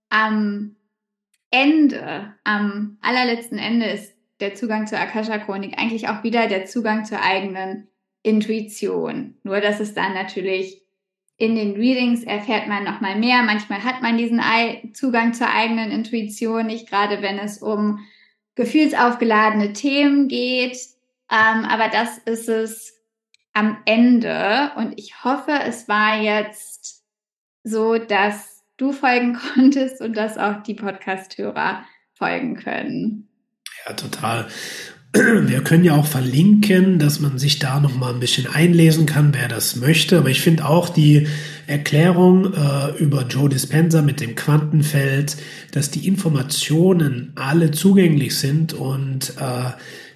am 0.09 0.75
Ende, 1.49 2.35
am 2.43 2.97
allerletzten 3.01 3.57
Ende 3.57 3.85
ist 3.85 4.13
der 4.41 4.53
Zugang 4.53 4.85
zur 4.85 4.99
Akasha-Chronik 4.99 5.79
eigentlich 5.79 6.09
auch 6.09 6.23
wieder 6.23 6.47
der 6.47 6.65
Zugang 6.65 7.05
zur 7.05 7.21
eigenen 7.21 7.87
Intuition. 8.21 9.37
Nur, 9.43 9.61
dass 9.61 9.79
es 9.79 9.93
dann 9.93 10.13
natürlich 10.13 10.81
in 11.37 11.55
den 11.55 11.75
Readings 11.75 12.23
erfährt 12.23 12.67
man 12.67 12.83
nochmal 12.83 13.17
mehr. 13.17 13.43
Manchmal 13.43 13.83
hat 13.83 14.01
man 14.01 14.17
diesen 14.17 14.41
Zugang 14.93 15.33
zur 15.33 15.49
eigenen 15.49 15.89
Intuition 15.89 16.67
nicht, 16.67 16.89
gerade 16.89 17.21
wenn 17.21 17.39
es 17.39 17.59
um 17.59 17.99
gefühlsaufgeladene 18.55 19.71
Themen 19.71 20.27
geht. 20.27 20.77
Ähm, 21.31 21.63
aber 21.63 21.87
das 21.87 22.17
ist 22.17 22.49
es 22.49 23.01
am 23.53 23.77
Ende. 23.85 24.71
Und 24.75 24.99
ich 24.99 25.23
hoffe, 25.23 25.53
es 25.65 25.87
war 25.87 26.21
jetzt 26.21 27.00
so, 27.63 27.97
dass 27.97 28.63
du 28.77 28.91
folgen 28.91 29.37
konntest 29.53 30.01
und 30.01 30.15
dass 30.15 30.37
auch 30.37 30.63
die 30.63 30.73
Podcast-Hörer 30.73 31.83
folgen 32.13 32.55
können. 32.55 33.27
Ja, 33.85 33.93
total. 33.93 34.47
Wir 35.13 35.61
können 35.61 35.83
ja 35.83 35.95
auch 35.95 36.05
verlinken, 36.05 36.97
dass 36.97 37.19
man 37.19 37.37
sich 37.37 37.59
da 37.59 37.79
noch 37.79 37.95
mal 37.95 38.13
ein 38.13 38.21
bisschen 38.21 38.47
einlesen 38.47 39.05
kann, 39.05 39.33
wer 39.33 39.49
das 39.49 39.75
möchte. 39.75 40.19
Aber 40.19 40.29
ich 40.29 40.41
finde 40.41 40.65
auch 40.65 40.87
die 40.87 41.27
Erklärung 41.67 42.53
äh, 42.53 42.97
über 42.97 43.25
Joe 43.27 43.49
Dispenza 43.49 44.01
mit 44.01 44.21
dem 44.21 44.35
Quantenfeld, 44.35 45.35
dass 45.71 45.91
die 45.91 46.07
Informationen 46.07 47.33
alle 47.35 47.71
zugänglich 47.71 48.37
sind 48.37 48.73
und 48.73 49.33
äh, 49.37 49.71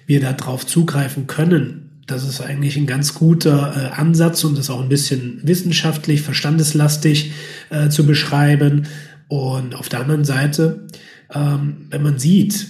wir 0.06 0.20
darauf 0.20 0.64
zugreifen 0.64 1.26
können. 1.26 1.85
Das 2.06 2.22
ist 2.26 2.40
eigentlich 2.40 2.76
ein 2.76 2.86
ganz 2.86 3.14
guter 3.14 3.74
äh, 3.76 4.00
Ansatz 4.00 4.44
und 4.44 4.58
ist 4.58 4.70
auch 4.70 4.80
ein 4.80 4.88
bisschen 4.88 5.40
wissenschaftlich, 5.42 6.22
verstandeslastig 6.22 7.32
äh, 7.70 7.88
zu 7.88 8.06
beschreiben. 8.06 8.86
Und 9.28 9.74
auf 9.74 9.88
der 9.88 10.00
anderen 10.00 10.24
Seite, 10.24 10.86
ähm, 11.34 11.88
wenn 11.90 12.02
man 12.02 12.18
sieht, 12.20 12.68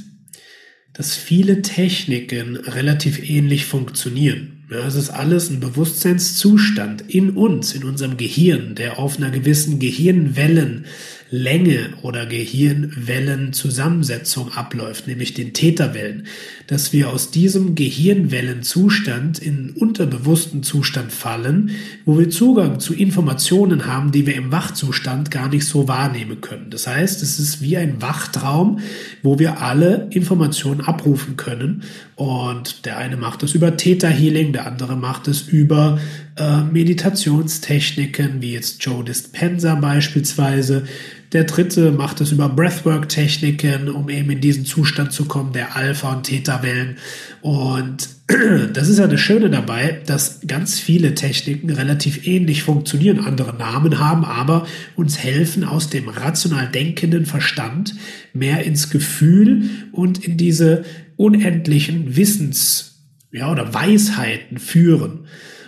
dass 0.95 1.15
viele 1.15 1.61
Techniken 1.61 2.57
relativ 2.57 3.29
ähnlich 3.29 3.67
funktionieren. 3.67 4.65
Ja, 4.71 4.79
es 4.87 4.95
ist 4.95 5.11
alles 5.11 5.51
ein 5.51 5.61
Bewusstseinszustand 5.61 7.03
in 7.03 7.31
uns, 7.31 7.75
in 7.75 7.85
unserem 7.85 8.17
Gehirn, 8.17 8.75
der 8.75 8.99
auf 8.99 9.19
einer 9.19 9.31
gewissen 9.31 9.79
Gehirnwellen 9.79 10.87
Länge 11.31 11.95
oder 12.03 12.27
Gehirnwellenzusammensetzung 12.27 14.53
abläuft, 14.53 15.09
nämlich 15.09 15.35
den 15.35 15.55
Täterwellen, 15.55 16.29
dass 16.67 16.93
wir 16.93 17.11
aus 17.11 17.33
diesem 17.33 17.75
Gehirnwellenzustand 17.75 19.41
in 19.41 19.71
unterbewussten 19.71 20.63
Zustand 20.63 21.11
fallen, 21.13 21.73
wo 22.05 22.17
wir 22.19 22.29
Zugang 22.31 22.79
zu 22.79 22.95
Informationen 22.95 23.87
haben, 23.87 24.13
die 24.13 24.25
wir 24.27 24.37
im 24.37 24.53
Wachzustand 24.53 25.33
gar 25.33 25.49
nicht 25.49 25.65
so 25.65 25.89
wahrnehmen 25.89 26.41
können. 26.41 26.71
Das 26.71 26.87
heißt, 26.87 27.23
es 27.23 27.41
ist 27.41 27.61
wie 27.61 27.77
ein 27.77 28.01
Wachtraum, 28.01 28.79
wo 29.23 29.39
wir 29.39 29.61
alle 29.61 30.07
Informationen 30.11 30.81
abrufen 30.81 31.37
können 31.37 31.83
und 32.15 32.87
der 32.87 32.99
eine 32.99 33.17
macht 33.17 33.43
es 33.43 33.55
über 33.55 33.77
Täterhealing, 33.77 34.53
der 34.53 34.67
andere 34.67 34.97
macht 34.97 35.27
es 35.29 35.43
über 35.43 35.99
äh, 36.37 36.63
Meditationstechniken, 36.63 38.41
wie 38.41 38.53
jetzt 38.53 38.83
Joe 38.85 39.05
Dispenza 39.05 39.75
beispielsweise. 39.75 40.85
Der 41.33 41.45
dritte 41.45 41.91
macht 41.91 42.21
es 42.21 42.33
über 42.33 42.49
Breathwork-Techniken, 42.49 43.89
um 43.89 44.09
eben 44.09 44.31
in 44.31 44.41
diesen 44.41 44.65
Zustand 44.65 45.13
zu 45.13 45.25
kommen, 45.25 45.53
der 45.53 45.77
Alpha- 45.77 46.13
und 46.13 46.25
Theta-Wellen. 46.25 46.97
Und 47.43 48.09
das 48.73 48.89
ist 48.89 48.99
ja 48.99 49.07
das 49.07 49.21
Schöne 49.21 49.51
dabei, 49.51 50.01
dass 50.07 50.41
ganz 50.47 50.79
viele 50.79 51.15
Techniken 51.15 51.71
relativ 51.71 52.27
ähnlich 52.27 52.63
funktionieren, 52.63 53.21
andere 53.21 53.57
Namen 53.57 53.99
haben, 53.99 54.25
aber 54.25 54.67
uns 54.95 55.19
helfen, 55.19 55.65
aus 55.65 55.91
dem 55.91 56.09
rational 56.09 56.69
denkenden 56.69 57.27
Verstand 57.27 57.95
mehr 58.33 58.65
ins 58.65 58.91
Gefühl 58.91 59.71
und 59.93 60.25
in 60.25 60.37
diese 60.37 60.85
unendlichen 61.17 62.17
Wissens- 62.17 62.93
ja, 63.33 63.51
oder 63.51 63.75
Weisheiten 63.75 64.59
führen. 64.59 65.27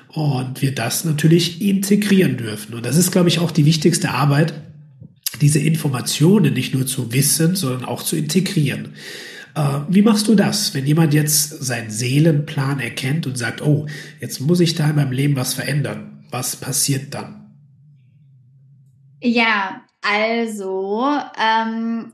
Und 0.09 0.63
wir 0.63 0.75
das 0.75 1.05
natürlich 1.05 1.61
integrieren 1.61 2.39
dürfen. 2.39 2.75
Und 2.75 2.87
das 2.87 2.97
ist, 2.97 3.13
glaube 3.13 3.29
ich, 3.29 3.41
auch 3.41 3.51
die 3.51 3.67
wichtigste 3.67 4.11
Arbeit, 4.11 4.55
diese 5.39 5.59
Informationen 5.59 6.55
nicht 6.55 6.75
nur 6.75 6.87
zu 6.87 7.13
wissen, 7.13 7.57
sondern 7.57 7.85
auch 7.85 8.03
zu 8.03 8.17
integrieren. 8.17 8.95
Äh, 9.55 9.81
wie 9.89 10.03
machst 10.03 10.29
du 10.29 10.35
das, 10.35 10.75
wenn 10.75 10.87
jemand 10.87 11.15
jetzt 11.15 11.65
seinen 11.65 11.91
Seelenplan 11.91 12.81
erkennt 12.81 13.27
und 13.27 13.37
sagt, 13.37 13.63
oh, 13.63 13.87
jetzt 14.21 14.41
muss 14.41 14.61
ich 14.61 14.75
da 14.75 14.91
in 14.91 14.97
meinem 14.97 15.13
Leben 15.13 15.37
was 15.37 15.55
verändern? 15.55 16.25
Was 16.31 16.57
passiert 16.57 17.15
dann? 17.15 17.57
Ja, 19.21 19.83
also 20.03 21.11
ähm, 21.41 22.13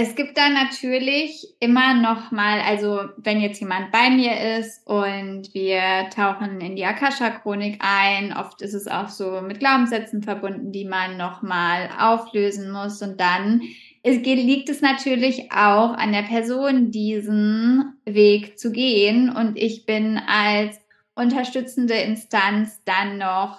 es 0.00 0.14
gibt 0.14 0.38
da 0.38 0.48
natürlich 0.48 1.44
immer 1.58 1.92
noch 1.94 2.30
mal, 2.30 2.60
also 2.60 3.00
wenn 3.16 3.40
jetzt 3.40 3.58
jemand 3.58 3.90
bei 3.90 4.10
mir 4.10 4.58
ist 4.58 4.86
und 4.86 5.52
wir 5.54 6.08
tauchen 6.14 6.60
in 6.60 6.76
die 6.76 6.84
Akasha-Chronik 6.84 7.80
ein, 7.80 8.32
oft 8.32 8.62
ist 8.62 8.74
es 8.74 8.86
auch 8.86 9.08
so 9.08 9.40
mit 9.40 9.58
Glaubenssätzen 9.58 10.22
verbunden, 10.22 10.70
die 10.70 10.84
man 10.84 11.16
noch 11.16 11.42
mal 11.42 11.90
auflösen 11.98 12.70
muss. 12.70 13.02
Und 13.02 13.20
dann 13.20 13.62
es 14.04 14.18
liegt 14.18 14.68
es 14.68 14.82
natürlich 14.82 15.50
auch 15.50 15.94
an 15.94 16.12
der 16.12 16.22
Person, 16.22 16.92
diesen 16.92 17.98
Weg 18.04 18.56
zu 18.56 18.70
gehen. 18.70 19.28
Und 19.34 19.56
ich 19.56 19.84
bin 19.84 20.16
als 20.28 20.80
unterstützende 21.16 21.94
Instanz 21.94 22.80
dann 22.84 23.18
noch 23.18 23.58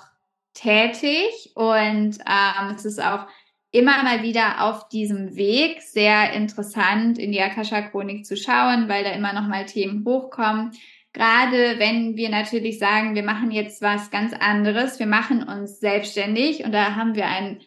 tätig. 0.54 1.52
Und 1.56 2.18
ähm, 2.26 2.76
es 2.76 2.86
ist 2.86 3.04
auch 3.04 3.26
immer 3.72 4.03
mal 4.03 4.24
wieder 4.24 4.63
auf 4.63 4.89
diesem 4.89 5.36
Weg 5.36 5.82
sehr 5.82 6.34
interessant 6.34 7.20
in 7.20 7.32
die 7.32 7.41
Akasha-Chronik 7.41 8.26
zu 8.26 8.36
schauen, 8.36 8.89
weil 8.89 9.03
da 9.03 9.11
immer 9.11 9.34
noch 9.34 9.47
mal 9.47 9.65
Themen 9.65 10.03
hochkommen. 10.05 10.72
Gerade 11.13 11.80
wenn 11.80 12.15
wir 12.15 12.30
natürlich 12.30 12.80
sagen, 12.80 13.15
wir 13.15 13.24
machen 13.24 13.51
jetzt 13.51 13.82
was 13.82 14.11
ganz 14.11 14.34
anderes, 14.34 14.99
wir 14.99 15.07
machen 15.07 15.43
uns 15.43 15.80
selbstständig 15.80 16.63
und 16.63 16.72
da 16.72 16.95
haben 16.95 17.15
wir 17.15 17.26
ein 17.26 17.61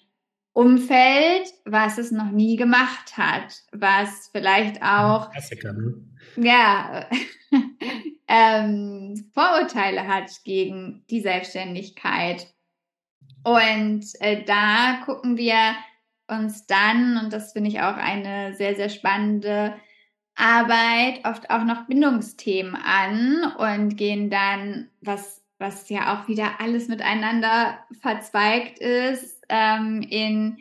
Umfeld, 0.54 1.48
was 1.64 1.98
es 1.98 2.10
noch 2.10 2.30
nie 2.30 2.56
gemacht 2.56 3.16
hat, 3.16 3.62
was 3.72 4.28
vielleicht 4.32 4.82
auch 4.82 5.30
Klassiker, 5.30 5.72
ne? 5.72 5.94
ja 6.36 7.08
ähm, 8.28 9.30
Vorurteile 9.32 10.06
hat 10.06 10.30
gegen 10.44 11.04
die 11.10 11.20
Selbstständigkeit. 11.20 12.46
Und 13.44 14.04
äh, 14.20 14.44
da 14.44 15.00
gucken 15.04 15.36
wir 15.36 15.74
uns 16.36 16.66
dann, 16.66 17.18
und 17.18 17.32
das 17.32 17.52
finde 17.52 17.70
ich 17.70 17.80
auch 17.80 17.96
eine 17.96 18.54
sehr, 18.54 18.74
sehr 18.74 18.88
spannende 18.88 19.74
Arbeit, 20.34 21.24
oft 21.24 21.50
auch 21.50 21.64
noch 21.64 21.86
Bindungsthemen 21.86 22.74
an 22.74 23.52
und 23.56 23.96
gehen 23.96 24.30
dann, 24.30 24.88
was, 25.00 25.42
was 25.58 25.88
ja 25.88 26.14
auch 26.14 26.28
wieder 26.28 26.60
alles 26.60 26.88
miteinander 26.88 27.78
verzweigt 28.00 28.78
ist, 28.78 29.44
ähm, 29.48 30.02
in 30.02 30.58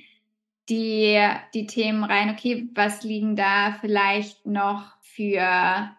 die, 0.70 1.20
die 1.54 1.68
Themen 1.68 2.04
rein, 2.04 2.30
okay, 2.30 2.70
was 2.74 3.04
liegen 3.04 3.36
da 3.36 3.78
vielleicht 3.82 4.46
noch 4.46 4.94
für 5.02 5.90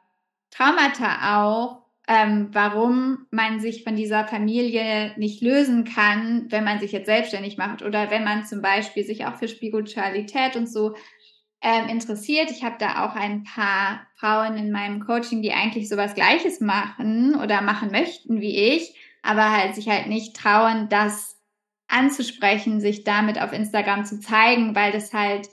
Traumata 0.50 1.42
auch, 1.42 1.81
ähm, 2.08 2.48
warum 2.52 3.26
man 3.30 3.60
sich 3.60 3.84
von 3.84 3.94
dieser 3.94 4.26
Familie 4.26 5.12
nicht 5.16 5.40
lösen 5.40 5.84
kann, 5.84 6.46
wenn 6.50 6.64
man 6.64 6.80
sich 6.80 6.92
jetzt 6.92 7.06
selbstständig 7.06 7.56
macht 7.58 7.82
oder 7.82 8.10
wenn 8.10 8.24
man 8.24 8.44
zum 8.44 8.60
Beispiel 8.60 9.04
sich 9.04 9.24
auch 9.24 9.36
für 9.36 9.48
Spiritualität 9.48 10.56
und 10.56 10.68
so 10.68 10.94
ähm, 11.62 11.88
interessiert. 11.88 12.50
Ich 12.50 12.64
habe 12.64 12.74
da 12.78 13.06
auch 13.06 13.14
ein 13.14 13.44
paar 13.44 14.06
Frauen 14.16 14.56
in 14.56 14.72
meinem 14.72 15.04
Coaching, 15.04 15.42
die 15.42 15.52
eigentlich 15.52 15.88
sowas 15.88 16.14
Gleiches 16.14 16.60
machen 16.60 17.36
oder 17.36 17.62
machen 17.62 17.92
möchten 17.92 18.40
wie 18.40 18.74
ich, 18.74 18.96
aber 19.22 19.56
halt 19.56 19.76
sich 19.76 19.88
halt 19.88 20.08
nicht 20.08 20.34
trauen, 20.34 20.88
das 20.88 21.38
anzusprechen, 21.86 22.80
sich 22.80 23.04
damit 23.04 23.40
auf 23.40 23.52
Instagram 23.52 24.04
zu 24.04 24.18
zeigen, 24.18 24.74
weil 24.74 24.90
das 24.90 25.12
halt 25.12 25.48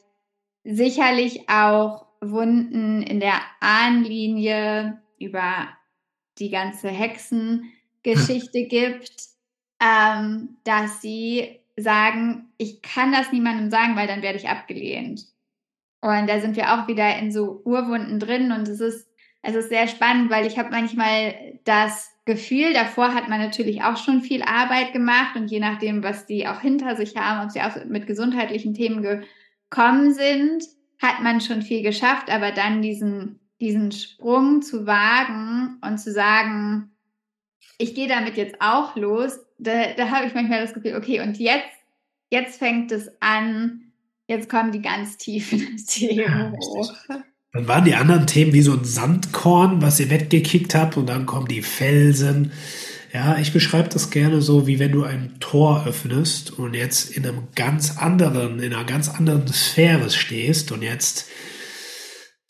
sicherlich 0.64 1.48
auch 1.48 2.08
Wunden 2.22 3.04
in 3.04 3.20
der 3.20 3.40
Ahnenlinie 3.60 5.02
über 5.20 5.68
die 6.40 6.50
ganze 6.50 6.90
Hexengeschichte 6.90 8.64
gibt, 8.70 9.12
ähm, 9.82 10.58
dass 10.64 11.02
sie 11.02 11.60
sagen, 11.78 12.50
ich 12.58 12.82
kann 12.82 13.12
das 13.12 13.32
niemandem 13.32 13.70
sagen, 13.70 13.96
weil 13.96 14.08
dann 14.08 14.22
werde 14.22 14.38
ich 14.38 14.50
abgelehnt. 14.50 15.26
Und 16.02 16.28
da 16.30 16.40
sind 16.40 16.56
wir 16.56 16.74
auch 16.74 16.88
wieder 16.88 17.18
in 17.18 17.32
so 17.32 17.62
Urwunden 17.66 18.20
drin 18.20 18.52
und 18.52 18.68
es 18.68 18.80
ist, 18.80 19.08
es 19.42 19.56
ist 19.56 19.70
sehr 19.70 19.88
spannend, 19.88 20.30
weil 20.30 20.46
ich 20.46 20.58
habe 20.58 20.70
manchmal 20.70 21.36
das 21.66 22.12
Gefühl, 22.26 22.74
davor 22.74 23.14
hat 23.14 23.28
man 23.28 23.42
natürlich 23.42 23.84
auch 23.84 23.98
schon 23.98 24.22
viel 24.22 24.44
Arbeit 24.44 24.94
gemacht 24.94 25.36
und 25.36 25.50
je 25.50 25.60
nachdem, 25.60 26.04
was 26.04 26.26
die 26.26 26.48
auch 26.48 26.62
hinter 26.62 26.96
sich 26.96 27.16
haben, 27.18 27.46
ob 27.46 27.52
sie 27.52 27.62
auch 27.62 27.86
mit 27.86 28.08
gesundheitlichen 28.08 28.74
Themen 28.74 29.02
gekommen 29.02 30.14
sind, 30.14 30.64
hat 31.02 31.22
man 31.22 31.42
schon 31.42 31.62
viel 31.62 31.82
geschafft, 31.82 32.30
aber 32.30 32.52
dann 32.52 32.82
diesen 32.82 33.40
diesen 33.60 33.92
Sprung 33.92 34.62
zu 34.62 34.86
wagen 34.86 35.78
und 35.82 35.98
zu 35.98 36.12
sagen, 36.12 36.92
ich 37.78 37.96
gehe 37.96 38.08
damit 38.08 38.38
jetzt 38.38 38.58
auch 38.60 38.96
los, 38.96 39.40
da, 39.58 39.94
da 39.96 40.10
habe 40.10 40.28
ich 40.28 40.34
manchmal 40.34 40.62
das 40.62 40.74
Gefühl, 40.74 40.96
okay, 40.96 41.22
und 41.22 41.38
jetzt, 41.38 41.66
jetzt 42.30 42.60
fängt 42.60 42.92
es 42.92 43.10
an, 43.20 43.92
jetzt 44.28 44.50
kommen 44.50 44.72
die 44.72 44.82
ganz 44.82 45.18
tiefen 45.18 45.78
Themen 45.88 46.20
ja, 46.20 46.52
hoch. 46.52 46.94
Dann 47.52 47.68
waren 47.68 47.86
die 47.86 47.96
anderen 47.96 48.28
Themen 48.28 48.54
wie 48.54 48.62
so 48.62 48.74
ein 48.74 48.84
Sandkorn, 48.84 49.82
was 49.82 50.00
ihr 50.00 50.10
weggekickt 50.10 50.76
habt, 50.76 50.98
und 50.98 51.08
dann 51.08 51.26
kommen 51.26 51.48
die 51.48 51.64
Felsen. 51.64 52.52
Ja, 53.12 53.40
ich 53.40 53.54
beschreibe 53.54 53.90
das 53.90 54.12
gerne 54.12 54.40
so, 54.42 54.68
wie 54.68 54.78
wenn 54.78 54.92
du 54.92 55.04
ein 55.04 55.38
Tor 55.40 55.86
öffnest 55.88 56.52
und 56.52 56.76
jetzt 56.76 57.10
in 57.10 57.26
einem 57.26 57.48
ganz 57.56 57.98
anderen, 57.98 58.60
in 58.60 58.72
einer 58.72 58.86
ganz 58.86 59.10
anderen 59.10 59.48
Sphäre 59.48 60.12
stehst 60.12 60.72
und 60.72 60.84
jetzt 60.84 61.28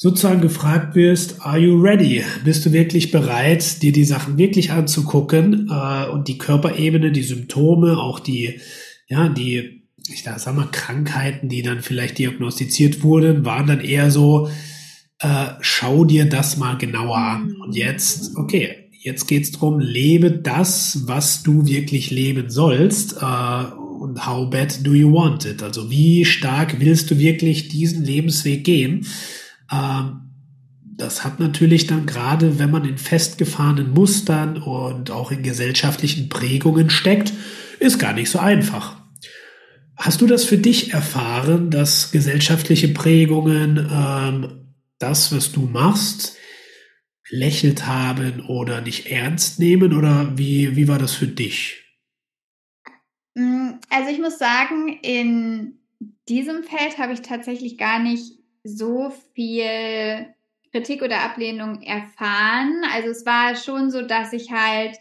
sozusagen 0.02 0.40
gefragt 0.40 0.96
wirst, 0.96 1.42
are 1.42 1.60
you 1.60 1.78
ready? 1.78 2.24
Bist 2.46 2.66
du 2.66 2.72
wirklich 2.72 3.12
bereit, 3.12 3.82
dir 3.82 3.92
die 3.92 4.06
Sachen 4.06 4.38
wirklich 4.38 4.72
anzugucken 4.72 5.70
äh, 5.70 6.10
und 6.10 6.30
die 6.30 6.38
Körperebene, 6.38 7.12
die 7.12 7.22
Symptome, 7.22 7.98
auch 7.98 8.22
die, 8.22 8.62
ja, 9.10 9.28
die, 9.28 9.84
ich 10.10 10.24
sag 10.24 10.56
mal, 10.56 10.70
Krankheiten, 10.72 11.50
die 11.50 11.64
dann 11.64 11.82
vielleicht 11.82 12.18
diagnostiziert 12.18 13.04
wurden, 13.04 13.44
waren 13.44 13.68
dann 13.68 13.82
eher 13.82 14.10
so, 14.10 14.50
äh, 15.20 15.48
schau 15.60 16.06
dir 16.06 16.24
das 16.30 16.56
mal 16.56 16.78
genauer 16.78 17.18
an. 17.18 17.58
Und 17.62 17.76
jetzt, 17.76 18.38
okay, 18.38 18.90
jetzt 19.02 19.28
geht's 19.28 19.52
drum, 19.52 19.82
lebe 19.82 20.32
das, 20.32 21.02
was 21.08 21.44
du 21.44 21.66
wirklich 21.68 22.10
leben 22.10 22.50
sollst. 22.50 23.18
Äh, 23.22 23.66
und 24.00 24.26
how 24.26 24.50
bad 24.50 24.80
do 24.88 24.94
you 24.94 25.12
want 25.12 25.44
it? 25.44 25.62
Also 25.62 25.92
wie 25.92 26.24
stark 26.24 26.80
willst 26.80 27.12
du 27.12 27.18
wirklich 27.18 27.68
diesen 27.68 28.06
Lebensweg 28.06 28.64
gehen? 28.64 29.06
Ähm, 29.72 30.30
das 31.00 31.24
hat 31.24 31.40
natürlich 31.40 31.88
dann 31.88 32.06
gerade, 32.06 32.60
wenn 32.60 32.72
man 32.72 32.84
in 32.84 32.98
festgefahrenen 32.98 33.94
Mustern 33.94 34.58
und 34.62 35.12
auch 35.12 35.32
in 35.32 35.44
gesellschaftlichen 35.44 36.28
Prägungen 36.28 36.90
steckt, 36.90 37.34
ist 37.80 38.00
gar 38.00 38.14
nicht 38.14 38.30
so 38.30 38.40
einfach. 38.40 38.98
Hast 39.96 40.22
du 40.22 40.28
das 40.28 40.44
für 40.44 40.58
dich 40.58 40.94
erfahren, 40.94 41.72
dass 41.72 42.12
gesellschaftliche 42.12 42.90
Prägungen 42.90 43.90
ähm, 43.92 44.74
das, 44.98 45.36
was 45.36 45.52
du 45.52 45.62
machst, 45.62 46.38
lächelt 47.30 47.86
haben 47.86 48.46
oder 48.48 48.82
nicht 48.82 49.08
ernst 49.08 49.60
nehmen? 49.60 49.94
Oder 49.94 50.38
wie, 50.38 50.76
wie 50.76 50.88
war 50.88 51.00
das 51.00 51.14
für 51.14 51.28
dich? 51.28 51.84
Mm, 53.36 53.72
also 53.90 54.10
ich 54.12 54.20
muss 54.20 54.38
sagen, 54.38 55.00
in 55.02 55.80
diesem 56.28 56.64
Feld 56.64 56.98
habe 56.98 57.14
ich 57.14 57.22
tatsächlich 57.22 57.78
gar 57.78 58.00
nicht 58.00 58.39
so 58.64 59.12
viel 59.34 60.34
Kritik 60.72 61.02
oder 61.02 61.22
Ablehnung 61.22 61.82
erfahren. 61.82 62.84
Also 62.94 63.10
es 63.10 63.26
war 63.26 63.56
schon 63.56 63.92
so, 63.92 64.02
dass 64.02 64.34
ich 64.34 64.52
halt 64.52 64.98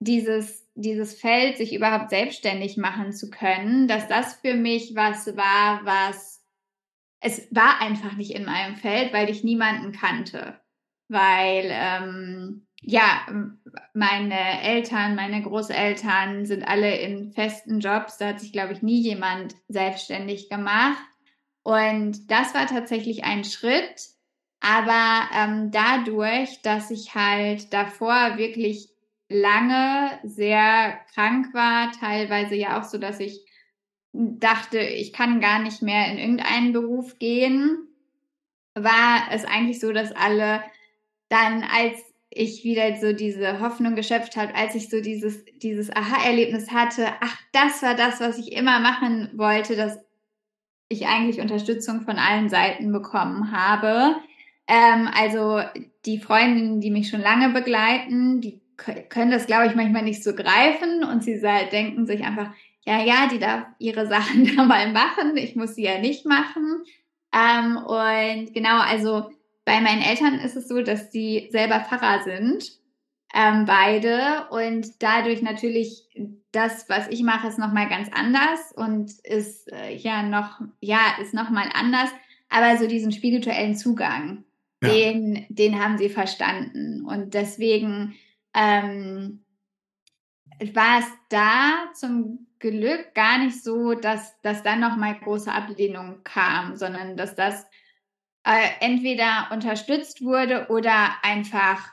dieses, 0.00 0.66
dieses 0.74 1.18
Feld, 1.18 1.56
sich 1.56 1.74
überhaupt 1.74 2.10
selbstständig 2.10 2.76
machen 2.76 3.12
zu 3.12 3.30
können, 3.30 3.86
dass 3.86 4.08
das 4.08 4.34
für 4.34 4.54
mich 4.54 4.94
was 4.94 5.36
war, 5.36 5.84
was 5.84 6.42
es 7.20 7.46
war 7.52 7.80
einfach 7.80 8.16
nicht 8.16 8.32
in 8.32 8.44
meinem 8.44 8.76
Feld, 8.76 9.12
weil 9.12 9.30
ich 9.30 9.44
niemanden 9.44 9.92
kannte. 9.92 10.60
Weil 11.08 11.68
ähm, 11.70 12.66
ja, 12.80 13.26
meine 13.94 14.62
Eltern, 14.62 15.14
meine 15.14 15.40
Großeltern 15.40 16.46
sind 16.46 16.64
alle 16.64 16.96
in 16.96 17.32
festen 17.32 17.78
Jobs. 17.78 18.18
Da 18.18 18.28
hat 18.28 18.40
sich, 18.40 18.52
glaube 18.52 18.72
ich, 18.72 18.82
nie 18.82 19.00
jemand 19.00 19.54
selbstständig 19.68 20.48
gemacht. 20.48 21.04
Und 21.62 22.30
das 22.30 22.54
war 22.54 22.66
tatsächlich 22.66 23.24
ein 23.24 23.44
Schritt, 23.44 24.08
aber 24.60 25.28
ähm, 25.34 25.70
dadurch, 25.70 26.60
dass 26.62 26.90
ich 26.90 27.14
halt 27.14 27.72
davor 27.72 28.36
wirklich 28.36 28.88
lange 29.28 30.18
sehr 30.24 30.98
krank 31.14 31.54
war, 31.54 31.92
teilweise 31.92 32.54
ja 32.54 32.80
auch 32.80 32.84
so, 32.84 32.98
dass 32.98 33.20
ich 33.20 33.44
dachte, 34.12 34.78
ich 34.78 35.12
kann 35.12 35.40
gar 35.40 35.60
nicht 35.60 35.82
mehr 35.82 36.10
in 36.10 36.18
irgendeinen 36.18 36.72
Beruf 36.72 37.18
gehen, 37.18 37.88
war 38.74 39.28
es 39.30 39.44
eigentlich 39.44 39.80
so, 39.80 39.92
dass 39.92 40.12
alle 40.12 40.62
dann, 41.28 41.64
als 41.64 41.98
ich 42.28 42.64
wieder 42.64 42.96
so 42.96 43.12
diese 43.12 43.60
Hoffnung 43.60 43.94
geschöpft 43.94 44.36
habe, 44.36 44.54
als 44.54 44.74
ich 44.74 44.88
so 44.88 45.00
dieses, 45.00 45.44
dieses 45.56 45.90
Aha-Erlebnis 45.90 46.70
hatte, 46.70 47.08
ach, 47.20 47.38
das 47.52 47.82
war 47.82 47.94
das, 47.94 48.20
was 48.20 48.38
ich 48.38 48.52
immer 48.52 48.80
machen 48.80 49.30
wollte, 49.34 49.76
dass 49.76 49.98
ich 50.92 51.06
eigentlich 51.06 51.40
Unterstützung 51.40 52.02
von 52.02 52.16
allen 52.16 52.48
Seiten 52.48 52.92
bekommen 52.92 53.52
habe. 53.52 54.16
Ähm, 54.66 55.08
also 55.12 55.60
die 56.06 56.18
Freundinnen, 56.18 56.80
die 56.80 56.90
mich 56.90 57.08
schon 57.08 57.20
lange 57.20 57.50
begleiten, 57.50 58.40
die 58.40 58.60
können 59.08 59.30
das, 59.30 59.46
glaube 59.46 59.66
ich, 59.66 59.74
manchmal 59.74 60.02
nicht 60.02 60.24
so 60.24 60.34
greifen 60.34 61.04
und 61.04 61.22
sie 61.22 61.40
denken 61.72 62.06
sich 62.06 62.24
einfach, 62.24 62.50
ja, 62.84 63.02
ja, 63.02 63.28
die 63.32 63.38
darf 63.38 63.66
ihre 63.78 64.06
Sachen 64.08 64.56
da 64.56 64.64
mal 64.64 64.92
machen, 64.92 65.36
ich 65.36 65.56
muss 65.56 65.74
sie 65.74 65.84
ja 65.84 65.98
nicht 65.98 66.26
machen. 66.26 66.82
Ähm, 67.32 67.76
und 67.76 68.52
genau, 68.52 68.80
also 68.80 69.30
bei 69.64 69.80
meinen 69.80 70.02
Eltern 70.02 70.34
ist 70.40 70.56
es 70.56 70.68
so, 70.68 70.82
dass 70.82 71.12
sie 71.12 71.48
selber 71.50 71.80
Pfarrer 71.80 72.22
sind, 72.24 72.72
ähm, 73.34 73.64
beide, 73.64 74.46
und 74.50 75.02
dadurch 75.02 75.40
natürlich 75.40 76.08
das, 76.52 76.88
was 76.88 77.08
ich 77.08 77.22
mache, 77.22 77.48
ist 77.48 77.58
nochmal 77.58 77.88
ganz 77.88 78.08
anders 78.12 78.72
und 78.72 79.10
ist 79.24 79.72
äh, 79.72 79.94
ja 79.94 80.22
noch, 80.22 80.60
ja, 80.80 81.16
ist 81.20 81.34
nochmal 81.34 81.68
anders, 81.72 82.10
aber 82.48 82.76
so 82.76 82.86
diesen 82.86 83.12
spirituellen 83.12 83.74
Zugang, 83.74 84.44
ja. 84.82 84.90
den, 84.90 85.46
den 85.48 85.82
haben 85.82 85.98
sie 85.98 86.10
verstanden 86.10 87.04
und 87.06 87.34
deswegen 87.34 88.14
ähm, 88.54 89.44
war 90.74 91.00
es 91.00 91.06
da 91.30 91.92
zum 91.94 92.46
Glück 92.58 93.14
gar 93.14 93.38
nicht 93.38 93.62
so, 93.62 93.94
dass, 93.94 94.40
dass 94.42 94.62
dann 94.62 94.80
nochmal 94.80 95.18
große 95.18 95.50
Ablehnung 95.50 96.22
kam, 96.22 96.76
sondern 96.76 97.16
dass 97.16 97.34
das 97.34 97.66
äh, 98.44 98.68
entweder 98.80 99.48
unterstützt 99.50 100.22
wurde 100.22 100.66
oder 100.68 101.12
einfach 101.22 101.92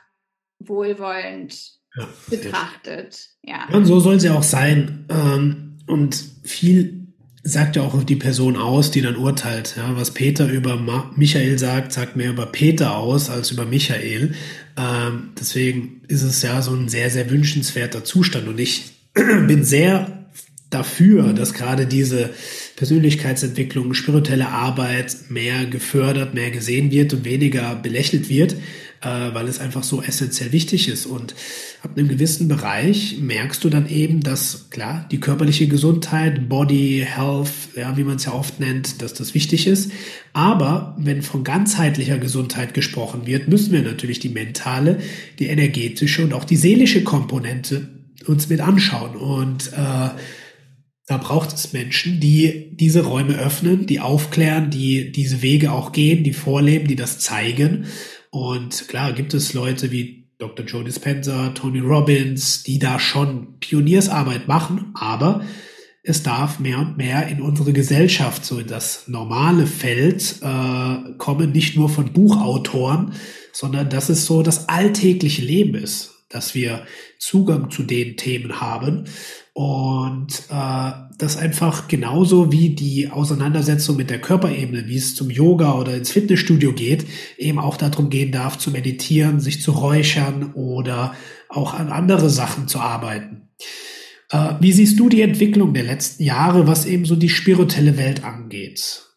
wohlwollend 0.58 1.79
ja, 1.96 2.08
betrachtet. 2.28 3.30
Ja. 3.42 3.68
Und 3.72 3.86
so 3.86 4.00
soll 4.00 4.16
es 4.16 4.24
ja 4.24 4.34
auch 4.34 4.42
sein. 4.42 5.06
Ähm, 5.08 5.78
und 5.86 6.24
viel 6.42 7.00
sagt 7.42 7.76
ja 7.76 7.82
auch 7.82 8.02
die 8.04 8.16
Person 8.16 8.56
aus, 8.56 8.90
die 8.90 9.00
dann 9.00 9.16
urteilt. 9.16 9.74
Ja, 9.76 9.96
was 9.96 10.12
Peter 10.12 10.48
über 10.48 10.76
Ma 10.76 11.10
Michael 11.16 11.58
sagt, 11.58 11.92
sagt 11.92 12.16
mehr 12.16 12.30
über 12.30 12.46
Peter 12.46 12.96
aus 12.96 13.30
als 13.30 13.50
über 13.50 13.64
Michael. 13.64 14.34
Ähm, 14.76 15.30
deswegen 15.38 16.02
ist 16.08 16.22
es 16.22 16.42
ja 16.42 16.60
so 16.62 16.74
ein 16.74 16.88
sehr, 16.88 17.10
sehr 17.10 17.30
wünschenswerter 17.30 18.04
Zustand. 18.04 18.46
Und 18.46 18.60
ich 18.60 18.92
bin 19.14 19.64
sehr 19.64 20.26
dafür, 20.68 21.32
dass 21.32 21.54
gerade 21.54 21.86
diese 21.86 22.30
Persönlichkeitsentwicklung, 22.76 23.94
spirituelle 23.94 24.48
Arbeit 24.48 25.16
mehr 25.28 25.66
gefördert, 25.66 26.34
mehr 26.34 26.50
gesehen 26.50 26.90
wird 26.90 27.12
und 27.12 27.24
weniger 27.24 27.74
belächelt 27.74 28.28
wird, 28.28 28.56
äh, 29.02 29.32
weil 29.32 29.48
es 29.48 29.60
einfach 29.60 29.82
so 29.82 30.02
essentiell 30.02 30.52
wichtig 30.52 30.88
ist. 30.88 31.06
Und 31.06 31.34
ab 31.82 31.92
einem 31.96 32.08
gewissen 32.08 32.48
Bereich 32.48 33.18
merkst 33.20 33.64
du 33.64 33.70
dann 33.70 33.88
eben, 33.88 34.20
dass 34.20 34.68
klar, 34.70 35.06
die 35.10 35.20
körperliche 35.20 35.68
Gesundheit, 35.68 36.48
Body, 36.48 37.06
Health, 37.06 37.50
ja, 37.76 37.96
wie 37.96 38.04
man 38.04 38.16
es 38.16 38.26
ja 38.26 38.32
oft 38.32 38.60
nennt, 38.60 39.00
dass 39.02 39.14
das 39.14 39.34
wichtig 39.34 39.66
ist. 39.66 39.90
Aber 40.32 40.96
wenn 40.98 41.22
von 41.22 41.44
ganzheitlicher 41.44 42.18
Gesundheit 42.18 42.74
gesprochen 42.74 43.26
wird, 43.26 43.48
müssen 43.48 43.72
wir 43.72 43.82
natürlich 43.82 44.18
die 44.18 44.28
mentale, 44.28 44.98
die 45.38 45.46
energetische 45.46 46.22
und 46.22 46.34
auch 46.34 46.44
die 46.44 46.56
seelische 46.56 47.02
Komponente 47.02 47.88
uns 48.26 48.48
mit 48.48 48.60
anschauen. 48.60 49.16
Und 49.16 49.72
äh, 49.72 50.10
da 51.06 51.16
braucht 51.16 51.54
es 51.54 51.72
Menschen, 51.72 52.20
die 52.20 52.76
diese 52.76 53.02
Räume 53.02 53.36
öffnen, 53.36 53.86
die 53.86 53.98
aufklären, 53.98 54.70
die 54.70 55.10
diese 55.10 55.42
Wege 55.42 55.72
auch 55.72 55.90
gehen, 55.90 56.22
die 56.22 56.32
vorleben, 56.32 56.86
die 56.86 56.96
das 56.96 57.18
zeigen. 57.18 57.86
Und 58.30 58.88
klar 58.88 59.12
gibt 59.12 59.34
es 59.34 59.54
Leute 59.54 59.90
wie 59.90 60.28
Dr. 60.38 60.64
Joe 60.64 60.84
Dispenza, 60.84 61.50
Tony 61.50 61.80
Robbins, 61.80 62.62
die 62.62 62.78
da 62.78 62.98
schon 62.98 63.58
Pioniersarbeit 63.60 64.48
machen, 64.48 64.92
aber 64.94 65.42
es 66.02 66.22
darf 66.22 66.58
mehr 66.58 66.78
und 66.78 66.96
mehr 66.96 67.28
in 67.28 67.42
unsere 67.42 67.72
Gesellschaft, 67.72 68.44
so 68.44 68.58
in 68.58 68.66
das 68.66 69.06
normale 69.06 69.66
Feld 69.66 70.36
äh, 70.40 71.12
kommen, 71.18 71.52
nicht 71.52 71.76
nur 71.76 71.90
von 71.90 72.12
Buchautoren, 72.12 73.12
sondern 73.52 73.90
dass 73.90 74.08
es 74.08 74.24
so 74.24 74.42
das 74.42 74.68
alltägliche 74.68 75.42
Leben 75.42 75.74
ist, 75.74 76.24
dass 76.30 76.54
wir 76.54 76.86
Zugang 77.18 77.70
zu 77.70 77.82
den 77.82 78.16
Themen 78.16 78.60
haben 78.62 79.04
und 79.52 80.42
äh, 80.48 80.92
das 81.22 81.36
einfach 81.36 81.88
genauso 81.88 82.50
wie 82.50 82.70
die 82.70 83.10
Auseinandersetzung 83.10 83.96
mit 83.96 84.10
der 84.10 84.20
Körperebene, 84.20 84.86
wie 84.86 84.96
es 84.96 85.14
zum 85.14 85.30
Yoga 85.30 85.74
oder 85.74 85.94
ins 85.94 86.10
Fitnessstudio 86.10 86.72
geht, 86.72 87.06
eben 87.36 87.58
auch 87.58 87.76
darum 87.76 88.10
gehen 88.10 88.32
darf, 88.32 88.58
zu 88.58 88.70
meditieren, 88.70 89.40
sich 89.40 89.60
zu 89.60 89.72
räuchern 89.72 90.52
oder 90.54 91.14
auch 91.48 91.74
an 91.74 91.90
andere 91.90 92.30
Sachen 92.30 92.68
zu 92.68 92.78
arbeiten. 92.80 93.48
Äh, 94.30 94.54
wie 94.60 94.72
siehst 94.72 94.98
du 94.98 95.08
die 95.08 95.22
Entwicklung 95.22 95.74
der 95.74 95.84
letzten 95.84 96.22
Jahre, 96.22 96.66
was 96.66 96.86
eben 96.86 97.04
so 97.04 97.16
die 97.16 97.28
spirituelle 97.28 97.96
Welt 97.98 98.24
angeht? 98.24 99.09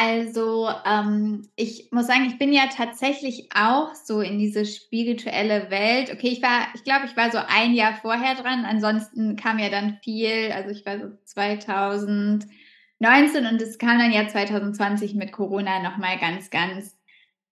Also, 0.00 0.68
ähm, 0.84 1.48
ich 1.56 1.90
muss 1.90 2.06
sagen, 2.06 2.26
ich 2.26 2.38
bin 2.38 2.52
ja 2.52 2.66
tatsächlich 2.66 3.48
auch 3.54 3.94
so 3.94 4.20
in 4.20 4.38
diese 4.38 4.64
spirituelle 4.64 5.70
Welt. 5.70 6.12
Okay, 6.12 6.28
ich 6.28 6.42
war, 6.42 6.68
ich 6.74 6.84
glaube, 6.84 7.06
ich 7.06 7.16
war 7.16 7.32
so 7.32 7.38
ein 7.38 7.74
Jahr 7.74 7.94
vorher 7.94 8.36
dran. 8.36 8.64
Ansonsten 8.64 9.34
kam 9.36 9.58
ja 9.58 9.70
dann 9.70 9.98
viel. 10.04 10.52
Also 10.52 10.70
ich 10.70 10.86
war 10.86 11.00
so 11.00 11.06
2019 11.24 12.46
und 13.46 13.60
es 13.60 13.78
kam 13.78 13.98
dann 13.98 14.12
ja 14.12 14.28
2020 14.28 15.14
mit 15.14 15.32
Corona 15.32 15.82
nochmal 15.82 16.18
ganz, 16.18 16.50
ganz 16.50 16.96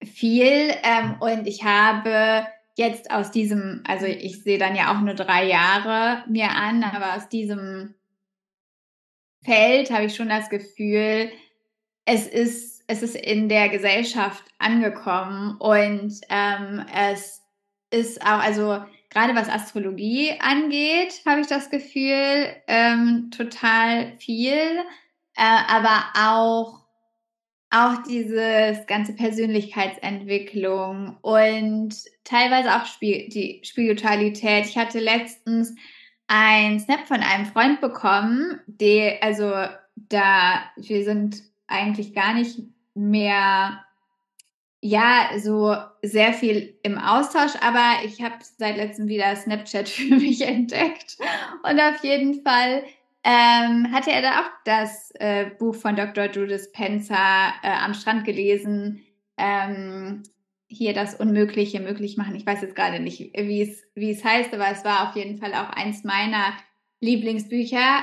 viel. 0.05 0.71
Ähm, 0.85 1.17
und 1.21 1.49
ich 1.49 1.65
habe 1.65 2.47
jetzt 2.77 3.11
aus 3.11 3.33
diesem, 3.33 3.83
also 3.89 4.07
ich 4.07 4.43
sehe 4.43 4.59
dann 4.59 4.77
ja 4.77 4.95
auch 4.95 5.01
nur 5.01 5.15
drei 5.15 5.49
Jahre 5.49 6.23
mir 6.29 6.51
an, 6.51 6.85
aber 6.85 7.17
aus 7.17 7.29
diesem 7.29 7.95
Feld 9.43 9.91
habe 9.91 10.05
ich 10.05 10.15
schon 10.15 10.29
das 10.29 10.49
Gefühl, 10.49 11.31
es 12.07 12.27
ist, 12.27 12.85
es 12.87 13.03
ist 13.03 13.17
in 13.17 13.49
der 13.49 13.69
Gesellschaft 13.69 14.45
angekommen 14.59 15.57
und 15.59 16.21
ähm, 16.31 16.87
es 16.95 17.43
ist 17.91 18.23
auch, 18.23 18.43
also 18.43 18.79
gerade 19.11 19.35
was 19.35 19.49
Astrologie 19.49 20.35
angeht, 20.41 21.21
habe 21.27 21.41
ich 21.41 21.49
das 21.49 21.69
Gefühl, 21.69 22.47
ähm, 22.69 23.31
total 23.37 24.17
viel, 24.19 24.79
äh, 25.37 25.59
aber 25.69 26.05
auch 26.17 26.87
auch 27.71 28.05
dieses 28.05 28.87
ganze 28.87 29.13
Persönlichkeitsentwicklung 29.13 31.17
und 31.21 31.97
teilweise 32.23 32.75
auch 32.75 32.87
Spir 32.87 33.29
die 33.29 33.61
Spiritualität. 33.65 34.67
Ich 34.67 34.79
hatte 34.79 35.01
letztens 35.01 35.75
ein 36.29 36.79
Snap 36.79 37.09
von 37.09 37.21
einem 37.21 37.47
Freund 37.47 37.81
bekommen, 37.81 38.61
der, 38.67 39.23
also 39.23 39.53
da, 39.97 40.63
wir 40.77 41.05
sind 41.05 41.43
eigentlich 41.67 42.15
gar 42.15 42.35
nicht 42.35 42.61
mehr, 42.95 43.85
ja, 44.81 45.31
so 45.39 45.77
sehr 46.03 46.33
viel 46.33 46.79
im 46.83 46.99
Austausch, 46.99 47.53
aber 47.61 48.05
ich 48.05 48.23
habe 48.23 48.37
seit 48.41 48.77
letztem 48.77 49.09
wieder 49.09 49.35
Snapchat 49.35 49.89
für 49.89 50.17
mich 50.17 50.47
entdeckt. 50.47 51.19
Und 51.63 51.81
auf 51.81 52.03
jeden 52.03 52.43
Fall 52.43 52.85
ähm, 53.25 53.93
hatte 53.93 54.13
er 54.13 54.23
da 54.23 54.41
auch 54.41 54.51
das 54.65 55.11
äh, 55.17 55.47
Buch 55.59 55.75
von 55.75 55.97
Dr. 55.97 56.31
Judith 56.31 56.69
Spencer 56.73 57.53
äh, 57.63 57.71
am 57.71 57.95
Strand 57.95 58.25
gelesen. 58.25 59.03
Ähm, 59.37 60.23
hier 60.69 60.95
das 60.95 61.15
Unmögliche 61.15 61.81
möglich 61.81 62.17
machen. 62.17 62.35
Ich 62.35 62.47
weiß 62.47 62.61
jetzt 62.63 62.77
gerade 62.77 63.01
nicht, 63.01 63.21
wie 63.21 63.63
es, 63.63 63.85
wie 63.95 64.11
es 64.11 64.25
heißt, 64.25 64.53
aber 64.53 64.69
es 64.71 64.85
war 64.85 65.09
auf 65.09 65.17
jeden 65.17 65.39
Fall 65.39 65.55
auch 65.55 65.71
eins 65.71 66.05
meiner 66.05 66.55
Lieblingsbücher. 67.01 68.01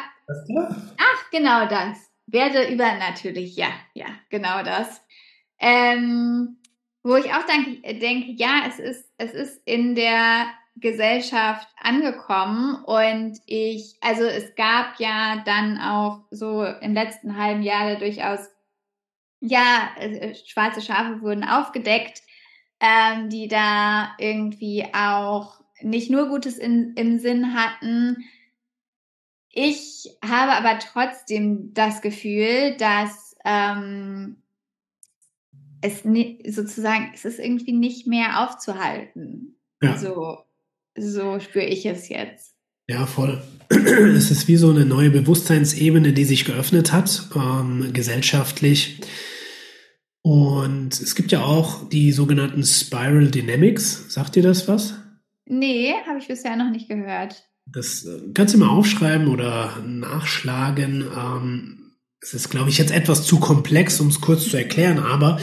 Ach, 0.98 1.32
genau 1.32 1.68
das. 1.68 2.13
Werde 2.28 2.72
übernatürlich, 2.72 3.56
ja, 3.56 3.70
ja, 3.94 4.08
genau 4.30 4.64
das. 4.64 5.02
Ähm, 5.60 6.58
wo 7.04 7.16
ich 7.16 7.34
auch 7.34 7.44
denke, 7.46 8.00
denke, 8.00 8.32
ja, 8.32 8.64
es 8.68 8.80
ist, 8.80 9.12
es 9.18 9.34
ist 9.34 9.62
in 9.66 9.96
der 9.96 10.48
Gesellschaft 10.76 11.68
angekommen 11.80 12.84
und 12.84 13.40
ich, 13.46 13.98
also 14.02 14.24
es 14.24 14.56
gab 14.56 15.00
ja 15.00 15.44
dann 15.46 15.80
auch 15.80 16.22
so 16.32 16.64
im 16.64 16.94
letzten 16.94 17.38
halben 17.38 17.62
Jahr 17.62 17.96
durchaus, 17.96 18.50
ja, 19.40 19.92
äh, 20.00 20.34
schwarze 20.34 20.82
Schafe 20.82 21.22
wurden 21.22 21.44
aufgedeckt, 21.44 22.24
ähm, 22.80 23.30
die 23.30 23.48
da 23.48 24.16
irgendwie 24.18 24.86
auch 24.94 25.62
nicht 25.82 26.10
nur 26.10 26.28
Gutes 26.28 26.58
in, 26.58 26.94
im 26.96 27.20
Sinn 27.20 27.54
hatten, 27.54 28.24
ich 29.56 30.18
habe 30.26 30.54
aber 30.54 30.80
trotzdem 30.80 31.74
das 31.74 32.02
Gefühl, 32.02 32.76
dass 32.78 33.36
ähm, 33.46 34.38
es 35.82 36.02
sozusagen, 36.56 37.12
es 37.14 37.24
ist 37.24 37.40
irgendwie 37.40 37.74
nicht 37.74 38.08
mehr 38.08 38.44
aufzuhalten. 38.44 39.60
Ja. 39.82 39.98
So, 39.98 40.40
so 40.98 41.40
spüre 41.40 41.66
ich 41.66 41.86
es 41.86 42.10
jetzt. 42.10 42.56
Ja, 42.90 43.06
voll. 43.06 43.42
Es 43.70 44.32
ist 44.32 44.48
wie 44.48 44.56
so 44.56 44.70
eine 44.70 44.86
neue 44.86 45.10
Bewusstseinsebene, 45.10 46.14
die 46.14 46.26
sich 46.26 46.46
geöffnet 46.46 46.92
hat, 46.92 47.30
ähm, 47.36 47.92
gesellschaftlich. 47.94 49.02
Und 50.22 50.94
es 50.94 51.16
gibt 51.16 51.32
ja 51.32 51.44
auch 51.44 51.90
die 51.90 52.12
sogenannten 52.12 52.64
Spiral 52.64 53.30
Dynamics. 53.30 54.14
Sagt 54.14 54.36
ihr 54.36 54.44
das 54.44 54.68
was? 54.68 54.96
Nee, 55.46 55.94
habe 56.08 56.20
ich 56.20 56.28
bisher 56.28 56.56
noch 56.56 56.72
nicht 56.72 56.88
gehört. 56.88 57.44
Das 57.66 58.06
äh, 58.06 58.20
kannst 58.34 58.54
du 58.54 58.60
mal 58.60 58.70
aufschreiben 58.70 59.28
oder 59.28 59.82
nachschlagen. 59.86 61.06
Ähm, 61.16 61.80
es 62.20 62.34
ist, 62.34 62.50
glaube 62.50 62.70
ich, 62.70 62.78
jetzt 62.78 62.92
etwas 62.92 63.26
zu 63.26 63.40
komplex, 63.40 64.00
um 64.00 64.08
es 64.08 64.22
kurz 64.22 64.50
zu 64.50 64.58
erklären, 64.58 65.00
aber 65.00 65.40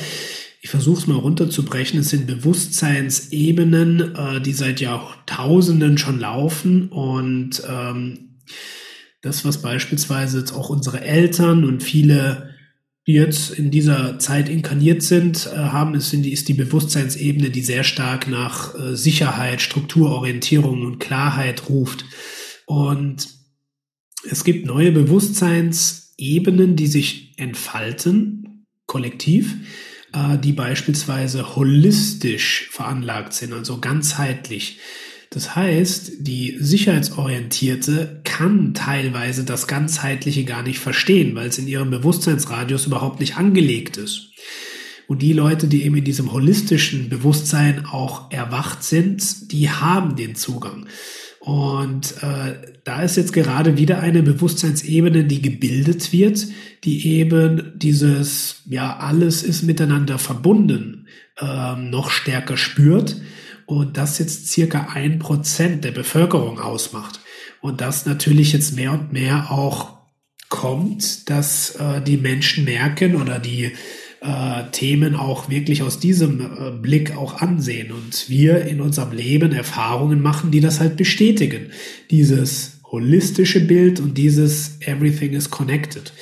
ich 0.62 0.70
versuche 0.70 1.00
es 1.00 1.06
mal 1.06 1.18
runterzubrechen. 1.18 2.00
Es 2.00 2.10
sind 2.10 2.26
Bewusstseinsebenen, 2.26 4.14
äh, 4.14 4.40
die 4.40 4.52
seit 4.52 4.80
Jahrtausenden 4.80 5.98
schon 5.98 6.20
laufen 6.20 6.88
und 6.88 7.62
ähm, 7.68 8.40
das, 9.22 9.44
was 9.44 9.60
beispielsweise 9.62 10.38
jetzt 10.38 10.52
auch 10.52 10.70
unsere 10.70 11.00
Eltern 11.02 11.64
und 11.64 11.82
viele, 11.82 12.49
die 13.06 13.14
jetzt 13.14 13.50
in 13.50 13.70
dieser 13.70 14.18
Zeit 14.18 14.48
inkarniert 14.48 15.02
sind, 15.02 15.46
äh, 15.46 15.56
haben, 15.56 15.94
ist, 15.94 16.12
ist 16.12 16.48
die 16.48 16.54
Bewusstseinsebene, 16.54 17.50
die 17.50 17.62
sehr 17.62 17.84
stark 17.84 18.28
nach 18.28 18.74
äh, 18.74 18.96
Sicherheit, 18.96 19.60
Strukturorientierung 19.60 20.82
und 20.82 20.98
Klarheit 20.98 21.68
ruft. 21.68 22.04
Und 22.66 23.28
es 24.28 24.44
gibt 24.44 24.66
neue 24.66 24.92
Bewusstseinsebenen, 24.92 26.76
die 26.76 26.86
sich 26.86 27.32
entfalten, 27.38 28.66
kollektiv, 28.86 29.56
äh, 30.12 30.38
die 30.38 30.52
beispielsweise 30.52 31.56
holistisch 31.56 32.68
veranlagt 32.70 33.32
sind, 33.32 33.52
also 33.52 33.80
ganzheitlich. 33.80 34.78
Das 35.30 35.54
heißt, 35.54 36.12
die 36.18 36.56
Sicherheitsorientierte 36.58 38.20
kann 38.24 38.74
teilweise 38.74 39.44
das 39.44 39.68
Ganzheitliche 39.68 40.44
gar 40.44 40.64
nicht 40.64 40.80
verstehen, 40.80 41.36
weil 41.36 41.48
es 41.48 41.58
in 41.58 41.68
ihrem 41.68 41.90
Bewusstseinsradius 41.90 42.86
überhaupt 42.86 43.20
nicht 43.20 43.36
angelegt 43.36 43.96
ist. 43.96 44.32
Und 45.06 45.22
die 45.22 45.32
Leute, 45.32 45.68
die 45.68 45.84
eben 45.84 45.96
in 45.96 46.04
diesem 46.04 46.32
holistischen 46.32 47.08
Bewusstsein 47.08 47.86
auch 47.86 48.32
erwacht 48.32 48.82
sind, 48.82 49.52
die 49.52 49.70
haben 49.70 50.16
den 50.16 50.34
Zugang. 50.34 50.86
Und 51.38 52.14
äh, 52.22 52.54
da 52.84 53.02
ist 53.02 53.16
jetzt 53.16 53.32
gerade 53.32 53.78
wieder 53.78 54.00
eine 54.00 54.22
Bewusstseinsebene, 54.24 55.24
die 55.24 55.40
gebildet 55.40 56.12
wird, 56.12 56.48
die 56.82 57.06
eben 57.06 57.72
dieses, 57.76 58.62
ja, 58.68 58.98
alles 58.98 59.44
ist 59.44 59.62
miteinander 59.62 60.18
verbunden, 60.18 61.06
äh, 61.40 61.76
noch 61.76 62.10
stärker 62.10 62.56
spürt 62.56 63.16
und 63.70 63.96
das 63.96 64.18
jetzt 64.18 64.48
circa 64.48 64.88
ein 64.94 65.20
Prozent 65.20 65.84
der 65.84 65.92
Bevölkerung 65.92 66.58
ausmacht. 66.58 67.20
Und 67.60 67.80
das 67.80 68.04
natürlich 68.04 68.52
jetzt 68.52 68.74
mehr 68.74 68.90
und 68.92 69.12
mehr 69.12 69.52
auch 69.52 69.98
kommt, 70.48 71.30
dass 71.30 71.76
äh, 71.76 72.02
die 72.02 72.16
Menschen 72.16 72.64
merken 72.64 73.14
oder 73.14 73.38
die 73.38 73.70
äh, 74.22 74.70
Themen 74.72 75.14
auch 75.14 75.48
wirklich 75.48 75.84
aus 75.84 76.00
diesem 76.00 76.40
äh, 76.40 76.70
Blick 76.82 77.16
auch 77.16 77.40
ansehen 77.42 77.92
und 77.92 78.28
wir 78.28 78.62
in 78.64 78.80
unserem 78.80 79.12
Leben 79.12 79.52
Erfahrungen 79.52 80.20
machen, 80.20 80.50
die 80.50 80.60
das 80.60 80.80
halt 80.80 80.96
bestätigen. 80.96 81.70
Dieses 82.10 82.80
holistische 82.90 83.60
Bild 83.60 84.00
und 84.00 84.18
dieses 84.18 84.80
Everything 84.80 85.32
is 85.32 85.48
connected. 85.48 86.12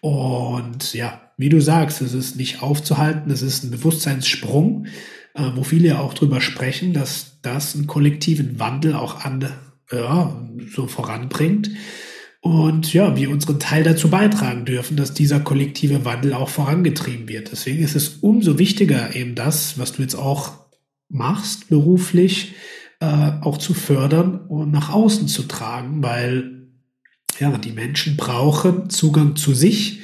Und 0.00 0.94
ja, 0.94 1.20
wie 1.36 1.50
du 1.50 1.60
sagst, 1.60 2.00
es 2.00 2.14
ist 2.14 2.36
nicht 2.36 2.62
aufzuhalten, 2.62 3.30
es 3.30 3.42
ist 3.42 3.62
ein 3.62 3.70
Bewusstseinssprung, 3.70 4.86
äh, 5.34 5.50
wo 5.54 5.64
viele 5.64 5.88
ja 5.88 5.98
auch 6.00 6.14
drüber 6.14 6.40
sprechen, 6.40 6.92
dass 6.92 7.40
das 7.42 7.74
einen 7.74 7.86
kollektiven 7.86 8.58
Wandel 8.58 8.94
auch 8.94 9.24
an, 9.24 9.48
ja, 9.92 10.34
so 10.74 10.86
voranbringt. 10.86 11.70
Und 12.40 12.92
ja, 12.92 13.16
wir 13.16 13.30
unseren 13.30 13.58
Teil 13.58 13.84
dazu 13.84 14.10
beitragen 14.10 14.66
dürfen, 14.66 14.96
dass 14.96 15.14
dieser 15.14 15.40
kollektive 15.40 16.04
Wandel 16.04 16.34
auch 16.34 16.50
vorangetrieben 16.50 17.26
wird. 17.26 17.50
Deswegen 17.52 17.82
ist 17.82 17.96
es 17.96 18.18
umso 18.20 18.58
wichtiger, 18.58 19.16
eben 19.16 19.34
das, 19.34 19.78
was 19.78 19.92
du 19.92 20.02
jetzt 20.02 20.14
auch 20.14 20.52
machst, 21.08 21.70
beruflich, 21.70 22.54
äh, 23.00 23.06
auch 23.40 23.56
zu 23.56 23.72
fördern 23.72 24.40
und 24.46 24.70
nach 24.72 24.92
außen 24.92 25.26
zu 25.26 25.44
tragen, 25.44 26.02
weil 26.02 26.68
ja, 27.40 27.56
die 27.56 27.72
Menschen 27.72 28.16
brauchen 28.16 28.90
Zugang 28.90 29.36
zu 29.36 29.54
sich, 29.54 30.00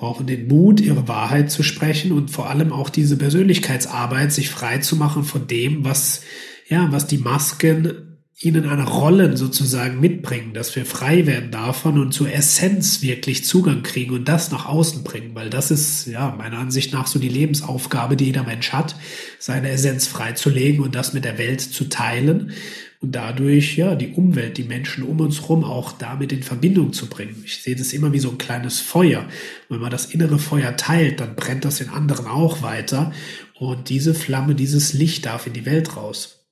brauchen 0.00 0.26
den 0.26 0.48
Mut, 0.48 0.80
ihre 0.80 1.08
Wahrheit 1.08 1.50
zu 1.50 1.62
sprechen 1.62 2.12
und 2.12 2.30
vor 2.30 2.48
allem 2.48 2.72
auch 2.72 2.88
diese 2.88 3.18
Persönlichkeitsarbeit, 3.18 4.32
sich 4.32 4.48
frei 4.48 4.78
zu 4.78 4.96
machen 4.96 5.24
von 5.24 5.46
dem, 5.46 5.84
was, 5.84 6.22
ja, 6.68 6.90
was 6.90 7.06
die 7.06 7.18
Masken 7.18 8.18
ihnen 8.40 8.66
eine 8.66 8.88
Rollen 8.88 9.36
sozusagen 9.36 10.00
mitbringen, 10.00 10.54
dass 10.54 10.74
wir 10.74 10.86
frei 10.86 11.26
werden 11.26 11.50
davon 11.50 12.00
und 12.00 12.12
zur 12.12 12.32
Essenz 12.32 13.02
wirklich 13.02 13.44
Zugang 13.44 13.82
kriegen 13.82 14.14
und 14.14 14.26
das 14.26 14.50
nach 14.50 14.64
außen 14.64 15.04
bringen, 15.04 15.34
weil 15.34 15.50
das 15.50 15.70
ist 15.70 16.06
ja 16.06 16.34
meiner 16.34 16.56
Ansicht 16.56 16.94
nach 16.94 17.06
so 17.06 17.18
die 17.18 17.28
Lebensaufgabe, 17.28 18.16
die 18.16 18.24
jeder 18.24 18.44
Mensch 18.44 18.72
hat, 18.72 18.96
seine 19.38 19.68
Essenz 19.68 20.06
freizulegen 20.06 20.82
und 20.82 20.94
das 20.94 21.12
mit 21.12 21.26
der 21.26 21.36
Welt 21.36 21.60
zu 21.60 21.90
teilen 21.90 22.52
und 23.02 23.12
dadurch 23.12 23.76
ja 23.76 23.94
die 23.94 24.12
Umwelt, 24.12 24.58
die 24.58 24.64
Menschen 24.64 25.04
um 25.04 25.20
uns 25.20 25.42
herum 25.42 25.64
auch 25.64 25.92
damit 25.92 26.32
in 26.32 26.42
Verbindung 26.42 26.92
zu 26.92 27.08
bringen. 27.08 27.42
Ich 27.44 27.62
sehe 27.62 27.76
das 27.76 27.92
immer 27.92 28.12
wie 28.12 28.18
so 28.18 28.30
ein 28.30 28.38
kleines 28.38 28.80
Feuer. 28.80 29.26
Wenn 29.68 29.80
man 29.80 29.90
das 29.90 30.06
innere 30.06 30.38
Feuer 30.38 30.76
teilt, 30.76 31.20
dann 31.20 31.34
brennt 31.34 31.64
das 31.64 31.80
in 31.80 31.88
anderen 31.88 32.26
auch 32.26 32.62
weiter 32.62 33.12
und 33.58 33.88
diese 33.88 34.14
Flamme, 34.14 34.54
dieses 34.54 34.92
Licht 34.92 35.26
darf 35.26 35.46
in 35.46 35.54
die 35.54 35.66
Welt 35.66 35.96
raus. 35.96 36.46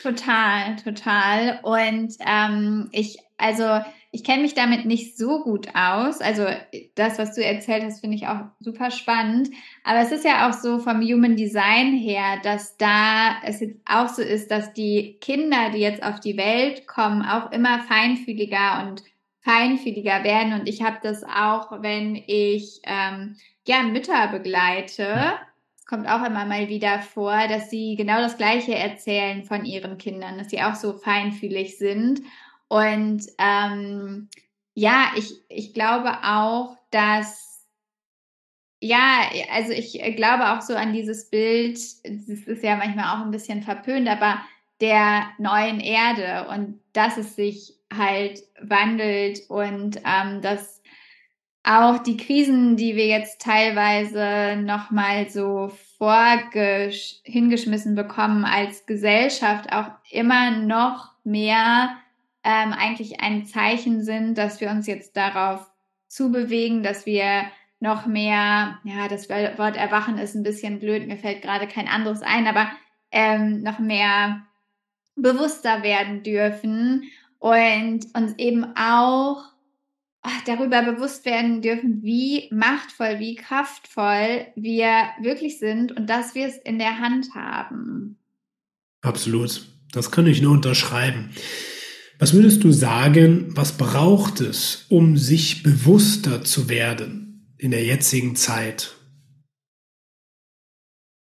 Total, 0.00 0.76
total. 0.76 1.60
Und 1.62 2.14
ähm, 2.24 2.88
ich, 2.92 3.18
also 3.36 3.80
ich 4.10 4.24
kenne 4.24 4.42
mich 4.42 4.54
damit 4.54 4.86
nicht 4.86 5.18
so 5.18 5.42
gut 5.42 5.68
aus. 5.74 6.20
Also 6.20 6.46
das, 6.94 7.18
was 7.18 7.34
du 7.34 7.44
erzählt 7.44 7.84
hast, 7.84 8.00
finde 8.00 8.16
ich 8.16 8.26
auch 8.26 8.40
super 8.58 8.90
spannend. 8.90 9.50
Aber 9.84 10.00
es 10.00 10.12
ist 10.12 10.24
ja 10.24 10.48
auch 10.48 10.54
so 10.54 10.78
vom 10.78 11.02
Human 11.02 11.36
Design 11.36 11.92
her, 11.92 12.38
dass 12.42 12.76
da 12.78 13.36
es 13.44 13.60
jetzt 13.60 13.76
auch 13.84 14.08
so 14.08 14.22
ist, 14.22 14.50
dass 14.50 14.72
die 14.72 15.18
Kinder, 15.20 15.70
die 15.74 15.80
jetzt 15.80 16.02
auf 16.02 16.20
die 16.20 16.38
Welt 16.38 16.86
kommen, 16.86 17.22
auch 17.22 17.52
immer 17.52 17.80
feinfühliger 17.80 18.86
und 18.88 19.02
feinfühliger 19.40 20.24
werden. 20.24 20.54
Und 20.54 20.68
ich 20.68 20.82
habe 20.82 20.98
das 21.02 21.22
auch, 21.24 21.82
wenn 21.82 22.16
ich 22.26 22.80
ähm, 22.84 23.36
ja 23.66 23.82
Mütter 23.82 24.28
begleite. 24.28 25.34
Es 25.76 25.84
kommt 25.84 26.08
auch 26.08 26.24
immer 26.24 26.46
mal 26.46 26.68
wieder 26.68 27.00
vor, 27.00 27.46
dass 27.46 27.68
sie 27.68 27.94
genau 27.94 28.20
das 28.20 28.38
Gleiche 28.38 28.74
erzählen 28.74 29.44
von 29.44 29.66
ihren 29.66 29.98
Kindern, 29.98 30.38
dass 30.38 30.48
sie 30.48 30.62
auch 30.62 30.74
so 30.74 30.94
feinfühlig 30.96 31.76
sind. 31.76 32.22
Und 32.68 33.26
ähm, 33.38 34.28
ja, 34.74 35.10
ich, 35.16 35.32
ich 35.48 35.74
glaube 35.74 36.10
auch, 36.22 36.76
dass, 36.90 37.66
ja, 38.80 39.22
also 39.52 39.72
ich 39.72 40.00
glaube 40.16 40.52
auch 40.52 40.60
so 40.60 40.74
an 40.74 40.92
dieses 40.92 41.30
Bild, 41.30 41.76
das 41.76 42.28
ist 42.28 42.62
ja 42.62 42.76
manchmal 42.76 43.16
auch 43.16 43.24
ein 43.24 43.30
bisschen 43.30 43.62
verpönt, 43.62 44.08
aber 44.08 44.40
der 44.80 45.26
neuen 45.38 45.80
Erde 45.80 46.48
und 46.50 46.80
dass 46.92 47.16
es 47.16 47.34
sich 47.34 47.74
halt 47.92 48.42
wandelt 48.60 49.40
und 49.48 50.00
ähm, 50.04 50.42
dass 50.42 50.78
auch 51.64 51.98
die 51.98 52.16
Krisen, 52.16 52.76
die 52.76 52.96
wir 52.96 53.06
jetzt 53.06 53.42
teilweise 53.42 54.56
nochmal 54.62 55.28
so 55.28 55.70
hingeschmissen 57.24 57.94
bekommen 57.94 58.44
als 58.44 58.86
Gesellschaft, 58.86 59.72
auch 59.72 59.90
immer 60.10 60.52
noch 60.52 61.12
mehr 61.24 61.96
ähm, 62.48 62.72
eigentlich 62.72 63.20
ein 63.20 63.44
Zeichen 63.44 64.02
sind, 64.02 64.38
dass 64.38 64.62
wir 64.62 64.70
uns 64.70 64.86
jetzt 64.86 65.14
darauf 65.18 65.70
zubewegen, 66.06 66.82
dass 66.82 67.04
wir 67.04 67.42
noch 67.78 68.06
mehr, 68.06 68.78
ja, 68.84 69.06
das 69.08 69.28
Wort 69.28 69.76
Erwachen 69.76 70.16
ist 70.16 70.34
ein 70.34 70.44
bisschen 70.44 70.78
blöd, 70.78 71.06
mir 71.06 71.18
fällt 71.18 71.42
gerade 71.42 71.68
kein 71.68 71.88
anderes 71.88 72.22
ein, 72.22 72.46
aber 72.46 72.70
ähm, 73.10 73.62
noch 73.62 73.78
mehr 73.78 74.46
bewusster 75.14 75.82
werden 75.82 76.22
dürfen 76.22 77.04
und 77.38 78.06
uns 78.14 78.34
eben 78.38 78.64
auch 78.76 79.44
ach, 80.22 80.44
darüber 80.46 80.82
bewusst 80.82 81.26
werden 81.26 81.60
dürfen, 81.60 82.02
wie 82.02 82.48
machtvoll, 82.50 83.18
wie 83.18 83.34
kraftvoll 83.34 84.46
wir 84.56 85.10
wirklich 85.20 85.58
sind 85.58 85.92
und 85.92 86.08
dass 86.08 86.34
wir 86.34 86.46
es 86.46 86.56
in 86.56 86.78
der 86.78 86.98
Hand 86.98 87.34
haben. 87.34 88.16
Absolut. 89.02 89.66
Das 89.92 90.10
kann 90.10 90.26
ich 90.26 90.40
nur 90.40 90.52
unterschreiben. 90.52 91.30
Was 92.18 92.34
würdest 92.34 92.64
du 92.64 92.72
sagen, 92.72 93.56
was 93.56 93.78
braucht 93.78 94.40
es, 94.40 94.86
um 94.88 95.16
sich 95.16 95.62
bewusster 95.62 96.42
zu 96.42 96.68
werden 96.68 97.54
in 97.58 97.70
der 97.70 97.84
jetzigen 97.84 98.34
Zeit? 98.34 98.96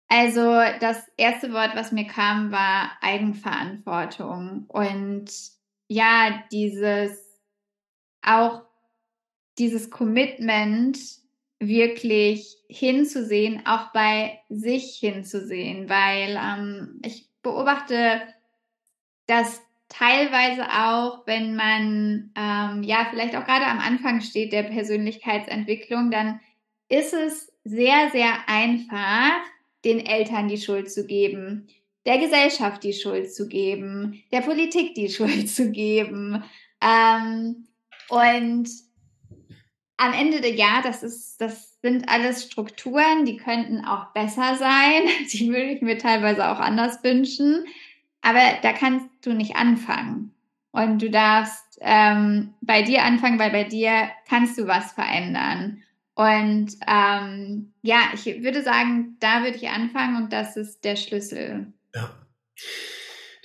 Also 0.08 0.42
das 0.80 0.98
erste 1.16 1.52
Wort, 1.54 1.70
was 1.74 1.90
mir 1.90 2.06
kam, 2.06 2.52
war 2.52 2.92
Eigenverantwortung. 3.00 4.66
Und 4.68 5.30
ja, 5.88 6.44
dieses 6.52 7.18
auch 8.20 8.62
dieses 9.58 9.90
Commitment 9.90 10.98
wirklich 11.60 12.56
hinzusehen, 12.68 13.64
auch 13.66 13.92
bei 13.92 14.40
sich 14.48 14.96
hinzusehen, 14.96 15.88
weil 15.88 16.38
ähm, 16.40 17.00
ich 17.02 17.30
beobachte, 17.42 18.20
dass 19.26 19.60
teilweise 19.88 20.64
auch, 20.70 21.26
wenn 21.26 21.54
man 21.54 22.32
ähm, 22.36 22.82
ja 22.82 23.06
vielleicht 23.10 23.36
auch 23.36 23.44
gerade 23.44 23.66
am 23.66 23.78
Anfang 23.78 24.20
steht 24.20 24.52
der 24.52 24.64
Persönlichkeitsentwicklung, 24.64 26.10
dann 26.10 26.40
ist 26.88 27.14
es 27.14 27.52
sehr, 27.64 28.10
sehr 28.10 28.32
einfach, 28.46 29.32
den 29.84 30.04
Eltern 30.04 30.48
die 30.48 30.58
Schuld 30.58 30.90
zu 30.90 31.06
geben, 31.06 31.68
der 32.06 32.18
Gesellschaft 32.18 32.82
die 32.84 32.92
Schuld 32.92 33.32
zu 33.32 33.48
geben, 33.48 34.22
der 34.32 34.40
Politik 34.40 34.94
die 34.94 35.08
Schuld 35.10 35.48
zu 35.48 35.70
geben. 35.70 36.42
Ähm, 36.80 37.66
und 38.08 38.68
am 39.96 40.12
Ende 40.12 40.46
Jahr, 40.48 40.82
das 40.82 41.02
ist, 41.02 41.40
das 41.40 41.80
sind 41.80 42.08
alles 42.08 42.44
Strukturen, 42.44 43.24
die 43.24 43.36
könnten 43.36 43.84
auch 43.84 44.12
besser 44.12 44.56
sein. 44.56 45.02
Die 45.32 45.48
würde 45.48 45.72
ich 45.72 45.82
mir 45.82 45.98
teilweise 45.98 46.48
auch 46.48 46.58
anders 46.58 47.02
wünschen. 47.04 47.64
Aber 48.24 48.40
da 48.62 48.72
kannst 48.72 49.06
du 49.22 49.34
nicht 49.34 49.54
anfangen. 49.54 50.32
Und 50.72 51.02
du 51.02 51.10
darfst 51.10 51.78
ähm, 51.82 52.54
bei 52.62 52.82
dir 52.82 53.04
anfangen, 53.04 53.38
weil 53.38 53.50
bei 53.50 53.64
dir 53.64 54.08
kannst 54.28 54.58
du 54.58 54.66
was 54.66 54.92
verändern. 54.92 55.82
Und 56.14 56.72
ähm, 56.86 57.72
ja, 57.82 57.98
ich 58.14 58.24
würde 58.42 58.62
sagen, 58.62 59.16
da 59.20 59.42
würde 59.42 59.56
ich 59.56 59.68
anfangen 59.68 60.16
und 60.16 60.32
das 60.32 60.56
ist 60.56 60.84
der 60.84 60.96
Schlüssel. 60.96 61.72
Ja. 61.94 62.10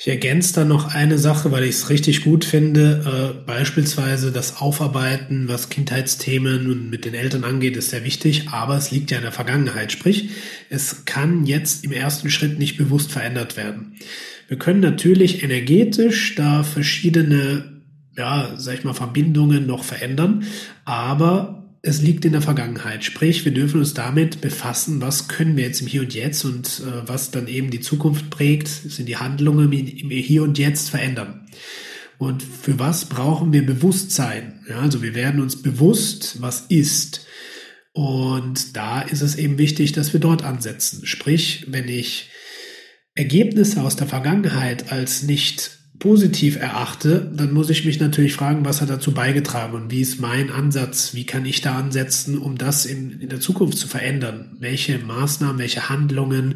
Ich 0.02 0.08
ergänze 0.08 0.54
da 0.54 0.64
noch 0.64 0.96
eine 0.96 1.18
Sache, 1.18 1.52
weil 1.52 1.66
ich 1.66 1.72
es 1.72 1.90
richtig 1.90 2.24
gut 2.24 2.46
finde. 2.46 3.04
Äh, 3.06 3.46
beispielsweise 3.46 4.32
das 4.32 4.62
Aufarbeiten, 4.62 5.50
was 5.50 5.68
Kindheitsthemen 5.68 6.72
und 6.72 6.90
mit 6.90 7.04
den 7.04 7.14
Eltern 7.14 7.44
angeht, 7.44 7.76
ist 7.76 7.90
sehr 7.90 8.06
wichtig, 8.06 8.48
aber 8.50 8.78
es 8.78 8.92
liegt 8.92 9.12
ja 9.12 9.18
in 9.18 9.24
der 9.24 9.34
Vergangenheit. 9.34 9.92
Sprich, 9.92 10.30
es 10.70 11.04
kann 11.04 11.46
jetzt 11.46 11.84
im 11.84 11.92
ersten 11.92 12.30
Schritt 12.30 12.60
nicht 12.60 12.78
bewusst 12.78 13.12
verändert 13.12 13.58
werden. 13.58 13.98
Wir 14.48 14.58
können 14.58 14.80
natürlich 14.80 15.44
energetisch 15.44 16.34
da 16.36 16.64
verschiedene, 16.64 17.82
ja, 18.18 18.54
sag 18.56 18.76
ich 18.76 18.86
mal, 18.86 18.94
Verbindungen 18.94 19.68
noch 19.68 19.84
verändern, 19.84 20.46
aber 20.86 21.59
es 21.82 22.02
liegt 22.02 22.26
in 22.26 22.34
der 22.34 22.42
Vergangenheit. 22.42 23.04
Sprich, 23.04 23.46
wir 23.46 23.54
dürfen 23.54 23.80
uns 23.80 23.94
damit 23.94 24.42
befassen, 24.42 25.02
was 25.02 25.28
können 25.28 25.56
wir 25.56 25.64
jetzt 25.64 25.82
im 25.82 25.88
Hier 25.88 26.02
und 26.02 26.14
Jetzt 26.14 26.44
und 26.44 26.82
äh, 26.82 27.08
was 27.08 27.32
dann 27.32 27.48
eben 27.48 27.70
die 27.70 27.80
Zukunft 27.80 28.30
prägt, 28.30 28.68
sind 28.68 29.08
die 29.08 29.18
Handlungen 29.18 29.72
im 29.72 30.10
Hier 30.10 30.44
und 30.44 30.58
Jetzt 30.58 30.90
verändern. 30.90 31.48
Und 32.18 32.44
für 32.44 32.80
was 32.80 33.06
brauchen 33.06 33.54
wir 33.54 33.66
Bewusstsein? 33.66 34.66
Ja, 34.68 34.80
also 34.80 35.02
wir 35.02 35.16
werden 35.16 35.40
uns 35.40 35.62
bewusst, 35.62 36.42
was 36.42 36.66
ist. 36.68 37.26
Und 37.94 38.76
da 38.76 39.02
ist 39.02 39.22
es 39.22 39.36
eben 39.36 39.58
wichtig, 39.58 39.94
dass 39.94 40.12
wir 40.12 40.20
dort 40.20 40.44
ansetzen. 40.44 41.06
Sprich, 41.06 41.66
wenn 41.70 41.88
ich 41.88 42.30
Ergebnisse 43.16 43.82
aus 43.82 43.96
der 43.96 44.08
Vergangenheit 44.08 44.92
als 44.92 45.24
nicht 45.24 45.79
positiv 46.00 46.56
erachte, 46.56 47.30
dann 47.36 47.54
muss 47.54 47.70
ich 47.70 47.86
mich 47.86 48.00
natürlich 48.00 48.34
fragen, 48.34 48.66
was 48.66 48.82
hat 48.82 48.90
dazu 48.90 49.14
beigetragen 49.14 49.74
und 49.74 49.92
wie 49.92 50.02
ist 50.02 50.20
mein 50.20 50.50
Ansatz, 50.50 51.14
wie 51.14 51.26
kann 51.26 51.46
ich 51.46 51.62
da 51.62 51.78
ansetzen, 51.78 52.38
um 52.38 52.58
das 52.58 52.86
in, 52.86 53.20
in 53.20 53.30
der 53.30 53.42
Zukunft 53.42 53.78
zu 53.78 53.88
verändern? 53.88 54.56
Welche 54.60 54.98
Maßnahmen, 54.98 55.60
welche 55.60 55.90
Handlungen 55.90 56.56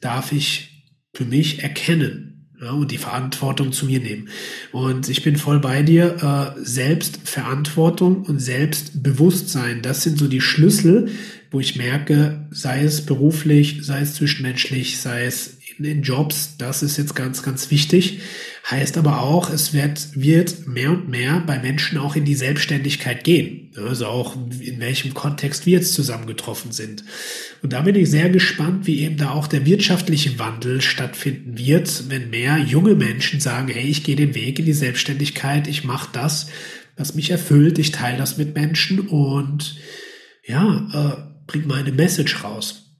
darf 0.00 0.32
ich 0.32 0.84
für 1.14 1.24
mich 1.24 1.62
erkennen? 1.62 2.28
Ja, 2.60 2.70
und 2.70 2.92
die 2.92 2.98
Verantwortung 2.98 3.72
zu 3.72 3.86
mir 3.86 3.98
nehmen. 3.98 4.28
Und 4.70 5.08
ich 5.08 5.24
bin 5.24 5.34
voll 5.34 5.58
bei 5.58 5.82
dir. 5.82 6.54
Äh, 6.56 6.64
Selbstverantwortung 6.64 8.22
und 8.22 8.38
Selbstbewusstsein, 8.38 9.82
das 9.82 10.04
sind 10.04 10.16
so 10.16 10.28
die 10.28 10.40
Schlüssel, 10.40 11.08
wo 11.50 11.58
ich 11.58 11.74
merke, 11.74 12.46
sei 12.52 12.84
es 12.84 13.04
beruflich, 13.04 13.80
sei 13.82 14.02
es 14.02 14.14
zwischenmenschlich, 14.14 15.00
sei 15.00 15.24
es 15.24 15.58
in 15.84 15.94
den 15.94 16.02
Jobs, 16.02 16.56
das 16.58 16.82
ist 16.82 16.96
jetzt 16.96 17.16
ganz, 17.16 17.42
ganz 17.42 17.70
wichtig. 17.70 18.20
Heißt 18.70 18.96
aber 18.96 19.22
auch, 19.22 19.50
es 19.50 19.72
wird, 19.72 20.08
wird 20.14 20.68
mehr 20.68 20.90
und 20.90 21.08
mehr 21.08 21.42
bei 21.44 21.58
Menschen 21.58 21.98
auch 21.98 22.14
in 22.14 22.24
die 22.24 22.36
Selbstständigkeit 22.36 23.24
gehen. 23.24 23.72
Also 23.76 24.06
auch 24.06 24.36
in 24.60 24.78
welchem 24.78 25.14
Kontext 25.14 25.66
wir 25.66 25.78
jetzt 25.78 25.94
zusammengetroffen 25.94 26.70
sind. 26.70 27.02
Und 27.62 27.72
da 27.72 27.82
bin 27.82 27.96
ich 27.96 28.08
sehr 28.08 28.30
gespannt, 28.30 28.86
wie 28.86 29.00
eben 29.00 29.16
da 29.16 29.30
auch 29.30 29.48
der 29.48 29.66
wirtschaftliche 29.66 30.38
Wandel 30.38 30.80
stattfinden 30.80 31.58
wird, 31.58 32.08
wenn 32.08 32.30
mehr 32.30 32.58
junge 32.58 32.94
Menschen 32.94 33.40
sagen, 33.40 33.68
hey, 33.68 33.88
ich 33.88 34.04
gehe 34.04 34.16
den 34.16 34.36
Weg 34.36 34.60
in 34.60 34.66
die 34.66 34.72
Selbstständigkeit, 34.72 35.66
ich 35.66 35.82
mache 35.82 36.10
das, 36.12 36.48
was 36.96 37.14
mich 37.14 37.30
erfüllt, 37.30 37.78
ich 37.78 37.90
teile 37.90 38.18
das 38.18 38.38
mit 38.38 38.54
Menschen 38.54 39.00
und 39.00 39.76
ja, 40.46 40.88
äh, 40.92 41.32
bring 41.46 41.66
meine 41.66 41.90
Message 41.90 42.44
raus. 42.44 42.91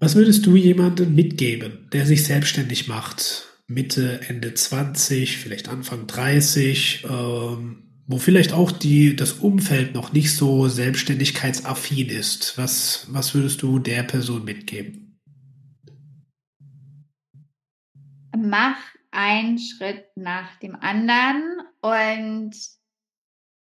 Was 0.00 0.14
würdest 0.14 0.46
du 0.46 0.54
jemandem 0.54 1.12
mitgeben, 1.14 1.88
der 1.92 2.06
sich 2.06 2.24
selbstständig 2.24 2.86
macht? 2.86 3.48
Mitte, 3.66 4.20
Ende 4.28 4.54
20, 4.54 5.38
vielleicht 5.38 5.68
Anfang 5.68 6.06
30, 6.06 7.04
ähm, 7.10 7.82
wo 8.06 8.18
vielleicht 8.18 8.52
auch 8.52 8.70
die, 8.70 9.16
das 9.16 9.32
Umfeld 9.32 9.94
noch 9.94 10.12
nicht 10.12 10.34
so 10.34 10.68
selbstständigkeitsaffin 10.68 12.10
ist. 12.10 12.56
Was, 12.56 13.08
was 13.10 13.34
würdest 13.34 13.60
du 13.62 13.80
der 13.80 14.04
Person 14.04 14.44
mitgeben? 14.44 15.20
Mach 18.36 18.78
einen 19.10 19.58
Schritt 19.58 20.04
nach 20.14 20.56
dem 20.60 20.76
anderen 20.76 21.42
und 21.80 22.52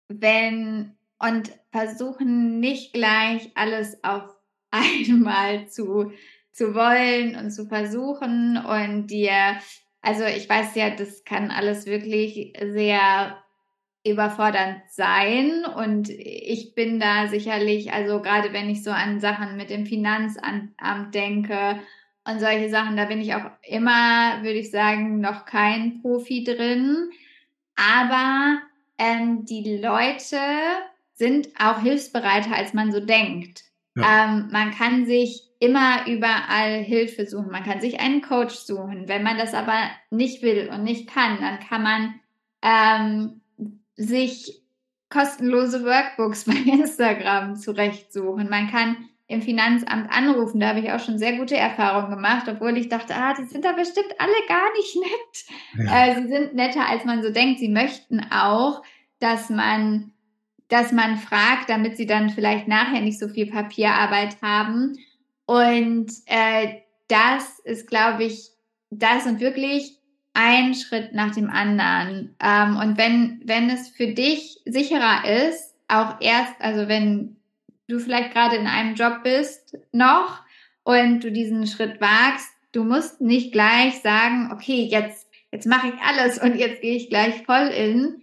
wenn 0.09 0.91
und 1.19 1.51
versuchen 1.71 2.59
nicht 2.59 2.93
gleich 2.93 3.49
alles 3.55 4.03
auf 4.03 4.36
einmal 4.71 5.67
zu, 5.67 6.11
zu 6.51 6.73
wollen 6.75 7.35
und 7.35 7.51
zu 7.51 7.67
versuchen 7.67 8.57
und 8.57 9.07
dir, 9.07 9.57
also 10.01 10.23
ich 10.25 10.49
weiß 10.49 10.75
ja, 10.75 10.89
das 10.89 11.23
kann 11.23 11.51
alles 11.51 11.85
wirklich 11.85 12.53
sehr 12.61 13.37
überfordernd 14.05 14.81
sein 14.89 15.65
und 15.65 16.09
ich 16.09 16.73
bin 16.73 16.99
da 16.99 17.27
sicherlich, 17.27 17.91
also 17.91 18.21
gerade 18.21 18.53
wenn 18.53 18.69
ich 18.69 18.83
so 18.83 18.91
an 18.91 19.19
Sachen 19.19 19.57
mit 19.57 19.69
dem 19.69 19.85
Finanzamt 19.85 20.73
denke 21.13 21.79
und 22.23 22.39
solche 22.39 22.69
Sachen, 22.69 22.97
da 22.97 23.05
bin 23.05 23.21
ich 23.21 23.35
auch 23.35 23.49
immer, 23.63 24.43
würde 24.43 24.59
ich 24.59 24.71
sagen, 24.71 25.19
noch 25.19 25.45
kein 25.45 26.01
Profi 26.01 26.43
drin. 26.43 27.09
Aber 27.75 28.59
ähm, 28.97 29.45
die 29.45 29.77
Leute 29.77 30.39
sind 31.13 31.49
auch 31.57 31.81
hilfsbereiter, 31.81 32.53
als 32.53 32.73
man 32.73 32.91
so 32.91 32.99
denkt. 32.99 33.63
Ja. 33.97 34.25
Ähm, 34.25 34.49
man 34.51 34.71
kann 34.71 35.05
sich 35.05 35.43
immer 35.59 36.07
überall 36.07 36.83
Hilfe 36.83 37.25
suchen. 37.25 37.51
Man 37.51 37.63
kann 37.63 37.81
sich 37.81 37.99
einen 37.99 38.21
Coach 38.21 38.55
suchen. 38.55 39.07
Wenn 39.07 39.23
man 39.23 39.37
das 39.37 39.53
aber 39.53 39.89
nicht 40.11 40.41
will 40.43 40.69
und 40.71 40.83
nicht 40.83 41.09
kann, 41.09 41.39
dann 41.41 41.59
kann 41.59 41.83
man 41.83 42.19
ähm, 42.61 43.41
sich 43.95 44.61
kostenlose 45.09 45.83
Workbooks 45.83 46.45
bei 46.45 46.53
Instagram 46.53 47.55
zurechtsuchen. 47.55 48.49
Man 48.49 48.69
kann 48.69 48.97
im 49.27 49.41
Finanzamt 49.41 50.09
anrufen. 50.09 50.59
Da 50.59 50.69
habe 50.69 50.79
ich 50.79 50.91
auch 50.91 50.99
schon 50.99 51.19
sehr 51.19 51.37
gute 51.37 51.57
Erfahrungen 51.57 52.11
gemacht, 52.11 52.47
obwohl 52.47 52.77
ich 52.77 52.87
dachte, 52.87 53.13
ah, 53.13 53.33
die 53.33 53.45
sind 53.45 53.65
da 53.65 53.73
bestimmt 53.73 54.13
alle 54.19 54.31
gar 54.47 54.71
nicht 54.73 54.95
nett. 54.95 55.85
Ja. 55.85 56.07
Äh, 56.07 56.21
sie 56.21 56.27
sind 56.29 56.53
netter, 56.53 56.87
als 56.87 57.03
man 57.03 57.21
so 57.21 57.31
denkt. 57.31 57.59
Sie 57.59 57.67
möchten 57.67 58.21
auch, 58.31 58.83
dass 59.19 59.49
man 59.49 60.13
dass 60.69 60.91
man 60.91 61.17
fragt, 61.17 61.69
damit 61.69 61.97
sie 61.97 62.05
dann 62.05 62.29
vielleicht 62.29 62.67
nachher 62.67 63.01
nicht 63.01 63.19
so 63.19 63.29
viel 63.29 63.49
Papierarbeit 63.49 64.41
haben. 64.41 64.97
Und 65.45 66.11
äh, 66.25 66.75
das 67.07 67.59
ist, 67.59 67.87
glaube 67.87 68.25
ich, 68.25 68.49
das 68.89 69.25
und 69.25 69.39
wirklich 69.39 69.97
ein 70.33 70.75
Schritt 70.75 71.13
nach 71.13 71.33
dem 71.33 71.49
anderen. 71.49 72.35
Ähm, 72.43 72.77
und 72.77 72.97
wenn, 72.97 73.41
wenn 73.45 73.69
es 73.69 73.89
für 73.89 74.07
dich 74.07 74.59
sicherer 74.65 75.47
ist, 75.47 75.73
auch 75.87 76.19
erst, 76.19 76.53
also 76.59 76.87
wenn 76.87 77.37
du 77.87 77.99
vielleicht 77.99 78.33
gerade 78.33 78.57
in 78.57 78.67
einem 78.67 78.95
Job 78.95 79.23
bist 79.23 79.77
noch 79.91 80.41
und 80.83 81.23
du 81.23 81.31
diesen 81.31 81.65
Schritt 81.65 81.99
wagst, 82.01 82.49
du 82.71 82.83
musst 82.83 83.21
nicht 83.21 83.51
gleich 83.51 84.01
sagen, 84.01 84.51
okay, 84.51 84.87
jetzt, 84.89 85.27
jetzt 85.51 85.65
mache 85.65 85.87
ich 85.87 86.01
alles 86.01 86.37
und 86.37 86.55
jetzt 86.55 86.81
gehe 86.81 86.97
ich 86.97 87.09
gleich 87.09 87.43
voll 87.43 87.67
in, 87.67 88.21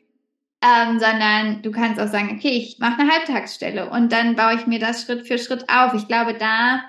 ähm, 0.65 0.99
sondern 0.99 1.61
du 1.61 1.71
kannst 1.71 2.01
auch 2.01 2.09
sagen, 2.09 2.37
okay, 2.39 2.57
ich 2.57 2.79
mache 2.79 3.01
eine 3.01 3.11
Halbtagsstelle 3.11 3.91
und 3.91 4.11
dann 4.12 4.35
baue 4.35 4.55
ich 4.55 4.67
mir 4.67 4.79
das 4.79 5.03
Schritt 5.03 5.27
für 5.27 5.37
Schritt 5.37 5.69
auf. 5.69 5.93
Ich 5.93 6.09
glaube, 6.09 6.35
da 6.35 6.83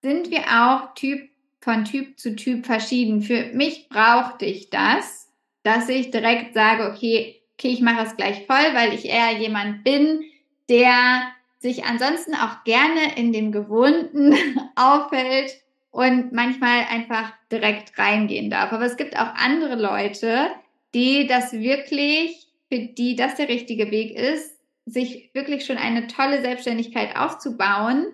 sind 0.00 0.30
wir 0.30 0.40
auch 0.40 0.94
Typ 0.94 1.28
von 1.60 1.84
Typ 1.84 2.18
zu 2.18 2.34
Typ 2.34 2.64
verschieden. 2.64 3.20
Für 3.22 3.52
mich 3.52 3.88
brauchte 3.90 4.46
ich 4.46 4.70
das, 4.70 5.30
dass 5.62 5.88
ich 5.90 6.10
direkt 6.10 6.54
sage, 6.54 6.90
okay, 6.90 7.42
okay, 7.54 7.68
ich 7.68 7.82
mache 7.82 8.06
es 8.06 8.16
gleich 8.16 8.46
voll, 8.46 8.74
weil 8.74 8.94
ich 8.94 9.04
eher 9.04 9.38
jemand 9.38 9.84
bin, 9.84 10.24
der 10.70 11.22
sich 11.58 11.84
ansonsten 11.84 12.34
auch 12.34 12.64
gerne 12.64 13.16
in 13.16 13.32
dem 13.32 13.52
Gewohnten 13.52 14.34
aufhält 14.74 15.52
und 15.90 16.32
manchmal 16.32 16.86
einfach 16.90 17.32
direkt 17.52 17.96
reingehen 17.98 18.48
darf. 18.48 18.72
Aber 18.72 18.86
es 18.86 18.96
gibt 18.96 19.16
auch 19.18 19.34
andere 19.34 19.76
Leute, 19.76 20.48
die 20.94 21.26
das 21.26 21.52
wirklich 21.52 22.48
für 22.72 22.78
die 22.78 23.16
das 23.16 23.34
der 23.34 23.50
richtige 23.50 23.90
Weg 23.90 24.16
ist, 24.16 24.50
sich 24.86 25.30
wirklich 25.34 25.66
schon 25.66 25.76
eine 25.76 26.06
tolle 26.06 26.40
Selbstständigkeit 26.40 27.14
aufzubauen, 27.16 28.06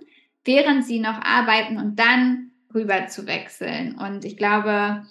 während 0.45 0.85
sie 0.85 0.99
noch 0.99 1.23
arbeiten 1.23 1.79
und 1.79 1.97
dann 1.97 2.51
rüber 2.75 3.07
zu 3.07 3.29
wechseln. 3.29 3.97
Und 3.97 4.25
ich 4.25 4.37
glaube, 4.37 5.05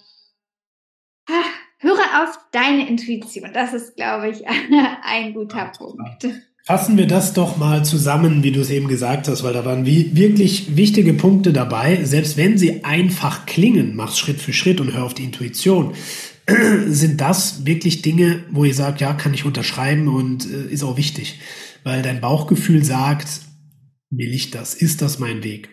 höre 1.78 2.22
auf 2.22 2.38
deine 2.52 2.86
Intuition. 2.88 3.50
Das 3.54 3.72
ist, 3.72 3.96
glaube 3.96 4.28
ich, 4.28 4.42
ein 5.02 5.32
guter 5.32 5.72
Punkt. 5.76 6.28
Fassen 6.64 6.98
wir 6.98 7.06
das 7.06 7.32
doch 7.32 7.56
mal 7.56 7.82
zusammen, 7.82 8.42
wie 8.42 8.52
du 8.52 8.60
es 8.60 8.68
eben 8.68 8.88
gesagt 8.88 9.28
hast, 9.28 9.42
weil 9.42 9.54
da 9.54 9.64
waren 9.64 9.86
wirklich 9.86 10.76
wichtige 10.76 11.14
Punkte 11.14 11.54
dabei. 11.54 12.04
Selbst 12.04 12.36
wenn 12.36 12.58
sie 12.58 12.84
einfach 12.84 13.46
klingen, 13.46 13.96
mach 13.96 14.14
Schritt 14.14 14.38
für 14.38 14.52
Schritt 14.52 14.78
und 14.78 14.92
hör 14.92 15.04
auf 15.04 15.14
die 15.14 15.24
Intuition 15.24 15.94
sind 16.86 17.20
das 17.20 17.66
wirklich 17.66 18.02
Dinge, 18.02 18.44
wo 18.50 18.64
ihr 18.64 18.74
sagt, 18.74 19.00
ja, 19.00 19.12
kann 19.12 19.34
ich 19.34 19.44
unterschreiben 19.44 20.08
und 20.08 20.50
äh, 20.50 20.72
ist 20.72 20.82
auch 20.82 20.96
wichtig. 20.96 21.40
weil 21.84 22.02
dein 22.02 22.20
Bauchgefühl 22.20 22.84
sagt, 22.84 23.40
will 24.10 24.32
ich 24.34 24.50
das? 24.50 24.74
Ist 24.74 25.00
das 25.02 25.18
mein 25.18 25.42
Weg? 25.44 25.70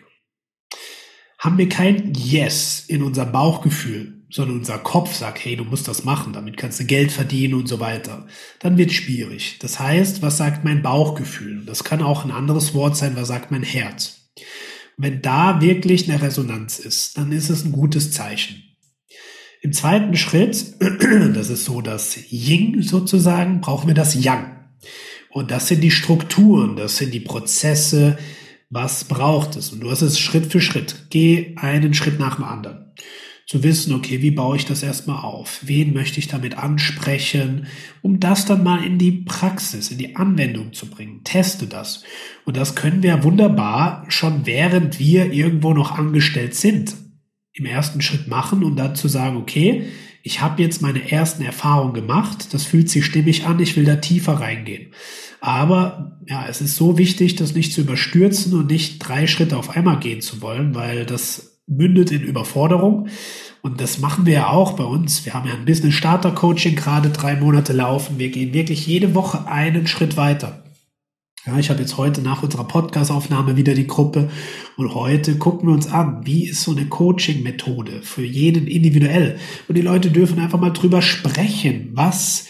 Haben 1.38 1.58
wir 1.58 1.68
kein 1.68 2.12
Yes 2.14 2.84
in 2.86 3.02
unser 3.02 3.26
Bauchgefühl, 3.26 4.24
sondern 4.30 4.58
unser 4.58 4.78
Kopf 4.78 5.14
sagt, 5.14 5.44
hey, 5.44 5.56
du 5.56 5.64
musst 5.64 5.88
das 5.88 6.04
machen, 6.04 6.32
damit 6.32 6.56
kannst 6.56 6.80
du 6.80 6.84
Geld 6.84 7.12
verdienen 7.12 7.54
und 7.54 7.68
so 7.68 7.80
weiter, 7.80 8.26
dann 8.60 8.78
wird 8.78 8.92
schwierig. 8.92 9.58
Das 9.60 9.78
heißt, 9.78 10.22
was 10.22 10.38
sagt 10.38 10.64
mein 10.64 10.82
Bauchgefühl? 10.82 11.64
Das 11.64 11.84
kann 11.84 12.02
auch 12.02 12.24
ein 12.24 12.30
anderes 12.30 12.74
Wort 12.74 12.96
sein, 12.96 13.16
was 13.16 13.28
sagt 13.28 13.50
mein 13.50 13.62
Herz? 13.62 14.30
Wenn 14.96 15.20
da 15.22 15.60
wirklich 15.60 16.10
eine 16.10 16.22
Resonanz 16.22 16.78
ist, 16.78 17.18
dann 17.18 17.32
ist 17.32 17.50
es 17.50 17.64
ein 17.64 17.72
gutes 17.72 18.12
Zeichen. 18.12 18.62
Im 19.66 19.72
zweiten 19.72 20.16
Schritt, 20.16 20.76
das 21.34 21.50
ist 21.50 21.64
so 21.64 21.80
das 21.80 22.16
Ying 22.30 22.82
sozusagen, 22.82 23.60
brauchen 23.60 23.88
wir 23.88 23.94
das 23.94 24.14
Yang. 24.14 24.46
Und 25.28 25.50
das 25.50 25.66
sind 25.66 25.80
die 25.80 25.90
Strukturen, 25.90 26.76
das 26.76 26.98
sind 26.98 27.12
die 27.12 27.18
Prozesse, 27.18 28.16
was 28.70 29.02
braucht 29.02 29.56
es. 29.56 29.72
Und 29.72 29.80
du 29.80 29.90
hast 29.90 30.02
es 30.02 30.20
Schritt 30.20 30.52
für 30.52 30.60
Schritt. 30.60 31.06
Geh 31.10 31.56
einen 31.56 31.94
Schritt 31.94 32.20
nach 32.20 32.36
dem 32.36 32.44
anderen. 32.44 32.92
Zu 33.48 33.64
wissen, 33.64 33.92
okay, 33.92 34.22
wie 34.22 34.30
baue 34.30 34.56
ich 34.56 34.66
das 34.66 34.84
erstmal 34.84 35.24
auf? 35.24 35.58
Wen 35.62 35.94
möchte 35.94 36.20
ich 36.20 36.28
damit 36.28 36.56
ansprechen? 36.56 37.66
Um 38.02 38.20
das 38.20 38.46
dann 38.46 38.62
mal 38.62 38.84
in 38.84 38.98
die 38.98 39.24
Praxis, 39.24 39.90
in 39.90 39.98
die 39.98 40.14
Anwendung 40.14 40.74
zu 40.74 40.88
bringen. 40.88 41.24
Teste 41.24 41.66
das. 41.66 42.04
Und 42.44 42.56
das 42.56 42.76
können 42.76 43.02
wir 43.02 43.24
wunderbar 43.24 44.04
schon 44.06 44.46
während 44.46 45.00
wir 45.00 45.32
irgendwo 45.32 45.74
noch 45.74 45.98
angestellt 45.98 46.54
sind 46.54 46.94
im 47.56 47.64
ersten 47.64 48.00
Schritt 48.00 48.28
machen 48.28 48.62
und 48.62 48.76
dann 48.76 48.94
zu 48.94 49.08
sagen, 49.08 49.36
okay, 49.36 49.86
ich 50.22 50.40
habe 50.40 50.62
jetzt 50.62 50.82
meine 50.82 51.10
ersten 51.10 51.42
Erfahrungen 51.42 51.94
gemacht, 51.94 52.52
das 52.52 52.64
fühlt 52.64 52.90
sich 52.90 53.04
stimmig 53.04 53.46
an, 53.46 53.60
ich 53.60 53.76
will 53.76 53.84
da 53.84 53.96
tiefer 53.96 54.34
reingehen. 54.34 54.92
Aber 55.40 56.18
ja, 56.26 56.46
es 56.48 56.60
ist 56.60 56.76
so 56.76 56.98
wichtig, 56.98 57.36
das 57.36 57.54
nicht 57.54 57.72
zu 57.72 57.82
überstürzen 57.82 58.54
und 58.54 58.70
nicht 58.70 58.98
drei 58.98 59.26
Schritte 59.26 59.56
auf 59.56 59.76
einmal 59.76 60.00
gehen 60.00 60.20
zu 60.20 60.42
wollen, 60.42 60.74
weil 60.74 61.06
das 61.06 61.60
mündet 61.66 62.10
in 62.10 62.22
Überforderung. 62.22 63.08
Und 63.62 63.80
das 63.80 63.98
machen 63.98 64.26
wir 64.26 64.34
ja 64.34 64.48
auch 64.48 64.72
bei 64.72 64.84
uns. 64.84 65.24
Wir 65.24 65.34
haben 65.34 65.48
ja 65.48 65.54
ein 65.54 65.64
Business 65.64 65.94
Starter 65.94 66.32
Coaching 66.32 66.76
gerade 66.76 67.10
drei 67.10 67.36
Monate 67.36 67.72
laufen. 67.72 68.18
Wir 68.18 68.30
gehen 68.30 68.52
wirklich 68.52 68.86
jede 68.86 69.14
Woche 69.14 69.46
einen 69.46 69.86
Schritt 69.86 70.16
weiter. 70.16 70.62
Ja, 71.46 71.60
ich 71.60 71.70
habe 71.70 71.80
jetzt 71.80 71.96
heute 71.96 72.22
nach 72.22 72.42
unserer 72.42 72.64
Podcast-Aufnahme 72.64 73.56
wieder 73.56 73.74
die 73.74 73.86
Gruppe 73.86 74.30
und 74.76 74.96
heute 74.96 75.36
gucken 75.36 75.68
wir 75.68 75.74
uns 75.74 75.86
an, 75.86 76.26
wie 76.26 76.48
ist 76.48 76.62
so 76.62 76.72
eine 76.72 76.86
Coaching-Methode 76.86 78.02
für 78.02 78.24
jeden 78.24 78.66
individuell. 78.66 79.38
Und 79.68 79.76
die 79.76 79.82
Leute 79.82 80.10
dürfen 80.10 80.40
einfach 80.40 80.58
mal 80.58 80.72
drüber 80.72 81.02
sprechen, 81.02 81.90
was 81.92 82.48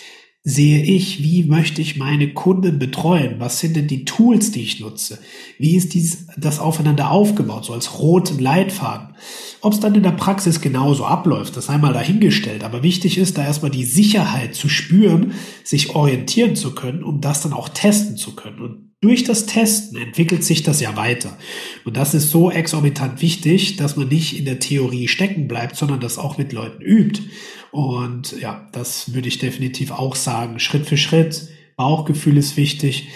sehe 0.49 0.81
ich, 0.85 1.25
wie 1.25 1.43
möchte 1.43 1.83
ich 1.83 1.97
meine 1.97 2.33
Kunden 2.33 2.79
betreuen? 2.79 3.35
Was 3.41 3.59
sind 3.59 3.75
denn 3.75 3.89
die 3.89 4.05
Tools, 4.05 4.53
die 4.53 4.63
ich 4.63 4.79
nutze? 4.79 5.19
Wie 5.59 5.75
ist 5.75 5.93
dies, 5.93 6.29
das 6.37 6.61
aufeinander 6.61 7.11
aufgebaut, 7.11 7.65
so 7.65 7.73
als 7.73 7.99
roten 7.99 8.39
Leitfaden? 8.39 9.17
Ob 9.61 9.73
es 9.73 9.81
dann 9.81 9.97
in 9.97 10.05
der 10.05 10.13
Praxis 10.13 10.61
genauso 10.61 11.05
abläuft, 11.05 11.57
das 11.57 11.69
einmal 11.69 11.93
dahingestellt. 11.93 12.63
Aber 12.63 12.85
wichtig 12.85 13.19
ist, 13.19 13.37
da 13.37 13.45
erstmal 13.45 13.73
die 13.73 13.85
Sicherheit 13.85 14.55
zu 14.55 14.69
spüren, 14.69 15.33
sich 15.65 15.97
orientieren 15.97 16.55
zu 16.55 16.77
können, 16.77 17.03
um 17.03 17.21
das 17.21 17.43
dann 17.43 17.53
auch 17.53 17.69
testen 17.69 18.17
zu 18.17 18.37
können. 18.37 18.61
Und 18.61 18.93
durch 19.07 19.23
das 19.23 19.47
Testen 19.47 19.97
entwickelt 19.97 20.43
sich 20.43 20.65
das 20.65 20.81
ja 20.81 20.97
weiter. 20.97 21.39
Und 21.85 21.97
das 21.97 22.13
ist 22.13 22.31
so 22.31 22.51
exorbitant 22.51 23.23
wichtig, 23.23 23.77
dass 23.77 23.97
man 23.97 24.09
nicht 24.09 24.37
in 24.37 24.45
der 24.45 24.59
Theorie 24.59 25.07
stecken 25.07 25.47
bleibt, 25.47 25.77
sondern 25.77 26.01
das 26.01 26.19
auch 26.19 26.39
mit 26.39 26.53
Leuten 26.53 26.83
übt. 26.83 27.23
Und 27.71 28.37
ja, 28.41 28.67
das 28.73 29.15
würde 29.15 29.29
ich 29.29 29.39
definitiv 29.39 29.93
auch 29.93 30.17
sagen. 30.17 30.59
Schritt 30.59 30.87
für 30.87 30.97
Schritt. 30.97 31.51
Bauchgefühl 31.77 32.37
ist 32.37 32.57
wichtig. 32.57 33.07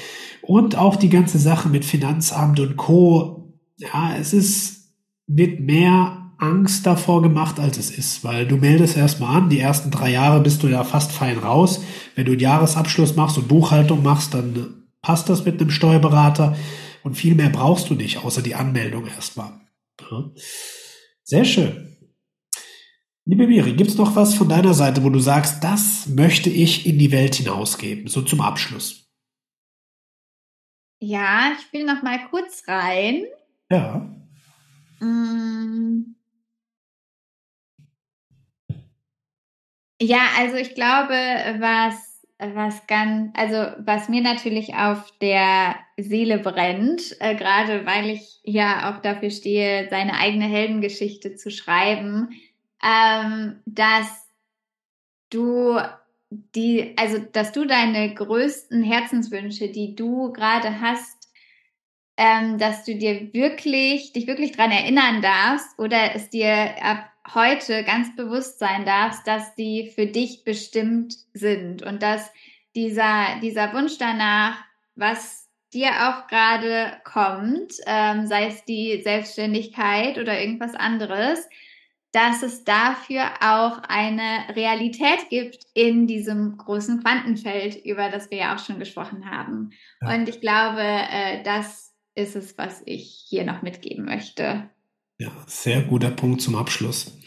Und 0.42 0.76
auch 0.76 0.94
die 0.94 1.08
ganze 1.08 1.40
Sache 1.40 1.68
mit 1.68 1.84
Finanzamt 1.84 2.60
und 2.60 2.76
Co. 2.76 3.58
Ja, 3.78 4.14
es 4.16 4.32
ist, 4.32 4.92
wird 5.26 5.58
mehr 5.58 6.30
Angst 6.38 6.86
davor 6.86 7.20
gemacht, 7.20 7.58
als 7.58 7.78
es 7.78 7.90
ist, 7.90 8.22
weil 8.22 8.46
du 8.46 8.58
meldest 8.58 8.96
erstmal 8.96 9.36
an, 9.36 9.48
die 9.48 9.58
ersten 9.58 9.90
drei 9.90 10.12
Jahre 10.12 10.40
bist 10.40 10.62
du 10.62 10.68
ja 10.68 10.84
fast 10.84 11.10
fein 11.10 11.38
raus. 11.38 11.82
Wenn 12.14 12.26
du 12.26 12.32
einen 12.32 12.40
Jahresabschluss 12.40 13.16
machst 13.16 13.38
und 13.38 13.48
Buchhaltung 13.48 14.04
machst, 14.04 14.34
dann 14.34 14.79
passt 15.02 15.28
das 15.28 15.44
mit 15.44 15.60
einem 15.60 15.70
Steuerberater 15.70 16.56
und 17.02 17.14
viel 17.14 17.34
mehr 17.34 17.50
brauchst 17.50 17.90
du 17.90 17.94
nicht, 17.94 18.18
außer 18.18 18.42
die 18.42 18.54
Anmeldung 18.54 19.06
erstmal. 19.06 19.60
Sehr 21.24 21.44
schön. 21.44 21.96
Liebe 23.26 23.46
Miri, 23.46 23.74
gibt 23.74 23.90
es 23.90 23.96
noch 23.96 24.16
was 24.16 24.34
von 24.34 24.48
deiner 24.48 24.74
Seite, 24.74 25.04
wo 25.04 25.10
du 25.10 25.20
sagst, 25.20 25.62
das 25.62 26.08
möchte 26.08 26.50
ich 26.50 26.86
in 26.86 26.98
die 26.98 27.12
Welt 27.12 27.36
hinausgeben, 27.36 28.08
so 28.08 28.22
zum 28.22 28.40
Abschluss? 28.40 29.08
Ja, 31.00 31.52
ich 31.58 31.72
will 31.72 31.84
noch 31.84 32.02
mal 32.02 32.18
kurz 32.28 32.66
rein. 32.66 33.24
Ja. 33.70 34.10
Mm. 35.00 36.16
Ja, 40.02 40.28
also 40.38 40.56
ich 40.56 40.74
glaube, 40.74 41.12
was, 41.12 42.09
was 42.54 42.86
ganz, 42.86 43.30
also 43.36 43.56
was 43.78 44.08
mir 44.08 44.22
natürlich 44.22 44.74
auf 44.74 45.12
der 45.20 45.76
Seele 45.96 46.38
brennt, 46.38 47.16
äh, 47.20 47.34
gerade 47.34 47.86
weil 47.86 48.10
ich 48.10 48.40
ja 48.42 48.90
auch 48.90 49.02
dafür 49.02 49.30
stehe, 49.30 49.88
seine 49.90 50.14
eigene 50.14 50.46
Heldengeschichte 50.46 51.36
zu 51.36 51.50
schreiben, 51.50 52.30
ähm, 52.82 53.60
dass 53.66 54.26
du 55.28 55.78
die, 56.30 56.94
also 56.96 57.18
dass 57.18 57.52
du 57.52 57.66
deine 57.66 58.14
größten 58.14 58.82
Herzenswünsche, 58.82 59.68
die 59.68 59.94
du 59.94 60.32
gerade 60.32 60.80
hast, 60.80 61.28
ähm, 62.16 62.58
dass 62.58 62.84
du 62.84 62.94
dir 62.94 63.32
wirklich, 63.32 64.12
dich 64.12 64.26
wirklich 64.26 64.52
dran 64.52 64.70
erinnern 64.70 65.22
darfst 65.22 65.78
oder 65.78 66.14
es 66.14 66.30
dir 66.30 66.74
ab 66.82 67.09
heute 67.34 67.84
ganz 67.84 68.14
bewusst 68.16 68.58
sein 68.58 68.84
darfst, 68.84 69.26
dass 69.26 69.54
die 69.54 69.92
für 69.94 70.06
dich 70.06 70.44
bestimmt 70.44 71.14
sind 71.32 71.82
und 71.82 72.02
dass 72.02 72.30
dieser, 72.74 73.40
dieser 73.42 73.72
Wunsch 73.72 73.98
danach, 73.98 74.56
was 74.94 75.48
dir 75.72 75.90
auch 75.90 76.26
gerade 76.26 76.92
kommt, 77.04 77.74
ähm, 77.86 78.26
sei 78.26 78.46
es 78.46 78.64
die 78.64 79.00
Selbstständigkeit 79.02 80.18
oder 80.18 80.40
irgendwas 80.40 80.74
anderes, 80.74 81.48
dass 82.12 82.42
es 82.42 82.64
dafür 82.64 83.24
auch 83.40 83.82
eine 83.88 84.56
Realität 84.56 85.28
gibt 85.28 85.64
in 85.74 86.08
diesem 86.08 86.56
großen 86.56 87.02
Quantenfeld, 87.02 87.84
über 87.84 88.08
das 88.08 88.30
wir 88.30 88.38
ja 88.38 88.54
auch 88.54 88.58
schon 88.58 88.80
gesprochen 88.80 89.30
haben. 89.30 89.70
Ja. 90.02 90.14
Und 90.14 90.28
ich 90.28 90.40
glaube, 90.40 90.82
äh, 90.82 91.42
das 91.44 91.94
ist 92.16 92.34
es, 92.34 92.58
was 92.58 92.82
ich 92.84 93.24
hier 93.28 93.44
noch 93.44 93.62
mitgeben 93.62 94.04
möchte. 94.04 94.68
Ja, 95.20 95.30
sehr 95.46 95.82
guter 95.82 96.10
Punkt 96.10 96.40
zum 96.40 96.54
Abschluss. 96.54 97.18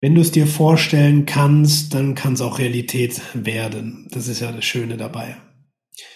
Wenn 0.00 0.14
du 0.14 0.20
es 0.20 0.30
dir 0.30 0.46
vorstellen 0.46 1.26
kannst, 1.26 1.94
dann 1.94 2.14
kann 2.14 2.34
es 2.34 2.40
auch 2.40 2.60
Realität 2.60 3.20
werden. 3.34 4.06
Das 4.12 4.28
ist 4.28 4.38
ja 4.38 4.52
das 4.52 4.64
Schöne 4.64 4.96
dabei. 4.96 5.36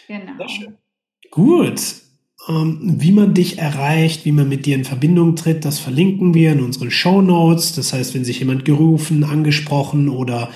Genau. 0.06 0.46
Gut, 1.32 1.80
ähm, 2.48 2.78
wie 3.00 3.10
man 3.10 3.34
dich 3.34 3.58
erreicht, 3.58 4.24
wie 4.24 4.30
man 4.30 4.48
mit 4.48 4.64
dir 4.64 4.76
in 4.76 4.84
Verbindung 4.84 5.34
tritt, 5.34 5.64
das 5.64 5.80
verlinken 5.80 6.34
wir 6.34 6.52
in 6.52 6.62
unseren 6.62 6.92
Show 6.92 7.20
Notes. 7.20 7.74
Das 7.74 7.92
heißt, 7.92 8.14
wenn 8.14 8.24
sich 8.24 8.38
jemand 8.38 8.64
gerufen, 8.64 9.24
angesprochen 9.24 10.08
oder 10.08 10.50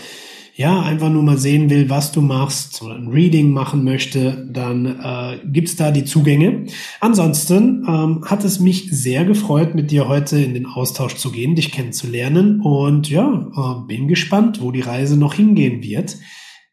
ja, 0.59 0.83
einfach 0.83 1.09
nur 1.09 1.23
mal 1.23 1.39
sehen 1.39 1.71
will, 1.71 1.89
was 1.89 2.11
du 2.11 2.21
machst 2.21 2.83
oder 2.83 2.97
ein 2.97 3.07
Reading 3.07 3.53
machen 3.53 3.85
möchte, 3.85 4.45
dann 4.51 4.87
äh, 4.87 5.39
gibt's 5.47 5.77
da 5.77 5.93
die 5.93 6.05
Zugänge. 6.05 6.67
Ansonsten 6.99 7.87
ähm, 7.89 8.25
hat 8.27 8.43
es 8.43 8.59
mich 8.59 8.91
sehr 8.91 9.25
gefreut, 9.25 9.77
mit 9.77 9.93
dir 9.93 10.09
heute 10.09 10.37
in 10.37 10.55
den 10.55 10.67
Austausch 10.67 11.15
zu 11.15 11.31
gehen, 11.31 11.55
dich 11.55 11.71
kennenzulernen 11.71 12.61
und 12.61 13.09
ja, 13.09 13.53
äh, 13.57 13.87
bin 13.87 14.09
gespannt, 14.09 14.61
wo 14.61 14.73
die 14.73 14.81
Reise 14.81 15.17
noch 15.17 15.35
hingehen 15.35 15.81
wird. 15.81 16.17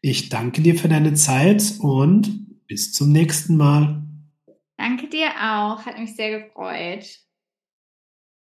Ich 0.00 0.30
danke 0.30 0.62
dir 0.62 0.74
für 0.74 0.88
deine 0.88 1.14
Zeit 1.14 1.74
und 1.78 2.66
bis 2.66 2.92
zum 2.92 3.12
nächsten 3.12 3.56
Mal. 3.56 4.02
Danke 4.76 5.08
dir 5.08 5.28
auch, 5.28 5.86
hat 5.86 5.96
mich 5.96 6.16
sehr 6.16 6.40
gefreut. 6.40 7.20